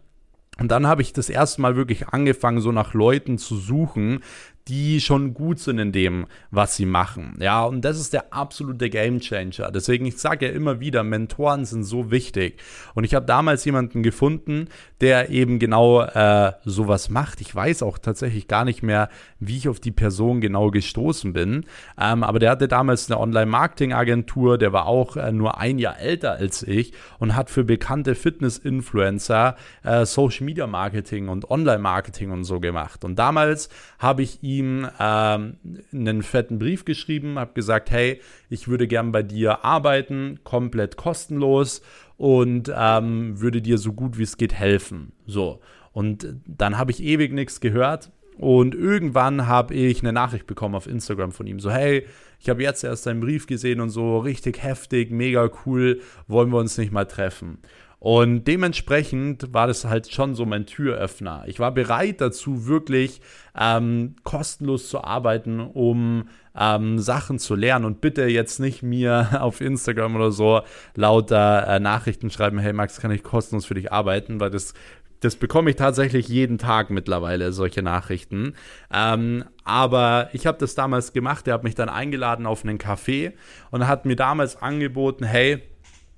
Und 0.57 0.69
dann 0.69 0.87
habe 0.87 1.01
ich 1.01 1.13
das 1.13 1.29
erste 1.29 1.61
Mal 1.61 1.75
wirklich 1.75 2.09
angefangen, 2.09 2.61
so 2.61 2.71
nach 2.71 2.93
Leuten 2.93 3.37
zu 3.37 3.57
suchen, 3.57 4.21
die 4.67 4.99
schon 4.99 5.35
gut 5.35 5.59
sind 5.59 5.77
in 5.77 5.91
dem, 5.91 6.25
was 6.49 6.75
sie 6.75 6.87
machen. 6.87 7.37
Ja, 7.39 7.63
und 7.65 7.81
das 7.85 7.99
ist 7.99 8.13
der 8.13 8.33
absolute 8.33 8.89
Gamechanger. 8.89 9.71
Deswegen, 9.71 10.07
ich 10.07 10.17
sage 10.17 10.47
ja 10.47 10.51
immer 10.51 10.79
wieder, 10.79 11.03
Mentoren 11.03 11.65
sind 11.65 11.83
so 11.83 12.09
wichtig. 12.09 12.59
Und 12.95 13.03
ich 13.03 13.13
habe 13.13 13.27
damals 13.27 13.63
jemanden 13.65 14.01
gefunden, 14.01 14.69
der 15.01 15.29
eben 15.29 15.59
genau 15.59 16.01
äh, 16.01 16.53
sowas 16.63 17.09
macht. 17.09 17.41
Ich 17.41 17.53
weiß 17.53 17.83
auch 17.83 17.99
tatsächlich 17.99 18.47
gar 18.47 18.65
nicht 18.65 18.81
mehr, 18.81 19.09
wie 19.39 19.57
ich 19.57 19.69
auf 19.69 19.79
die 19.79 19.91
Person 19.91 20.41
genau 20.41 20.71
gestoßen 20.71 21.31
bin. 21.31 21.65
Ähm, 21.99 22.23
aber 22.23 22.39
der 22.39 22.49
hatte 22.49 22.67
damals 22.67 23.11
eine 23.11 23.19
Online-Marketing-Agentur, 23.19 24.57
der 24.57 24.73
war 24.73 24.87
auch 24.87 25.15
äh, 25.15 25.31
nur 25.31 25.59
ein 25.59 25.77
Jahr 25.77 25.99
älter 25.99 26.33
als 26.33 26.63
ich 26.63 26.93
und 27.19 27.35
hat 27.35 27.51
für 27.51 27.63
bekannte 27.63 28.15
Fitness-Influencer 28.15 29.57
äh, 29.83 30.05
Social-Media-Marketing 30.05 31.27
und 31.27 31.51
Online-Marketing 31.51 32.31
und 32.31 32.45
so 32.45 32.59
gemacht. 32.59 33.03
Und 33.05 33.19
damals 33.19 33.69
habe 33.99 34.23
ich 34.23 34.41
ihn 34.41 34.54
ihm 34.57 34.87
ähm, 34.99 35.57
einen 35.93 36.23
fetten 36.23 36.59
Brief 36.59 36.85
geschrieben, 36.85 37.39
habe 37.39 37.53
gesagt, 37.53 37.91
hey, 37.91 38.21
ich 38.49 38.67
würde 38.67 38.87
gern 38.87 39.11
bei 39.11 39.23
dir 39.23 39.63
arbeiten, 39.65 40.39
komplett 40.43 40.97
kostenlos 40.97 41.81
und 42.17 42.71
ähm, 42.75 43.39
würde 43.39 43.61
dir 43.61 43.77
so 43.77 43.93
gut 43.93 44.17
wie 44.17 44.23
es 44.23 44.37
geht 44.37 44.53
helfen. 44.53 45.11
So. 45.25 45.59
Und 45.91 46.27
dann 46.45 46.77
habe 46.77 46.91
ich 46.91 47.01
ewig 47.01 47.31
nichts 47.33 47.59
gehört. 47.59 48.11
Und 48.37 48.75
irgendwann 48.75 49.47
habe 49.47 49.73
ich 49.73 50.01
eine 50.01 50.11
Nachricht 50.11 50.45
bekommen 50.45 50.75
auf 50.75 50.87
Instagram 50.87 51.31
von 51.31 51.47
ihm, 51.47 51.61
so 51.61 51.71
hey, 51.71 52.05
ich 52.41 52.49
habe 52.49 52.61
jetzt 52.61 52.83
erst 52.83 53.05
deinen 53.05 53.21
Brief 53.21 53.47
gesehen 53.47 53.79
und 53.79 53.91
so 53.91 54.17
richtig 54.19 54.61
heftig, 54.61 55.09
mega 55.09 55.49
cool, 55.65 56.01
wollen 56.27 56.51
wir 56.51 56.57
uns 56.57 56.77
nicht 56.77 56.91
mal 56.91 57.05
treffen? 57.05 57.59
Und 57.99 58.45
dementsprechend 58.45 59.53
war 59.53 59.67
das 59.67 59.85
halt 59.85 60.11
schon 60.11 60.35
so 60.35 60.45
mein 60.45 60.65
Türöffner. 60.65 61.43
Ich 61.47 61.59
war 61.59 61.71
bereit 61.71 62.21
dazu, 62.21 62.67
wirklich 62.67 63.21
ähm, 63.57 64.15
kostenlos 64.23 64.89
zu 64.89 65.03
arbeiten, 65.03 65.59
um 65.59 66.29
ähm, 66.55 66.99
Sachen 66.99 67.39
zu 67.39 67.55
lernen. 67.55 67.85
Und 67.85 68.01
bitte 68.01 68.25
jetzt 68.25 68.59
nicht 68.59 68.83
mir 68.83 69.29
auf 69.41 69.61
Instagram 69.61 70.15
oder 70.15 70.31
so 70.31 70.61
lauter 70.95 71.67
äh, 71.67 71.79
Nachrichten 71.79 72.29
schreiben, 72.29 72.59
hey 72.59 72.73
Max, 72.73 72.99
kann 72.99 73.11
ich 73.11 73.23
kostenlos 73.23 73.65
für 73.65 73.75
dich 73.75 73.91
arbeiten, 73.91 74.39
weil 74.39 74.51
das 74.51 74.73
das 75.21 75.37
bekomme 75.37 75.71
ich 75.71 75.75
tatsächlich 75.75 76.27
jeden 76.27 76.59
Tag 76.59 76.91
mittlerweile, 76.91 77.51
solche 77.51 77.81
Nachrichten. 77.81 78.53
Ähm, 78.93 79.45
aber 79.63 80.29
ich 80.33 80.45
habe 80.45 80.59
das 80.59 80.75
damals 80.75 81.13
gemacht. 81.13 81.47
Er 81.47 81.55
hat 81.55 81.63
mich 81.63 81.73
dann 81.73 81.89
eingeladen 81.89 82.45
auf 82.45 82.63
einen 82.63 82.77
Café 82.77 83.33
und 83.71 83.87
hat 83.87 84.05
mir 84.05 84.15
damals 84.15 84.61
angeboten, 84.61 85.25
hey, 85.25 85.63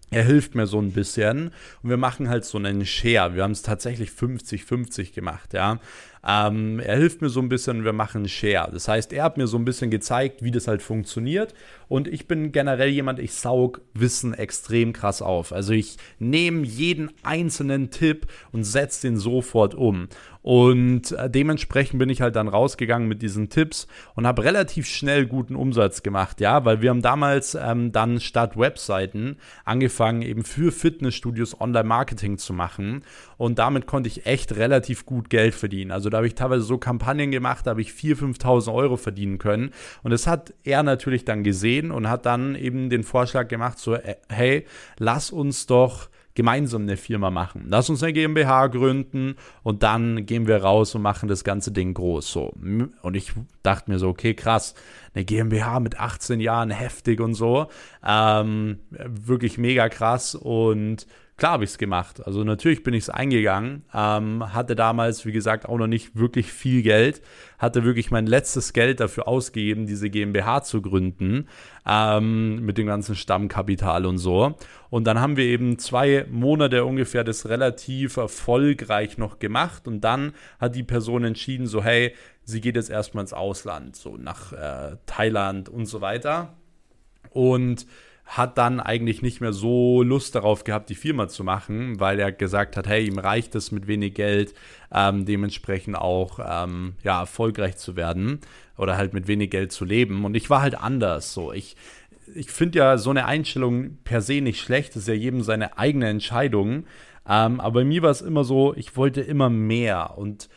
er 0.09 0.23
hilft 0.23 0.55
mir 0.55 0.67
so 0.67 0.79
ein 0.79 0.91
bisschen 0.91 1.51
und 1.83 1.89
wir 1.89 1.97
machen 1.97 2.29
halt 2.29 2.45
so 2.45 2.57
einen 2.57 2.85
Share. 2.85 3.35
Wir 3.35 3.43
haben 3.43 3.51
es 3.51 3.61
tatsächlich 3.61 4.09
50-50 4.09 5.13
gemacht, 5.13 5.53
ja. 5.53 5.79
Ähm, 6.27 6.79
er 6.79 6.97
hilft 6.97 7.21
mir 7.21 7.29
so 7.29 7.39
ein 7.39 7.47
bisschen, 7.47 7.85
wir 7.85 7.93
machen 7.93 8.27
Share. 8.27 8.69
Das 8.71 8.87
heißt, 8.87 9.13
er 9.13 9.23
hat 9.23 9.37
mir 9.37 9.47
so 9.47 9.57
ein 9.57 9.63
bisschen 9.63 9.89
gezeigt, 9.89 10.43
wie 10.43 10.51
das 10.51 10.67
halt 10.67 10.81
funktioniert. 10.81 11.53
Und 11.87 12.07
ich 12.09 12.27
bin 12.27 12.51
generell 12.51 12.89
jemand, 12.89 13.19
ich 13.19 13.33
saug 13.33 13.79
Wissen 13.93 14.33
extrem 14.33 14.91
krass 14.91 15.21
auf. 15.21 15.53
Also 15.53 15.71
ich 15.71 15.97
nehme 16.19 16.65
jeden 16.65 17.11
einzelnen 17.23 17.91
Tipp 17.91 18.27
und 18.51 18.65
setze 18.65 19.07
den 19.07 19.17
sofort 19.17 19.73
um. 19.73 20.09
Und 20.41 21.11
äh, 21.11 21.29
dementsprechend 21.29 21.99
bin 21.99 22.09
ich 22.09 22.21
halt 22.21 22.35
dann 22.35 22.47
rausgegangen 22.47 23.07
mit 23.07 23.21
diesen 23.21 23.49
Tipps 23.49 23.87
und 24.15 24.25
habe 24.25 24.43
relativ 24.43 24.87
schnell 24.87 25.25
guten 25.25 25.55
Umsatz 25.55 26.03
gemacht, 26.03 26.39
ja, 26.39 26.63
weil 26.63 26.81
wir 26.81 26.89
haben 26.89 27.01
damals 27.01 27.55
ähm, 27.55 27.91
dann 27.91 28.21
statt 28.21 28.57
Webseiten 28.57 29.37
angefangen, 29.65 29.96
eben 30.21 30.43
für 30.43 30.71
Fitnessstudios 30.71 31.59
Online-Marketing 31.59 32.37
zu 32.37 32.53
machen. 32.53 33.03
Und 33.37 33.59
damit 33.59 33.85
konnte 33.85 34.07
ich 34.07 34.25
echt 34.25 34.55
relativ 34.55 35.05
gut 35.05 35.29
Geld 35.29 35.55
verdienen. 35.55 35.91
Also 35.91 36.09
da 36.09 36.17
habe 36.17 36.27
ich 36.27 36.35
teilweise 36.35 36.63
so 36.63 36.77
Kampagnen 36.77 37.31
gemacht, 37.31 37.65
da 37.65 37.71
habe 37.71 37.81
ich 37.81 37.91
4.000, 37.91 38.39
5.000 38.39 38.73
Euro 38.73 38.97
verdienen 38.97 39.37
können. 39.37 39.71
Und 40.03 40.11
das 40.11 40.27
hat 40.27 40.53
er 40.63 40.83
natürlich 40.83 41.25
dann 41.25 41.43
gesehen 41.43 41.91
und 41.91 42.09
hat 42.09 42.25
dann 42.25 42.55
eben 42.55 42.89
den 42.89 43.03
Vorschlag 43.03 43.47
gemacht, 43.47 43.79
so, 43.79 43.95
äh, 43.95 44.15
hey, 44.29 44.65
lass 44.97 45.31
uns 45.31 45.65
doch 45.65 46.09
gemeinsam 46.37 46.83
eine 46.83 46.97
Firma 46.97 47.31
machen. 47.31 47.65
Lass 47.67 47.89
uns 47.89 48.03
eine 48.03 48.13
GmbH 48.13 48.67
gründen 48.67 49.37
und 49.63 49.81
dann 49.81 50.27
gehen 50.27 50.45
wir 50.45 50.57
raus 50.57 50.93
und 50.93 51.01
machen 51.01 51.27
das 51.27 51.43
ganze 51.43 51.71
Ding 51.71 51.95
groß. 51.95 52.31
So. 52.31 52.53
Und 53.01 53.15
ich 53.15 53.31
dachte 53.63 53.89
mir 53.89 53.97
so, 53.97 54.07
okay, 54.07 54.35
krass, 54.35 54.75
eine 55.15 55.25
GmbH 55.25 55.79
mit 55.79 55.99
18 55.99 56.39
Jahren, 56.39 56.69
heftig 56.69 57.21
und 57.21 57.33
so. 57.33 57.69
Ähm, 58.05 58.81
wirklich 58.91 59.57
mega 59.57 59.89
krass 59.89 60.35
und 60.35 61.07
klar 61.37 61.53
habe 61.53 61.63
ich 61.63 61.69
es 61.69 61.77
gemacht. 61.77 62.25
Also 62.25 62.43
natürlich 62.43 62.83
bin 62.83 62.95
ich 62.95 63.03
es 63.03 63.09
eingegangen. 63.09 63.83
Ähm, 63.93 64.53
hatte 64.53 64.75
damals, 64.75 65.25
wie 65.25 65.31
gesagt, 65.31 65.69
auch 65.69 65.77
noch 65.77 65.87
nicht 65.87 66.15
wirklich 66.15 66.51
viel 66.51 66.81
Geld. 66.81 67.21
Hatte 67.59 67.83
wirklich 67.83 68.09
mein 68.09 68.25
letztes 68.25 68.73
Geld 68.73 68.99
dafür 68.99 69.27
ausgegeben, 69.27 69.85
diese 69.85 70.09
GmbH 70.09 70.63
zu 70.63 70.81
gründen. 70.81 71.47
Ähm, 71.85 72.65
mit 72.65 72.79
dem 72.79 72.87
ganzen 72.87 73.15
Stammkapital 73.15 74.07
und 74.07 74.17
so. 74.17 74.55
Und 74.89 75.05
dann 75.05 75.21
haben 75.21 75.37
wir 75.37 75.45
eben 75.45 75.77
zwei 75.77 76.25
Monate 76.31 76.83
ungefähr 76.85 77.23
das 77.23 77.47
relativ 77.47 78.17
erfolgreich 78.17 79.19
noch 79.19 79.37
gemacht. 79.37 79.87
Und 79.87 80.01
dann 80.01 80.33
hat 80.59 80.75
die 80.75 80.83
Person 80.83 81.23
entschieden, 81.23 81.67
so 81.67 81.83
hey, 81.83 82.15
sie 82.43 82.61
geht 82.61 82.75
jetzt 82.75 82.89
erstmal 82.89 83.23
ins 83.23 83.33
Ausland, 83.33 83.95
so 83.95 84.17
nach 84.17 84.53
äh, 84.53 84.97
Thailand 85.05 85.69
und 85.69 85.85
so 85.85 86.01
weiter. 86.01 86.57
Und 87.29 87.85
hat 88.27 88.57
dann 88.57 88.81
eigentlich 88.81 89.21
nicht 89.21 89.39
mehr 89.39 89.53
so 89.53 90.03
Lust 90.03 90.35
darauf 90.35 90.65
gehabt, 90.65 90.89
die 90.89 90.95
Firma 90.95 91.29
zu 91.29 91.45
machen, 91.45 91.99
weil 91.99 92.19
er 92.19 92.33
gesagt 92.33 92.75
hat, 92.75 92.85
hey, 92.85 93.07
ihm 93.07 93.17
reicht 93.17 93.55
es 93.55 93.71
mit 93.71 93.87
wenig 93.87 94.15
Geld, 94.15 94.53
ähm, 94.93 95.25
dementsprechend 95.25 95.95
auch 95.97 96.39
ähm, 96.45 96.93
ja, 97.03 97.21
erfolgreich 97.21 97.77
zu 97.77 97.95
werden 97.95 98.41
oder 98.77 98.97
halt 98.97 99.13
mit 99.13 99.27
wenig 99.27 99.49
Geld 99.49 99.71
zu 99.71 99.85
leben. 99.85 100.25
Und 100.25 100.35
ich 100.35 100.49
war 100.49 100.61
halt 100.61 100.75
anders 100.75 101.33
so. 101.33 101.53
Ich, 101.53 101.77
ich 102.35 102.51
finde 102.51 102.79
ja 102.79 102.97
so 102.97 103.11
eine 103.11 103.25
Einstellung 103.25 103.97
per 104.03 104.21
se 104.21 104.41
nicht 104.41 104.59
schlecht, 104.59 104.89
das 104.89 105.03
ist 105.03 105.07
ja 105.07 105.13
jedem 105.13 105.41
seine 105.41 105.77
eigene 105.77 106.09
Entscheidung. 106.09 106.83
Ähm, 107.29 107.61
aber 107.61 107.79
bei 107.79 107.85
mir 107.85 108.01
war 108.01 108.11
es 108.11 108.21
immer 108.21 108.43
so, 108.43 108.75
ich 108.75 108.97
wollte 108.97 109.21
immer 109.21 109.49
mehr 109.49 110.17
und 110.17 110.49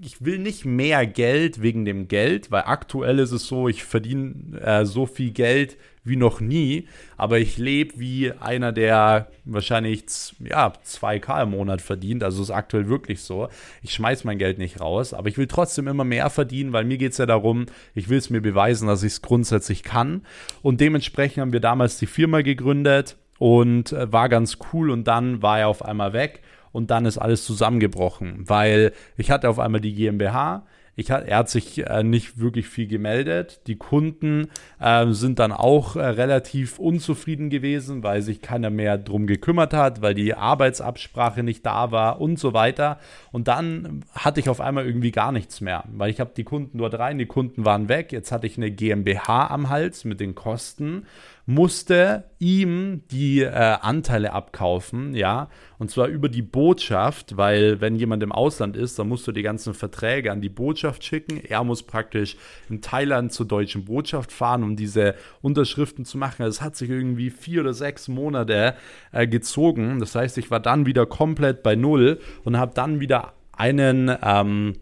ich 0.00 0.24
will 0.24 0.38
nicht 0.38 0.64
mehr 0.64 1.06
Geld 1.06 1.60
wegen 1.60 1.84
dem 1.84 2.08
Geld, 2.08 2.50
weil 2.50 2.62
aktuell 2.66 3.18
ist 3.18 3.32
es 3.32 3.46
so, 3.46 3.68
ich 3.68 3.84
verdiene 3.84 4.58
äh, 4.60 4.86
so 4.86 5.06
viel 5.06 5.32
Geld 5.32 5.76
wie 6.06 6.16
noch 6.16 6.40
nie, 6.40 6.86
aber 7.16 7.38
ich 7.38 7.58
lebe 7.58 7.98
wie 7.98 8.32
einer, 8.32 8.72
der 8.72 9.28
wahrscheinlich 9.44 10.04
ja, 10.40 10.72
2K 10.84 11.42
im 11.42 11.50
Monat 11.50 11.82
verdient, 11.82 12.22
also 12.22 12.42
ist 12.42 12.50
aktuell 12.50 12.88
wirklich 12.88 13.22
so. 13.22 13.48
Ich 13.82 13.92
schmeiß 13.92 14.24
mein 14.24 14.38
Geld 14.38 14.58
nicht 14.58 14.80
raus, 14.80 15.14
aber 15.14 15.28
ich 15.28 15.38
will 15.38 15.46
trotzdem 15.46 15.88
immer 15.88 16.04
mehr 16.04 16.30
verdienen, 16.30 16.72
weil 16.72 16.84
mir 16.84 16.98
geht 16.98 17.12
es 17.12 17.18
ja 17.18 17.26
darum, 17.26 17.66
ich 17.94 18.08
will 18.08 18.18
es 18.18 18.30
mir 18.30 18.40
beweisen, 18.40 18.88
dass 18.88 19.02
ich 19.02 19.12
es 19.12 19.22
grundsätzlich 19.22 19.82
kann. 19.82 20.22
Und 20.62 20.80
dementsprechend 20.80 21.40
haben 21.40 21.52
wir 21.52 21.60
damals 21.60 21.98
die 21.98 22.06
Firma 22.06 22.42
gegründet 22.42 23.16
und 23.38 23.92
äh, 23.92 24.10
war 24.12 24.28
ganz 24.28 24.58
cool. 24.72 24.90
Und 24.90 25.04
dann 25.04 25.42
war 25.42 25.60
er 25.60 25.68
auf 25.68 25.84
einmal 25.84 26.12
weg. 26.12 26.42
Und 26.72 26.90
dann 26.90 27.06
ist 27.06 27.16
alles 27.16 27.44
zusammengebrochen, 27.44 28.48
weil 28.48 28.92
ich 29.16 29.30
hatte 29.30 29.48
auf 29.48 29.58
einmal 29.58 29.80
die 29.80 29.94
GmbH, 29.94 30.66
ich, 30.98 31.10
er 31.10 31.36
hat 31.36 31.50
sich 31.50 31.86
äh, 31.86 32.02
nicht 32.02 32.38
wirklich 32.38 32.68
viel 32.68 32.86
gemeldet. 32.86 33.60
Die 33.66 33.76
Kunden 33.76 34.48
äh, 34.80 35.06
sind 35.10 35.38
dann 35.38 35.52
auch 35.52 35.94
äh, 35.94 36.00
relativ 36.00 36.78
unzufrieden 36.78 37.50
gewesen, 37.50 38.02
weil 38.02 38.22
sich 38.22 38.40
keiner 38.40 38.70
mehr 38.70 38.96
drum 38.96 39.26
gekümmert 39.26 39.74
hat, 39.74 40.00
weil 40.00 40.14
die 40.14 40.34
Arbeitsabsprache 40.34 41.42
nicht 41.42 41.66
da 41.66 41.90
war 41.90 42.18
und 42.18 42.38
so 42.38 42.54
weiter. 42.54 42.98
Und 43.30 43.46
dann 43.46 44.06
hatte 44.14 44.40
ich 44.40 44.48
auf 44.48 44.62
einmal 44.62 44.86
irgendwie 44.86 45.12
gar 45.12 45.32
nichts 45.32 45.60
mehr, 45.60 45.84
weil 45.92 46.10
ich 46.10 46.18
habe 46.18 46.32
die 46.34 46.44
Kunden 46.44 46.78
dort 46.78 46.98
rein, 46.98 47.18
die 47.18 47.26
Kunden 47.26 47.66
waren 47.66 47.90
weg. 47.90 48.10
Jetzt 48.10 48.32
hatte 48.32 48.46
ich 48.46 48.56
eine 48.56 48.70
GmbH 48.70 49.48
am 49.48 49.68
Hals 49.68 50.06
mit 50.06 50.18
den 50.18 50.34
Kosten 50.34 51.04
musste 51.46 52.24
ihm 52.40 53.02
die 53.12 53.40
äh, 53.40 53.50
Anteile 53.50 54.32
abkaufen, 54.32 55.14
ja, 55.14 55.48
und 55.78 55.92
zwar 55.92 56.08
über 56.08 56.28
die 56.28 56.42
Botschaft, 56.42 57.36
weil 57.36 57.80
wenn 57.80 57.94
jemand 57.94 58.24
im 58.24 58.32
Ausland 58.32 58.76
ist, 58.76 58.98
dann 58.98 59.08
musst 59.08 59.28
du 59.28 59.32
die 59.32 59.42
ganzen 59.42 59.72
Verträge 59.72 60.32
an 60.32 60.40
die 60.40 60.48
Botschaft 60.48 61.04
schicken. 61.04 61.38
Er 61.38 61.62
muss 61.62 61.84
praktisch 61.84 62.36
in 62.68 62.82
Thailand 62.82 63.32
zur 63.32 63.46
deutschen 63.46 63.84
Botschaft 63.84 64.32
fahren, 64.32 64.64
um 64.64 64.74
diese 64.74 65.14
Unterschriften 65.40 66.04
zu 66.04 66.18
machen. 66.18 66.42
Also 66.42 66.56
es 66.56 66.62
hat 66.62 66.74
sich 66.74 66.90
irgendwie 66.90 67.30
vier 67.30 67.60
oder 67.60 67.74
sechs 67.74 68.08
Monate 68.08 68.74
äh, 69.12 69.28
gezogen. 69.28 70.00
Das 70.00 70.16
heißt, 70.16 70.38
ich 70.38 70.50
war 70.50 70.60
dann 70.60 70.84
wieder 70.84 71.06
komplett 71.06 71.62
bei 71.62 71.76
Null 71.76 72.18
und 72.42 72.58
habe 72.58 72.72
dann 72.74 72.98
wieder 72.98 73.34
einen 73.52 74.14
ähm, 74.22 74.74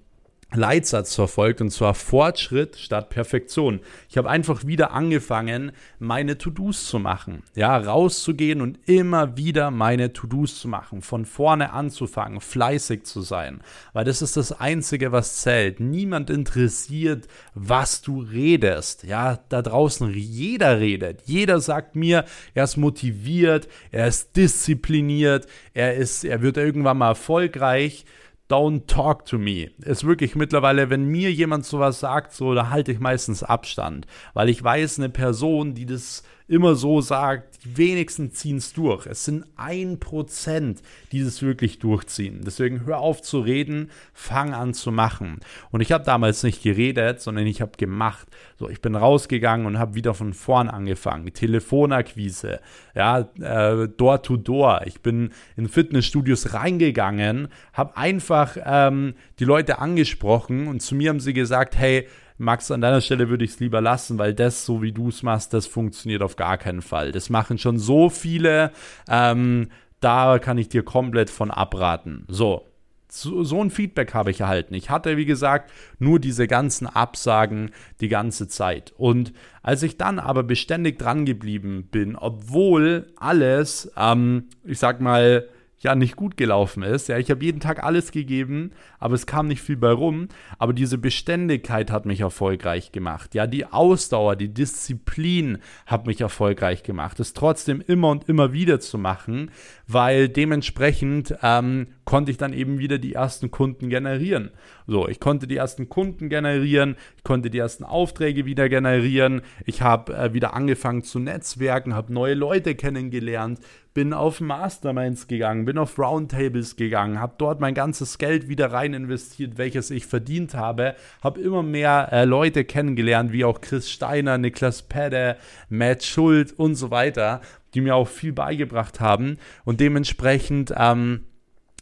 Leitsatz 0.57 1.15
verfolgt 1.15 1.61
und 1.61 1.71
zwar 1.71 1.95
Fortschritt 1.95 2.77
statt 2.77 3.11
Perfektion. 3.11 3.81
Ich 4.09 4.17
habe 4.17 4.31
einfach 4.31 4.67
wieder 4.67 4.93
angefangen, 4.93 5.73
meine 5.99 6.39
To-Dos 6.39 6.87
zu 6.87 6.99
machen. 6.99 7.43
Ja, 7.55 7.77
rauszugehen 7.77 8.61
und 8.61 8.79
immer 8.89 9.37
wieder 9.37 9.71
meine 9.71 10.13
To-Dos 10.13 10.61
zu 10.61 10.69
machen. 10.69 11.03
Von 11.03 11.25
vorne 11.25 11.73
anzufangen, 11.73 12.41
fleißig 12.41 13.05
zu 13.05 13.21
sein. 13.21 13.61
Weil 13.93 14.05
das 14.05 14.23
ist 14.23 14.37
das 14.37 14.53
Einzige, 14.53 15.13
was 15.13 15.41
zählt. 15.43 15.81
Niemand 15.81 16.31
interessiert, 16.31 17.27
was 17.55 18.03
du 18.03 18.21
redest. 18.21 19.05
Ja, 19.05 19.39
da 19.49 19.63
draußen 19.63 20.11
jeder 20.11 20.81
redet. 20.81 21.23
Jeder 21.25 21.61
sagt 21.61 21.97
mir, 21.97 22.25
er 22.55 22.65
ist 22.65 22.77
motiviert, 22.77 23.69
er 23.91 24.09
ist 24.09 24.37
diszipliniert, 24.37 25.47
er 25.73 25.95
ist, 25.95 26.25
er 26.25 26.43
wird 26.43 26.57
irgendwann 26.57 26.99
mal 26.99 27.09
erfolgreich. 27.09 28.05
Don't 28.49 28.87
talk 28.87 29.25
to 29.27 29.39
me. 29.39 29.71
Ist 29.83 30.05
wirklich 30.05 30.35
mittlerweile, 30.35 30.91
wenn 30.91 31.07
mir 31.07 31.33
jemand 31.33 31.65
sowas 31.65 32.01
sagt, 32.01 32.33
so, 32.33 32.55
da 32.55 32.69
halte 32.69 32.93
ich 32.93 33.01
meistens 33.01 33.43
Abstand. 33.43 34.07
Weil 34.35 34.51
ich 34.51 34.63
weiß, 34.63 34.99
eine 34.99 35.09
Person, 35.09 35.75
die 35.75 35.87
das 35.87 36.25
immer 36.47 36.75
so 36.75 37.01
sagt, 37.01 37.65
die 37.65 37.79
wenigsten 37.79 38.31
ziehen 38.31 38.59
es 38.59 38.75
durch. 38.75 39.07
Es 39.07 39.25
sind 39.25 39.47
ein 39.57 39.99
Prozent, 39.99 40.83
die 41.11 41.21
es 41.21 41.41
wirklich 41.41 41.79
durchziehen. 41.79 42.43
Deswegen 42.45 42.85
hör 42.85 42.99
auf 42.99 43.23
zu 43.23 43.41
reden, 43.41 43.91
fang 44.13 44.53
an 44.53 44.75
zu 44.75 44.93
machen. 44.93 45.41
Und 45.71 45.81
ich 45.81 45.91
habe 45.91 46.05
damals 46.05 46.43
nicht 46.43 46.63
geredet, 46.63 47.23
sondern 47.23 47.47
ich 47.47 47.63
habe 47.63 47.73
gemacht. 47.79 48.29
So, 48.59 48.69
ich 48.69 48.83
bin 48.83 48.95
rausgegangen 48.95 49.67
und 49.67 49.79
habe 49.79 49.95
wieder 49.95 50.13
von 50.13 50.35
vorn 50.35 50.69
angefangen. 50.69 51.33
Telefonakquise, 51.33 52.61
ja, 52.95 53.21
äh, 53.41 53.89
Door 53.89 54.23
to 54.23 54.37
Door. 54.37 54.83
Ich 54.85 55.01
bin 55.01 55.31
in 55.57 55.69
Fitnessstudios 55.69 56.53
reingegangen, 56.53 57.49
habe 57.73 57.97
einfach 57.97 58.59
ähm, 58.65 59.15
die 59.39 59.45
Leute 59.45 59.79
angesprochen 59.79 60.67
und 60.67 60.81
zu 60.81 60.95
mir 60.95 61.09
haben 61.09 61.21
sie 61.21 61.33
gesagt, 61.33 61.77
hey, 61.77 62.07
Max, 62.37 62.71
an 62.71 62.81
deiner 62.81 63.01
Stelle 63.01 63.29
würde 63.29 63.45
ich 63.45 63.53
es 63.53 63.61
lieber 63.61 63.81
lassen, 63.81 64.19
weil 64.19 64.35
das, 64.35 64.67
so 64.67 64.83
wie 64.83 64.93
du 64.93 65.09
es 65.09 65.23
machst, 65.23 65.55
das 65.55 65.67
funktioniert 65.67 66.23
auf 66.23 66.37
gar 66.37 66.59
keinen 66.59 66.83
Fall. 66.83 67.13
Das 67.13 67.31
machen 67.31 67.59
schon 67.59 67.79
so 67.79 68.11
viele. 68.11 68.73
Ähm, 69.09 69.69
da 70.01 70.39
kann 70.39 70.59
ich 70.59 70.69
dir 70.69 70.83
komplett 70.83 71.31
von 71.31 71.51
abraten. 71.51 72.25
So, 72.29 72.67
so, 73.09 73.45
so, 73.45 73.63
ein 73.63 73.71
Feedback 73.71 74.13
habe 74.13 74.33
ich 74.33 74.41
erhalten. 74.41 74.75
Ich 74.75 74.91
hatte, 74.91 75.17
wie 75.17 75.25
gesagt, 75.25 75.71
nur 76.01 76.19
diese 76.19 76.49
ganzen 76.49 76.89
Absagen 76.89 77.71
die 78.01 78.09
ganze 78.09 78.49
Zeit. 78.49 78.93
Und 78.97 79.33
als 79.63 79.85
ich 79.85 79.97
dann 79.97 80.19
aber 80.19 80.43
beständig 80.43 80.99
dran 80.99 81.25
geblieben 81.25 81.89
bin, 81.91 82.17
obwohl 82.17 83.13
alles, 83.17 83.93
ähm, 83.97 84.49
ich 84.65 84.81
sag 84.81 85.01
mal, 85.01 85.49
ja 85.85 85.95
nicht 85.95 86.17
gut 86.17 86.37
gelaufen 86.37 86.83
ist. 86.83 87.09
Ja, 87.09 87.19
ich 87.19 87.31
habe 87.31 87.45
jeden 87.45 87.61
Tag 87.61 87.85
alles 87.85 88.11
gegeben, 88.11 88.73
aber 88.99 89.15
es 89.15 89.27
kam 89.27 89.47
nicht 89.47 89.63
viel 89.63 89.77
bei 89.77 89.93
rum. 89.93 90.29
Aber 90.59 90.73
diese 90.73 90.99
Beständigkeit 90.99 91.91
hat 91.91 92.07
mich 92.07 92.21
erfolgreich 92.21 92.91
gemacht. 92.91 93.35
Ja, 93.35 93.47
die 93.47 93.67
Ausdauer, 93.67 94.37
die 94.37 94.53
Disziplin 94.53 95.59
hat 95.87 96.07
mich 96.07 96.21
erfolgreich 96.21 96.83
gemacht. 96.83 97.21
Es 97.21 97.35
trotzdem 97.35 97.83
immer 97.87 98.11
und 98.11 98.29
immer 98.29 98.53
wieder 98.53 98.81
zu 98.81 98.99
machen, 98.99 99.51
weil 99.87 100.29
dementsprechend 100.29 101.35
ähm, 101.43 101.89
konnte 102.05 102.31
ich 102.31 102.37
dann 102.37 102.53
eben 102.53 102.79
wieder 102.79 102.99
die 102.99 103.15
ersten 103.15 103.51
Kunden 103.51 103.89
generieren. 103.89 104.51
So, 104.87 105.09
ich 105.09 105.21
konnte 105.21 105.47
die 105.47 105.57
ersten 105.57 105.89
Kunden 105.89 106.29
generieren, 106.29 106.97
ich 107.17 107.25
konnte 107.25 107.51
die 107.51 107.59
ersten 107.59 107.85
Aufträge 107.85 108.45
wieder 108.45 108.69
generieren, 108.69 109.43
ich 109.65 109.83
habe 109.83 110.15
äh, 110.15 110.35
wieder 110.35 110.55
angefangen 110.55 111.03
zu 111.03 111.19
netzwerken, 111.19 111.95
habe 111.95 112.13
neue 112.13 112.35
Leute 112.35 112.75
kennengelernt, 112.75 113.61
bin 113.95 114.13
auf 114.13 114.41
Masterminds 114.41 115.29
gegangen, 115.29 115.65
bin 115.65 115.79
auf 115.79 115.99
Roundtables 115.99 116.75
gegangen, 116.75 117.21
habe 117.21 117.35
dort 117.39 117.61
mein 117.61 117.75
ganzes 117.75 118.19
Geld 118.19 118.49
wieder 118.49 118.73
rein 118.73 118.93
investiert, 118.93 119.57
welches 119.57 119.93
ich 119.93 120.07
verdient 120.07 120.55
habe, 120.55 120.97
habe 121.23 121.41
immer 121.41 121.63
mehr 121.63 122.09
äh, 122.11 122.25
Leute 122.25 122.65
kennengelernt, 122.65 123.33
wie 123.33 123.45
auch 123.45 123.61
Chris 123.61 123.89
Steiner, 123.89 124.37
Niklas 124.37 124.83
Pedde, 124.83 125.37
Matt 125.69 126.03
Schuld 126.03 126.53
und 126.59 126.75
so 126.75 126.91
weiter, 126.91 127.41
die 127.73 127.81
mir 127.81 127.95
auch 127.95 128.09
viel 128.09 128.33
beigebracht 128.33 129.01
haben 129.01 129.39
und 129.65 129.79
dementsprechend 129.79 130.75
ähm, 130.77 131.25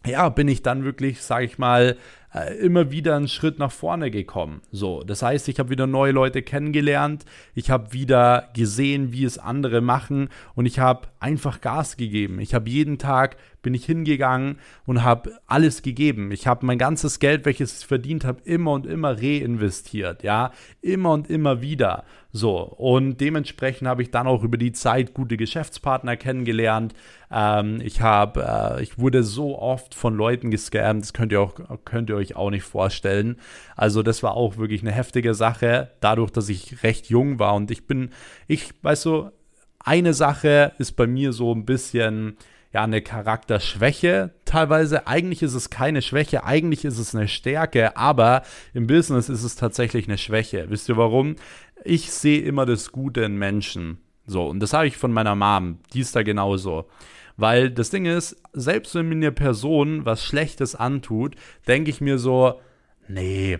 ja, 0.06 0.28
bin 0.28 0.48
ich 0.48 0.62
dann 0.62 0.84
wirklich, 0.84 1.22
sage 1.22 1.44
ich 1.46 1.58
mal, 1.58 1.96
äh, 2.34 2.54
immer 2.56 2.90
wieder 2.90 3.16
einen 3.16 3.28
Schritt 3.28 3.58
nach 3.58 3.72
vorne 3.72 4.10
gekommen. 4.10 4.62
So, 4.70 5.02
das 5.02 5.22
heißt, 5.22 5.48
ich 5.48 5.58
habe 5.58 5.70
wieder 5.70 5.86
neue 5.86 6.12
Leute 6.12 6.42
kennengelernt, 6.42 7.24
ich 7.54 7.70
habe 7.70 7.92
wieder 7.92 8.50
gesehen, 8.54 9.12
wie 9.12 9.24
es 9.24 9.38
andere 9.38 9.80
machen 9.80 10.28
und 10.54 10.66
ich 10.66 10.78
habe 10.78 11.08
einfach 11.22 11.60
Gas 11.60 11.96
gegeben. 11.96 12.40
Ich 12.40 12.54
habe 12.54 12.68
jeden 12.68 12.98
Tag 12.98 13.36
bin 13.62 13.74
ich 13.74 13.86
hingegangen 13.86 14.58
und 14.86 15.04
habe 15.04 15.38
alles 15.46 15.82
gegeben. 15.82 16.32
Ich 16.32 16.46
habe 16.46 16.66
mein 16.66 16.78
ganzes 16.78 17.20
Geld, 17.20 17.44
welches 17.44 17.80
ich 17.80 17.86
verdient 17.86 18.24
habe, 18.24 18.42
immer 18.44 18.72
und 18.72 18.86
immer 18.86 19.16
reinvestiert, 19.16 20.24
ja, 20.24 20.50
immer 20.80 21.12
und 21.12 21.30
immer 21.30 21.62
wieder. 21.62 22.04
So, 22.32 22.58
und 22.58 23.20
dementsprechend 23.20 23.86
habe 23.86 24.02
ich 24.02 24.10
dann 24.10 24.26
auch 24.26 24.42
über 24.42 24.58
die 24.58 24.72
Zeit 24.72 25.14
gute 25.14 25.36
Geschäftspartner 25.36 26.16
kennengelernt. 26.16 26.94
Ähm, 27.30 27.80
ich 27.82 28.00
habe, 28.00 28.76
äh, 28.78 28.82
ich 28.82 28.98
wurde 28.98 29.22
so 29.22 29.58
oft 29.58 29.94
von 29.94 30.16
Leuten 30.16 30.50
gescammt, 30.50 31.02
das 31.02 31.12
könnt 31.12 31.30
ihr, 31.30 31.40
auch, 31.40 31.54
könnt 31.84 32.10
ihr 32.10 32.16
euch 32.16 32.34
auch 32.34 32.50
nicht 32.50 32.64
vorstellen. 32.64 33.36
Also, 33.76 34.02
das 34.02 34.22
war 34.22 34.34
auch 34.34 34.56
wirklich 34.56 34.82
eine 34.82 34.92
heftige 34.92 35.34
Sache, 35.34 35.90
dadurch, 36.00 36.30
dass 36.30 36.48
ich 36.48 36.82
recht 36.82 37.08
jung 37.08 37.38
war 37.38 37.54
und 37.54 37.70
ich 37.70 37.86
bin, 37.86 38.10
ich, 38.48 38.72
weißt 38.82 39.04
du, 39.04 39.30
eine 39.84 40.14
Sache 40.14 40.72
ist 40.78 40.92
bei 40.92 41.06
mir 41.06 41.32
so 41.32 41.54
ein 41.54 41.64
bisschen, 41.64 42.36
ja 42.72 42.84
eine 42.84 43.02
Charakterschwäche 43.02 44.30
teilweise. 44.44 45.06
Eigentlich 45.06 45.42
ist 45.42 45.54
es 45.54 45.70
keine 45.70 46.02
Schwäche, 46.02 46.44
eigentlich 46.44 46.84
ist 46.84 46.98
es 46.98 47.14
eine 47.14 47.28
Stärke, 47.28 47.96
aber 47.96 48.42
im 48.74 48.86
Business 48.86 49.28
ist 49.28 49.44
es 49.44 49.56
tatsächlich 49.56 50.08
eine 50.08 50.18
Schwäche. 50.18 50.66
Wisst 50.70 50.88
ihr 50.88 50.96
warum? 50.96 51.36
Ich 51.84 52.10
sehe 52.12 52.40
immer 52.40 52.66
das 52.66 52.92
Gute 52.92 53.22
in 53.22 53.36
Menschen. 53.36 53.98
So, 54.26 54.46
und 54.46 54.60
das 54.60 54.72
habe 54.72 54.86
ich 54.86 54.96
von 54.96 55.12
meiner 55.12 55.34
Mom. 55.34 55.78
Die 55.92 56.00
ist 56.00 56.16
da 56.16 56.22
genauso. 56.22 56.86
Weil 57.36 57.70
das 57.70 57.90
Ding 57.90 58.06
ist, 58.06 58.40
selbst 58.52 58.94
wenn 58.94 59.08
mir 59.08 59.14
eine 59.16 59.32
Person 59.32 60.04
was 60.04 60.24
Schlechtes 60.24 60.74
antut, 60.74 61.34
denke 61.66 61.90
ich 61.90 62.00
mir 62.00 62.18
so, 62.18 62.60
nee, 63.08 63.58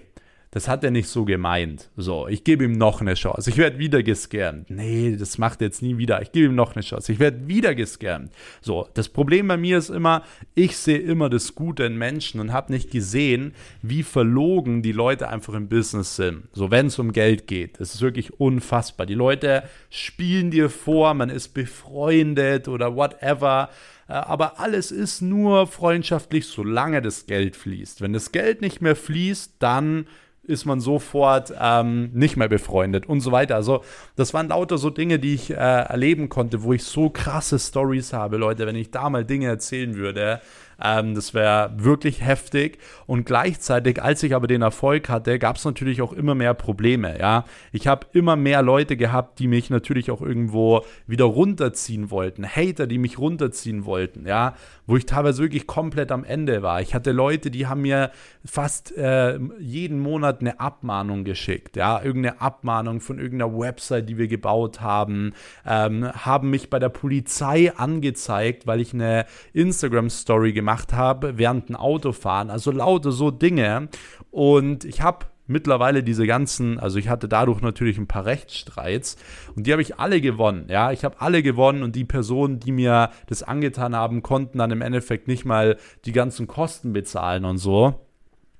das 0.53 0.69
hat 0.69 0.85
er 0.85 0.91
nicht 0.91 1.09
so 1.09 1.25
gemeint. 1.25 1.89
So, 1.97 2.29
ich 2.29 2.45
gebe 2.45 2.65
ihm 2.65 2.73
noch 2.73 3.01
eine 3.01 3.15
Chance. 3.15 3.49
Ich 3.49 3.57
werde 3.57 3.79
wieder 3.79 4.03
gescammt. 4.03 4.69
Nee, 4.69 5.17
das 5.19 5.39
macht 5.39 5.63
er 5.63 5.69
jetzt 5.69 5.81
nie 5.81 5.97
wieder. 5.97 6.21
Ich 6.21 6.31
gebe 6.31 6.49
ihm 6.49 6.55
noch 6.55 6.77
eine 6.77 6.85
Chance. 6.85 7.11
Ich 7.11 7.19
werde 7.19 7.49
wieder 7.49 7.75
gescammt. 7.75 8.31
So, 8.61 8.87
das 8.93 9.09
Problem 9.09 9.49
bei 9.49 9.57
mir 9.57 9.79
ist 9.79 9.89
immer, 9.89 10.25
ich 10.55 10.77
sehe 10.77 10.99
immer 10.99 11.31
das 11.31 11.55
Gute 11.55 11.85
in 11.85 11.97
Menschen 11.97 12.39
und 12.39 12.53
habe 12.53 12.71
nicht 12.71 12.91
gesehen, 12.91 13.55
wie 13.81 14.03
verlogen 14.03 14.83
die 14.83 14.93
Leute 14.93 15.31
einfach 15.31 15.55
im 15.55 15.71
Business 15.71 16.17
sind. 16.17 16.49
So, 16.53 16.71
wenn 16.71 16.89
es 16.89 16.99
um 16.99 17.13
Geld 17.13 17.47
geht. 17.47 17.81
Das 17.81 17.95
ist 17.95 18.03
wirklich 18.03 18.39
unfassbar. 18.39 19.07
Die 19.07 19.15
Leute 19.15 19.63
spielen 19.89 20.51
dir 20.51 20.69
vor, 20.69 21.15
man 21.15 21.31
ist 21.31 21.55
befreundet 21.55 22.69
oder 22.69 22.95
whatever. 22.95 23.71
Äh, 24.07 24.13
aber 24.13 24.61
alles 24.61 24.91
ist 24.91 25.23
nur 25.23 25.67
freundschaftlich, 25.67 26.47
solange 26.47 27.01
das 27.01 27.25
Geld 27.25 27.57
fließt. 27.57 28.03
Wenn 28.03 28.13
das 28.13 28.33
Geld 28.33 28.61
nicht 28.61 28.83
mehr 28.83 28.97
fließt, 28.97 29.55
dann 29.59 30.07
ist 30.45 30.65
man 30.65 30.81
sofort 30.81 31.53
ähm, 31.61 32.11
nicht 32.13 32.37
mehr 32.37 32.49
befreundet 32.49 33.09
und 33.09 33.21
so 33.21 33.31
weiter. 33.31 33.55
Also 33.55 33.83
das 34.17 34.35
waren 34.35 34.49
lauter 34.49 34.77
so 34.77 34.91
Dinge, 34.91 35.19
die 35.19 35.35
ich 35.35 35.51
äh, 35.51 35.55
erleben 35.55 36.29
konnte, 36.29 36.63
wo 36.63 36.73
ich 36.73 36.83
so 36.85 37.11
krasse 37.11 37.59
Stories 37.59 38.13
habe, 38.13 38.39
Leute. 38.39 38.67
Wenn 38.67 38.77
ich 38.77 38.91
da 38.91 39.09
mal 39.09 39.25
Dinge 39.25 39.47
erzählen 39.47 39.95
würde, 39.95 40.41
ähm, 40.83 41.15
das 41.15 41.35
wäre 41.35 41.73
wirklich 41.77 42.25
heftig. 42.25 42.79
Und 43.07 43.25
gleichzeitig, 43.25 44.03
als 44.03 44.23
ich 44.23 44.35
aber 44.35 44.47
den 44.47 44.63
Erfolg 44.63 45.09
hatte, 45.09 45.39
gab 45.39 45.57
es 45.57 45.65
natürlich 45.65 46.03
auch 46.03 46.13
immer 46.13 46.35
mehr 46.35 46.55
Probleme. 46.55 47.19
Ja, 47.19 47.45
ich 47.71 47.87
habe 47.87 48.07
immer 48.13 48.37
mehr 48.37 48.63
Leute 48.63 48.97
gehabt, 48.97 49.39
die 49.39 49.49
mich 49.49 49.71
natürlich 49.71 50.11
auch 50.11 50.21
irgendwo 50.21 50.85
wieder 51.07 51.25
runterziehen 51.25 52.11
wollten. 52.11 52.47
Hater, 52.47 52.87
die 52.87 52.99
mich 52.99 53.19
runterziehen 53.19 53.85
wollten. 53.85 54.27
Ja, 54.27 54.55
wo 54.87 54.97
ich 54.97 55.07
teilweise 55.07 55.43
wirklich 55.43 55.67
komplett 55.67 56.11
am 56.11 56.25
Ende 56.25 56.63
war. 56.63 56.81
Ich 56.81 56.95
hatte 56.95 57.13
Leute, 57.13 57.51
die 57.51 57.67
haben 57.67 57.83
mir 57.83 58.11
fast 58.45 58.97
äh, 58.97 59.39
jeden 59.61 60.01
Monat 60.01 60.41
eine 60.41 60.59
Abmahnung 60.59 61.25
geschickt. 61.25 61.77
Ja, 61.77 62.03
irgendeine 62.03 62.41
Abmahnung 62.41 63.01
von 63.01 63.19
irgendeiner 63.19 63.57
Website, 63.57 64.09
die 64.09 64.19
wir 64.19 64.27
gebaut 64.27 64.81
haben, 64.81 65.35
ähm, 65.65 66.11
haben 66.13 66.51
mich 66.51 66.71
bei 66.71 66.79
der 66.79 66.89
Polizei 66.89 67.73
angezeigt, 67.77 68.67
weil 68.67 68.81
ich 68.81 68.93
eine 68.93 69.27
Instagram-Story 69.53 70.53
gemacht 70.53 70.62
gemacht 70.63 70.93
habe 70.93 71.39
während 71.39 71.69
dem 71.69 71.77
Autofahren. 71.77 72.49
Also 72.49 72.71
lauter 72.71 73.11
so 73.11 73.33
Dinge. 73.33 73.89
Und 74.31 74.85
ich 74.85 75.03
habe 75.03 75.27
mittlerweile 75.49 76.05
diese 76.05 76.25
ganzen, 76.27 76.79
also 76.79 76.99
ich 76.99 77.09
hatte 77.09 77.29
dadurch 77.29 77.61
natürlich 77.61 77.99
ein 77.99 78.07
paar 78.07 78.25
Rechtsstreits 78.25 79.17
und 79.57 79.67
die 79.67 79.73
habe 79.73 79.83
ich 79.83 79.99
alle 79.99 80.21
gewonnen. 80.21 80.67
Ja, 80.69 80.93
ich 80.93 81.05
habe 81.05 81.21
alle 81.21 81.43
gewonnen 81.43 81.83
und 81.83 81.97
die 81.97 82.05
Personen, 82.05 82.61
die 82.61 82.71
mir 82.71 83.11
das 83.27 83.43
angetan 83.43 83.97
haben, 83.97 84.23
konnten 84.23 84.59
dann 84.59 84.71
im 84.71 84.83
Endeffekt 84.83 85.27
nicht 85.27 85.45
mal 85.45 85.77
die 86.05 86.13
ganzen 86.13 86.47
Kosten 86.47 86.93
bezahlen 86.93 87.45
und 87.45 87.59
so 87.59 88.07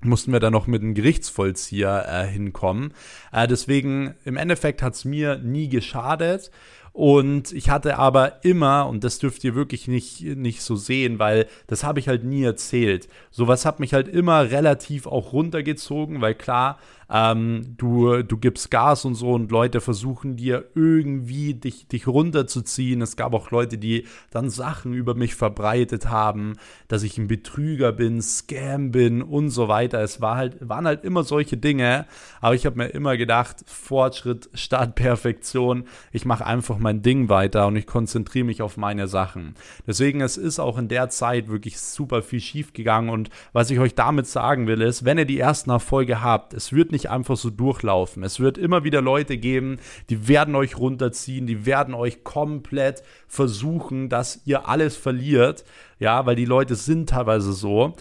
mussten 0.05 0.33
wir 0.33 0.41
dann 0.41 0.51
noch 0.51 0.67
mit 0.67 0.81
einem 0.81 0.95
Gerichtsvollzieher 0.95 2.05
äh, 2.09 2.27
hinkommen. 2.27 2.93
Äh, 3.31 3.47
deswegen, 3.47 4.15
im 4.25 4.35
Endeffekt 4.35 4.81
hat 4.81 4.95
es 4.95 5.05
mir 5.05 5.37
nie 5.37 5.69
geschadet. 5.69 6.51
Und 6.93 7.51
ich 7.51 7.71
hatte 7.71 7.97
aber 7.97 8.45
immer, 8.45 8.87
und 8.87 9.03
das 9.03 9.17
dürft 9.17 9.43
ihr 9.43 9.55
wirklich 9.55 9.87
nicht, 9.87 10.21
nicht 10.21 10.61
so 10.61 10.75
sehen, 10.75 11.17
weil 11.17 11.47
das 11.65 11.83
habe 11.83 11.99
ich 11.99 12.07
halt 12.07 12.23
nie 12.23 12.43
erzählt. 12.43 13.07
Sowas 13.31 13.65
hat 13.65 13.79
mich 13.79 13.95
halt 13.95 14.07
immer 14.07 14.51
relativ 14.51 15.07
auch 15.07 15.33
runtergezogen, 15.33 16.21
weil 16.21 16.35
klar, 16.35 16.77
ähm, 17.09 17.75
du, 17.77 18.23
du 18.23 18.37
gibst 18.37 18.71
Gas 18.71 19.05
und 19.05 19.15
so 19.15 19.33
und 19.33 19.51
Leute 19.51 19.81
versuchen 19.81 20.35
dir 20.35 20.65
irgendwie 20.73 21.53
dich, 21.53 21.87
dich 21.87 22.07
runterzuziehen. 22.07 23.01
Es 23.01 23.15
gab 23.15 23.33
auch 23.33 23.51
Leute, 23.51 23.77
die 23.77 24.05
dann 24.31 24.49
Sachen 24.49 24.93
über 24.93 25.13
mich 25.13 25.35
verbreitet 25.35 26.09
haben, 26.09 26.53
dass 26.87 27.03
ich 27.03 27.17
ein 27.17 27.27
Betrüger 27.27 27.91
bin, 27.91 28.21
Scam 28.21 28.91
bin 28.91 29.21
und 29.21 29.49
so 29.49 29.67
weiter. 29.67 30.01
Es 30.01 30.21
war 30.21 30.37
halt, 30.37 30.67
waren 30.67 30.87
halt 30.87 31.03
immer 31.03 31.23
solche 31.23 31.57
Dinge, 31.57 32.07
aber 32.41 32.55
ich 32.55 32.65
habe 32.65 32.77
mir 32.77 32.87
immer 32.87 33.15
gedacht, 33.15 33.57
Fortschritt 33.67 34.49
statt 34.53 34.95
Perfektion. 34.95 35.85
Ich 36.11 36.25
mache 36.25 36.45
einfach 36.45 36.79
mein 36.83 37.01
Ding 37.01 37.29
weiter 37.29 37.65
und 37.65 37.75
ich 37.75 37.87
konzentriere 37.87 38.45
mich 38.45 38.61
auf 38.61 38.77
meine 38.77 39.07
Sachen. 39.07 39.55
Deswegen, 39.87 40.21
es 40.21 40.37
ist 40.37 40.59
auch 40.59 40.77
in 40.77 40.87
der 40.87 41.09
Zeit 41.09 41.47
wirklich 41.47 41.79
super 41.79 42.21
viel 42.21 42.39
schief 42.39 42.73
gegangen 42.73 43.09
und 43.09 43.31
was 43.53 43.71
ich 43.71 43.79
euch 43.79 43.95
damit 43.95 44.27
sagen 44.27 44.67
will, 44.67 44.81
ist, 44.81 45.03
wenn 45.05 45.17
ihr 45.17 45.25
die 45.25 45.39
ersten 45.39 45.71
Erfolge 45.71 46.21
habt, 46.21 46.53
es 46.53 46.71
wird 46.71 46.91
nicht 46.91 47.09
einfach 47.09 47.37
so 47.37 47.49
durchlaufen. 47.49 48.23
Es 48.23 48.39
wird 48.39 48.59
immer 48.59 48.83
wieder 48.83 49.01
Leute 49.01 49.37
geben, 49.37 49.79
die 50.09 50.27
werden 50.27 50.55
euch 50.55 50.77
runterziehen, 50.77 51.47
die 51.47 51.65
werden 51.65 51.95
euch 51.95 52.23
komplett 52.23 53.01
versuchen, 53.27 54.09
dass 54.09 54.41
ihr 54.45 54.67
alles 54.67 54.95
verliert. 54.95 55.63
Ja, 55.99 56.25
weil 56.25 56.35
die 56.35 56.45
Leute 56.45 56.75
sind 56.75 57.09
teilweise 57.09 57.53
so. 57.53 57.95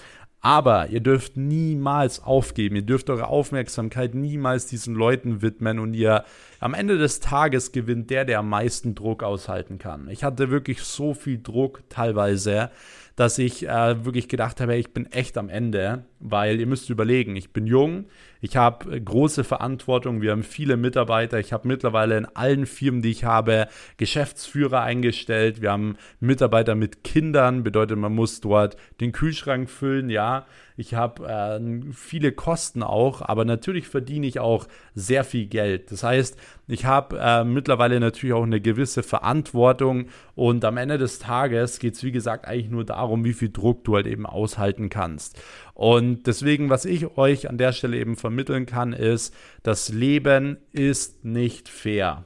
Aber 0.45 0.89
ihr 0.89 0.99
dürft 0.99 1.37
niemals 1.37 2.21
aufgeben. 2.21 2.75
Ihr 2.75 2.83
dürft 2.83 3.09
eure 3.11 3.29
Aufmerksamkeit 3.29 4.13
niemals 4.15 4.67
diesen 4.67 4.97
Leuten 4.97 5.41
widmen 5.41 5.79
und 5.79 5.95
ihr 5.95 6.25
am 6.59 6.75
Ende 6.75 6.99
des 6.99 7.21
Tages 7.21 7.71
gewinnt 7.71 8.11
der, 8.11 8.25
der 8.25 8.41
am 8.41 8.49
meisten 8.49 8.97
Druck 8.97 9.23
aushalten 9.23 9.79
kann. 9.79 10.09
Ich 10.11 10.25
hatte 10.25 10.51
wirklich 10.51 10.83
so 10.83 11.15
viel 11.15 11.41
Druck 11.41 11.85
teilweise, 11.89 12.71
dass 13.15 13.39
ich 13.39 13.69
äh, 13.69 14.05
wirklich 14.05 14.27
gedacht 14.27 14.61
habe, 14.61 14.75
ich 14.75 14.93
bin 14.93 15.07
echt 15.13 15.39
am 15.39 15.49
Ende, 15.49 16.07
weil 16.19 16.59
ihr 16.59 16.67
müsst 16.67 16.91
überlegen, 16.91 17.37
ich 17.37 17.53
bin 17.53 17.69
jung, 17.69 18.07
ich 18.43 18.57
habe 18.57 18.97
äh, 18.97 19.01
große 19.01 19.45
Verantwortung, 19.45 20.21
wir 20.21 20.33
haben 20.33 20.43
viele 20.43 20.77
Mitarbeiter, 20.77 21.39
ich 21.39 21.55
habe 21.55 21.67
mittlerweile 21.67 22.19
in 22.19 22.27
allen 22.27 22.67
Firmen, 22.67 23.01
die 23.01 23.11
ich 23.11 23.25
habe, 23.25 23.69
Geschäftsführer 23.97 24.83
eingestellt, 24.83 25.63
wir 25.63 25.71
haben 25.71 25.97
Mitarbeiter 26.21 26.75
mit 26.75 27.05
Kindern, 27.05 27.63
bedeutet, 27.63 27.97
man 27.97 28.15
muss 28.15 28.41
dort 28.41 28.77
den 29.01 29.13
Kühlschrank 29.13 29.71
füllen, 29.71 30.11
ja, 30.11 30.45
ich 30.83 30.95
habe 30.95 31.29
äh, 31.29 31.93
viele 31.93 32.33
Kosten 32.33 32.83
auch, 32.83 33.23
aber 33.23 33.45
natürlich 33.45 33.87
verdiene 33.87 34.27
ich 34.27 34.41
auch 34.41 34.67
sehr 34.97 35.23
viel 35.23 35.47
Geld. 35.47 35.93
Das 35.93 36.03
heißt, 36.03 36.37
ich 36.67 36.85
habe 36.85 37.19
äh, 37.21 37.45
mittlerweile 37.45 38.01
natürlich 38.01 38.35
auch 38.35 38.43
eine 38.43 38.61
gewisse 38.61 39.05
Verantwortung 39.05 40.07
und 40.35 40.65
am 40.65 40.77
Ende 40.77 40.99
des 40.99 41.21
Tages 41.21 41.79
geht 41.79 41.95
es, 41.95 42.03
wie 42.03 42.11
gesagt, 42.11 42.47
eigentlich 42.47 42.71
nur 42.71 42.85
darum, 42.85 43.25
wie 43.25 43.33
viel 43.33 43.51
Druck 43.51 43.85
du 43.85 43.95
halt 43.95 44.09
eben 44.09 44.27
aushalten 44.27 44.91
kannst. 44.91 45.41
Und 45.75 46.27
deswegen, 46.27 46.69
was 46.69 46.85
ich 46.85 47.17
euch 47.17 47.49
an 47.49 47.59
der 47.59 47.73
Stelle 47.73 47.97
eben 47.97 48.17
vermitteln 48.17 48.67
kann, 48.67 48.93
ist, 48.93 49.33
das 49.63 49.89
Leben 49.89 50.57
ist 50.73 51.25
nicht 51.25 51.69
fair. 51.69 52.25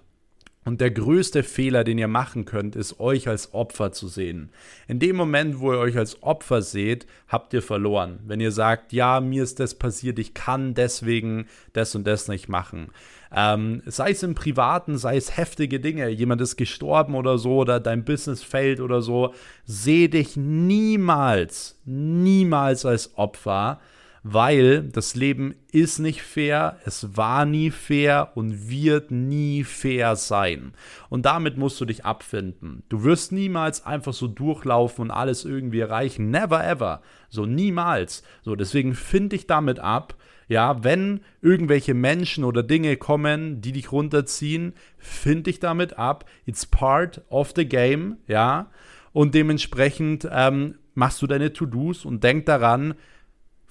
Und 0.67 0.81
der 0.81 0.91
größte 0.91 1.45
Fehler, 1.45 1.85
den 1.85 1.97
ihr 1.97 2.09
machen 2.09 2.45
könnt, 2.45 2.75
ist, 2.75 2.99
euch 2.99 3.29
als 3.29 3.55
Opfer 3.55 3.93
zu 3.93 4.09
sehen. 4.09 4.51
In 4.89 4.99
dem 4.99 5.15
Moment, 5.15 5.61
wo 5.61 5.73
ihr 5.73 5.79
euch 5.79 5.97
als 5.97 6.25
Opfer 6.25 6.61
seht, 6.61 7.07
habt 7.29 7.55
ihr 7.55 7.63
verloren. 7.63 8.19
Wenn 8.27 8.41
ihr 8.41 8.51
sagt, 8.51 8.93
ja, 8.93 9.21
mir 9.21 9.45
ist 9.45 9.61
das 9.61 9.77
passiert, 9.77 10.19
ich 10.19 10.35
kann 10.35 10.75
deswegen 10.75 11.47
das 11.73 11.95
und 11.95 12.05
das 12.05 12.27
nicht 12.27 12.49
machen. 12.49 12.89
Ähm, 13.33 13.81
sei 13.87 14.11
es 14.11 14.25
im 14.25 14.35
Privaten, 14.35 14.99
sei 14.99 15.17
es 15.17 15.37
heftige 15.37 15.79
Dinge, 15.79 16.09
jemand 16.09 16.41
ist 16.41 16.57
gestorben 16.57 17.15
oder 17.15 17.39
so 17.39 17.59
oder 17.59 17.79
dein 17.79 18.05
Business 18.05 18.43
fällt 18.43 18.81
oder 18.81 19.03
so, 19.03 19.35
seh 19.67 20.09
dich 20.09 20.37
niemals, 20.37 21.79
niemals 21.85 22.85
als 22.85 23.17
Opfer, 23.17 23.81
weil 24.29 24.83
das 24.83 25.15
Leben 25.15 25.55
ist 25.71 26.01
nicht 26.01 26.21
fair, 26.21 26.81
es 26.85 27.17
war 27.17 27.45
nie 27.45 27.71
fair 27.71 28.33
und 28.35 28.69
wird 28.69 29.13
nie 29.13 29.63
fair 29.63 30.17
sein. 30.17 30.73
Und 31.09 31.27
damit 31.27 31.57
musst 31.57 31.81
du 31.81 31.85
dich 31.85 32.05
abfinden. 32.05 32.83
Du 32.89 33.05
wirst 33.05 33.31
niemals 33.31 33.87
einfach 33.87 34.13
so 34.13 34.27
durchlaufen 34.27 35.03
und 35.03 35.11
alles 35.13 35.45
irgendwie 35.45 35.79
erreichen. 35.79 36.31
Never 36.31 36.67
ever. 36.67 37.03
So 37.29 37.47
niemals. 37.47 38.25
So, 38.43 38.57
deswegen 38.57 38.97
find 38.97 39.31
dich 39.31 39.47
damit 39.47 39.79
ab. 39.79 40.17
Ja, 40.49 40.83
wenn 40.83 41.21
irgendwelche 41.41 41.95
Menschen 41.95 42.43
oder 42.43 42.65
Dinge 42.65 42.97
kommen, 42.97 43.61
die 43.61 43.73
dich 43.73 43.93
runterziehen, 43.93 44.75
find 44.99 45.47
dich 45.47 45.61
damit 45.61 45.99
ab. 45.99 46.25
It's 46.47 46.67
part 46.67 47.23
of 47.29 47.53
the 47.55 47.65
game, 47.65 48.17
ja. 48.27 48.73
Und 49.13 49.37
dementsprechend 49.37 50.29
ähm, 50.33 50.79
machst 50.95 51.23
du 51.23 51.29
deine 51.29 51.53
To-Dos 51.53 52.05
und 52.05 52.25
denk 52.25 52.47
daran, 52.47 52.95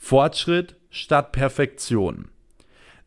Fortschritt 0.08 0.76
statt 0.92 1.32
Perfektion. 1.32 2.28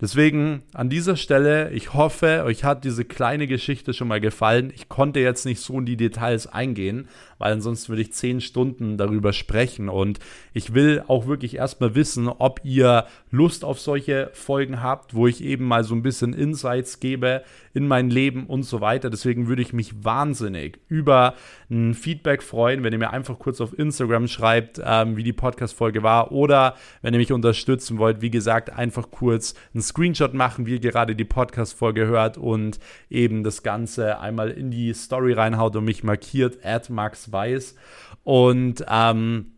Deswegen 0.00 0.64
an 0.74 0.90
dieser 0.90 1.14
Stelle, 1.14 1.70
ich 1.70 1.94
hoffe, 1.94 2.42
euch 2.44 2.64
hat 2.64 2.82
diese 2.82 3.04
kleine 3.04 3.46
Geschichte 3.46 3.94
schon 3.94 4.08
mal 4.08 4.20
gefallen. 4.20 4.72
Ich 4.74 4.88
konnte 4.88 5.20
jetzt 5.20 5.46
nicht 5.46 5.60
so 5.60 5.78
in 5.78 5.86
die 5.86 5.96
Details 5.96 6.48
eingehen, 6.48 7.06
weil 7.38 7.52
ansonsten 7.52 7.90
würde 7.90 8.02
ich 8.02 8.12
zehn 8.12 8.40
Stunden 8.40 8.96
darüber 8.96 9.32
sprechen. 9.32 9.88
Und 9.88 10.18
ich 10.52 10.74
will 10.74 11.02
auch 11.08 11.26
wirklich 11.26 11.56
erstmal 11.56 11.94
wissen, 11.94 12.28
ob 12.28 12.60
ihr 12.64 13.06
Lust 13.30 13.64
auf 13.64 13.80
solche 13.80 14.30
Folgen 14.32 14.82
habt, 14.82 15.14
wo 15.14 15.26
ich 15.26 15.42
eben 15.42 15.64
mal 15.64 15.84
so 15.84 15.94
ein 15.94 16.02
bisschen 16.02 16.32
Insights 16.32 17.00
gebe 17.00 17.42
in 17.74 17.86
mein 17.86 18.10
Leben 18.10 18.46
und 18.46 18.64
so 18.64 18.80
weiter. 18.80 19.10
Deswegen 19.10 19.46
würde 19.46 19.62
ich 19.62 19.72
mich 19.72 20.04
wahnsinnig 20.04 20.80
über 20.88 21.34
ein 21.70 21.94
Feedback 21.94 22.42
freuen, 22.42 22.82
wenn 22.82 22.92
ihr 22.92 22.98
mir 22.98 23.10
einfach 23.10 23.38
kurz 23.38 23.60
auf 23.60 23.78
Instagram 23.78 24.26
schreibt, 24.26 24.80
ähm, 24.84 25.16
wie 25.16 25.22
die 25.22 25.32
Podcast-Folge 25.32 26.02
war. 26.02 26.32
Oder 26.32 26.74
wenn 27.02 27.14
ihr 27.14 27.20
mich 27.20 27.32
unterstützen 27.32 27.98
wollt, 27.98 28.20
wie 28.20 28.30
gesagt, 28.30 28.70
einfach 28.70 29.10
kurz 29.10 29.54
einen 29.74 29.82
Screenshot 29.82 30.34
machen, 30.34 30.66
wie 30.66 30.72
ihr 30.72 30.80
gerade 30.80 31.14
die 31.14 31.24
Podcast-Folge 31.24 32.06
hört 32.06 32.36
und 32.36 32.80
eben 33.10 33.44
das 33.44 33.62
Ganze 33.62 34.18
einmal 34.18 34.50
in 34.50 34.70
die 34.70 34.92
Story 34.94 35.32
reinhaut 35.32 35.76
und 35.76 35.84
mich 35.84 36.02
markiert, 36.02 36.64
at 36.64 36.90
Max 36.90 37.27
weiß. 37.32 37.74
Und 38.24 38.84
ähm, 38.88 39.52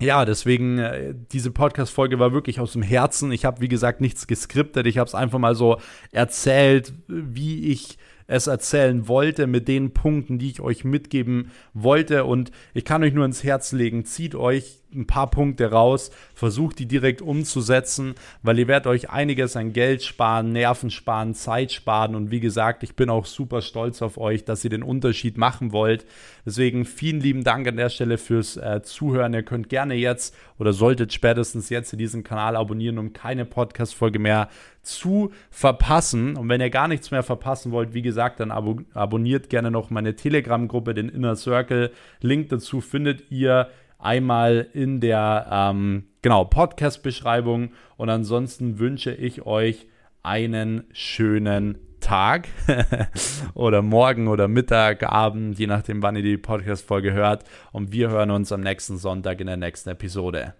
ja, 0.00 0.24
deswegen, 0.24 0.78
äh, 0.78 1.14
diese 1.32 1.50
Podcast-Folge 1.50 2.18
war 2.18 2.32
wirklich 2.32 2.58
aus 2.58 2.72
dem 2.72 2.82
Herzen. 2.82 3.30
Ich 3.30 3.44
habe, 3.44 3.60
wie 3.60 3.68
gesagt, 3.68 4.00
nichts 4.00 4.26
geskriptet. 4.26 4.86
Ich 4.86 4.98
habe 4.98 5.06
es 5.06 5.14
einfach 5.14 5.38
mal 5.38 5.54
so 5.54 5.78
erzählt, 6.10 6.92
wie 7.06 7.70
ich 7.70 7.98
es 8.26 8.46
erzählen 8.46 9.06
wollte, 9.08 9.46
mit 9.46 9.68
den 9.68 9.92
Punkten, 9.92 10.38
die 10.38 10.50
ich 10.50 10.60
euch 10.60 10.84
mitgeben 10.84 11.50
wollte. 11.72 12.24
Und 12.24 12.50
ich 12.74 12.84
kann 12.84 13.02
euch 13.02 13.12
nur 13.12 13.24
ins 13.24 13.44
Herz 13.44 13.72
legen, 13.72 14.04
zieht 14.04 14.34
euch 14.34 14.81
ein 14.94 15.06
paar 15.06 15.30
Punkte 15.30 15.70
raus, 15.70 16.10
versucht 16.34 16.78
die 16.78 16.86
direkt 16.86 17.22
umzusetzen, 17.22 18.14
weil 18.42 18.58
ihr 18.58 18.68
werdet 18.68 18.86
euch 18.86 19.10
einiges 19.10 19.56
an 19.56 19.72
Geld 19.72 20.02
sparen, 20.02 20.52
Nerven 20.52 20.90
sparen, 20.90 21.34
Zeit 21.34 21.72
sparen 21.72 22.14
und 22.14 22.30
wie 22.30 22.40
gesagt, 22.40 22.82
ich 22.82 22.94
bin 22.96 23.10
auch 23.10 23.26
super 23.26 23.62
stolz 23.62 24.02
auf 24.02 24.18
euch, 24.18 24.44
dass 24.44 24.64
ihr 24.64 24.70
den 24.70 24.82
Unterschied 24.82 25.36
machen 25.38 25.72
wollt. 25.72 26.06
Deswegen 26.44 26.84
vielen 26.84 27.20
lieben 27.20 27.44
Dank 27.44 27.68
an 27.68 27.76
der 27.76 27.88
Stelle 27.88 28.18
fürs 28.18 28.56
äh, 28.56 28.82
Zuhören. 28.82 29.34
Ihr 29.34 29.42
könnt 29.42 29.68
gerne 29.68 29.94
jetzt 29.94 30.34
oder 30.58 30.72
solltet 30.72 31.12
spätestens 31.12 31.68
jetzt 31.70 31.98
diesen 31.98 32.22
Kanal 32.24 32.56
abonnieren, 32.56 32.98
um 32.98 33.12
keine 33.12 33.44
Podcast-Folge 33.44 34.18
mehr 34.18 34.48
zu 34.82 35.32
verpassen. 35.50 36.36
Und 36.36 36.48
wenn 36.48 36.60
ihr 36.60 36.70
gar 36.70 36.88
nichts 36.88 37.10
mehr 37.10 37.22
verpassen 37.22 37.72
wollt, 37.72 37.94
wie 37.94 38.02
gesagt, 38.02 38.40
dann 38.40 38.50
abo 38.50 38.80
abonniert 38.94 39.48
gerne 39.48 39.70
noch 39.70 39.90
meine 39.90 40.16
Telegram-Gruppe, 40.16 40.94
den 40.94 41.08
Inner 41.08 41.36
Circle. 41.36 41.92
Link 42.20 42.48
dazu 42.48 42.80
findet 42.80 43.30
ihr 43.30 43.68
einmal 44.02 44.66
in 44.72 45.00
der 45.00 45.46
ähm, 45.50 46.04
genau, 46.20 46.44
Podcast-Beschreibung. 46.44 47.70
Und 47.96 48.10
ansonsten 48.10 48.78
wünsche 48.78 49.12
ich 49.12 49.46
euch 49.46 49.86
einen 50.22 50.84
schönen 50.92 51.78
Tag 52.00 52.48
oder 53.54 53.80
morgen 53.80 54.28
oder 54.28 54.48
Mittag, 54.48 55.04
Abend, 55.04 55.58
je 55.58 55.66
nachdem, 55.66 56.02
wann 56.02 56.16
ihr 56.16 56.22
die 56.22 56.36
Podcast-Folge 56.36 57.12
hört. 57.12 57.44
Und 57.70 57.92
wir 57.92 58.10
hören 58.10 58.30
uns 58.30 58.52
am 58.52 58.60
nächsten 58.60 58.98
Sonntag 58.98 59.40
in 59.40 59.46
der 59.46 59.56
nächsten 59.56 59.90
Episode. 59.90 60.54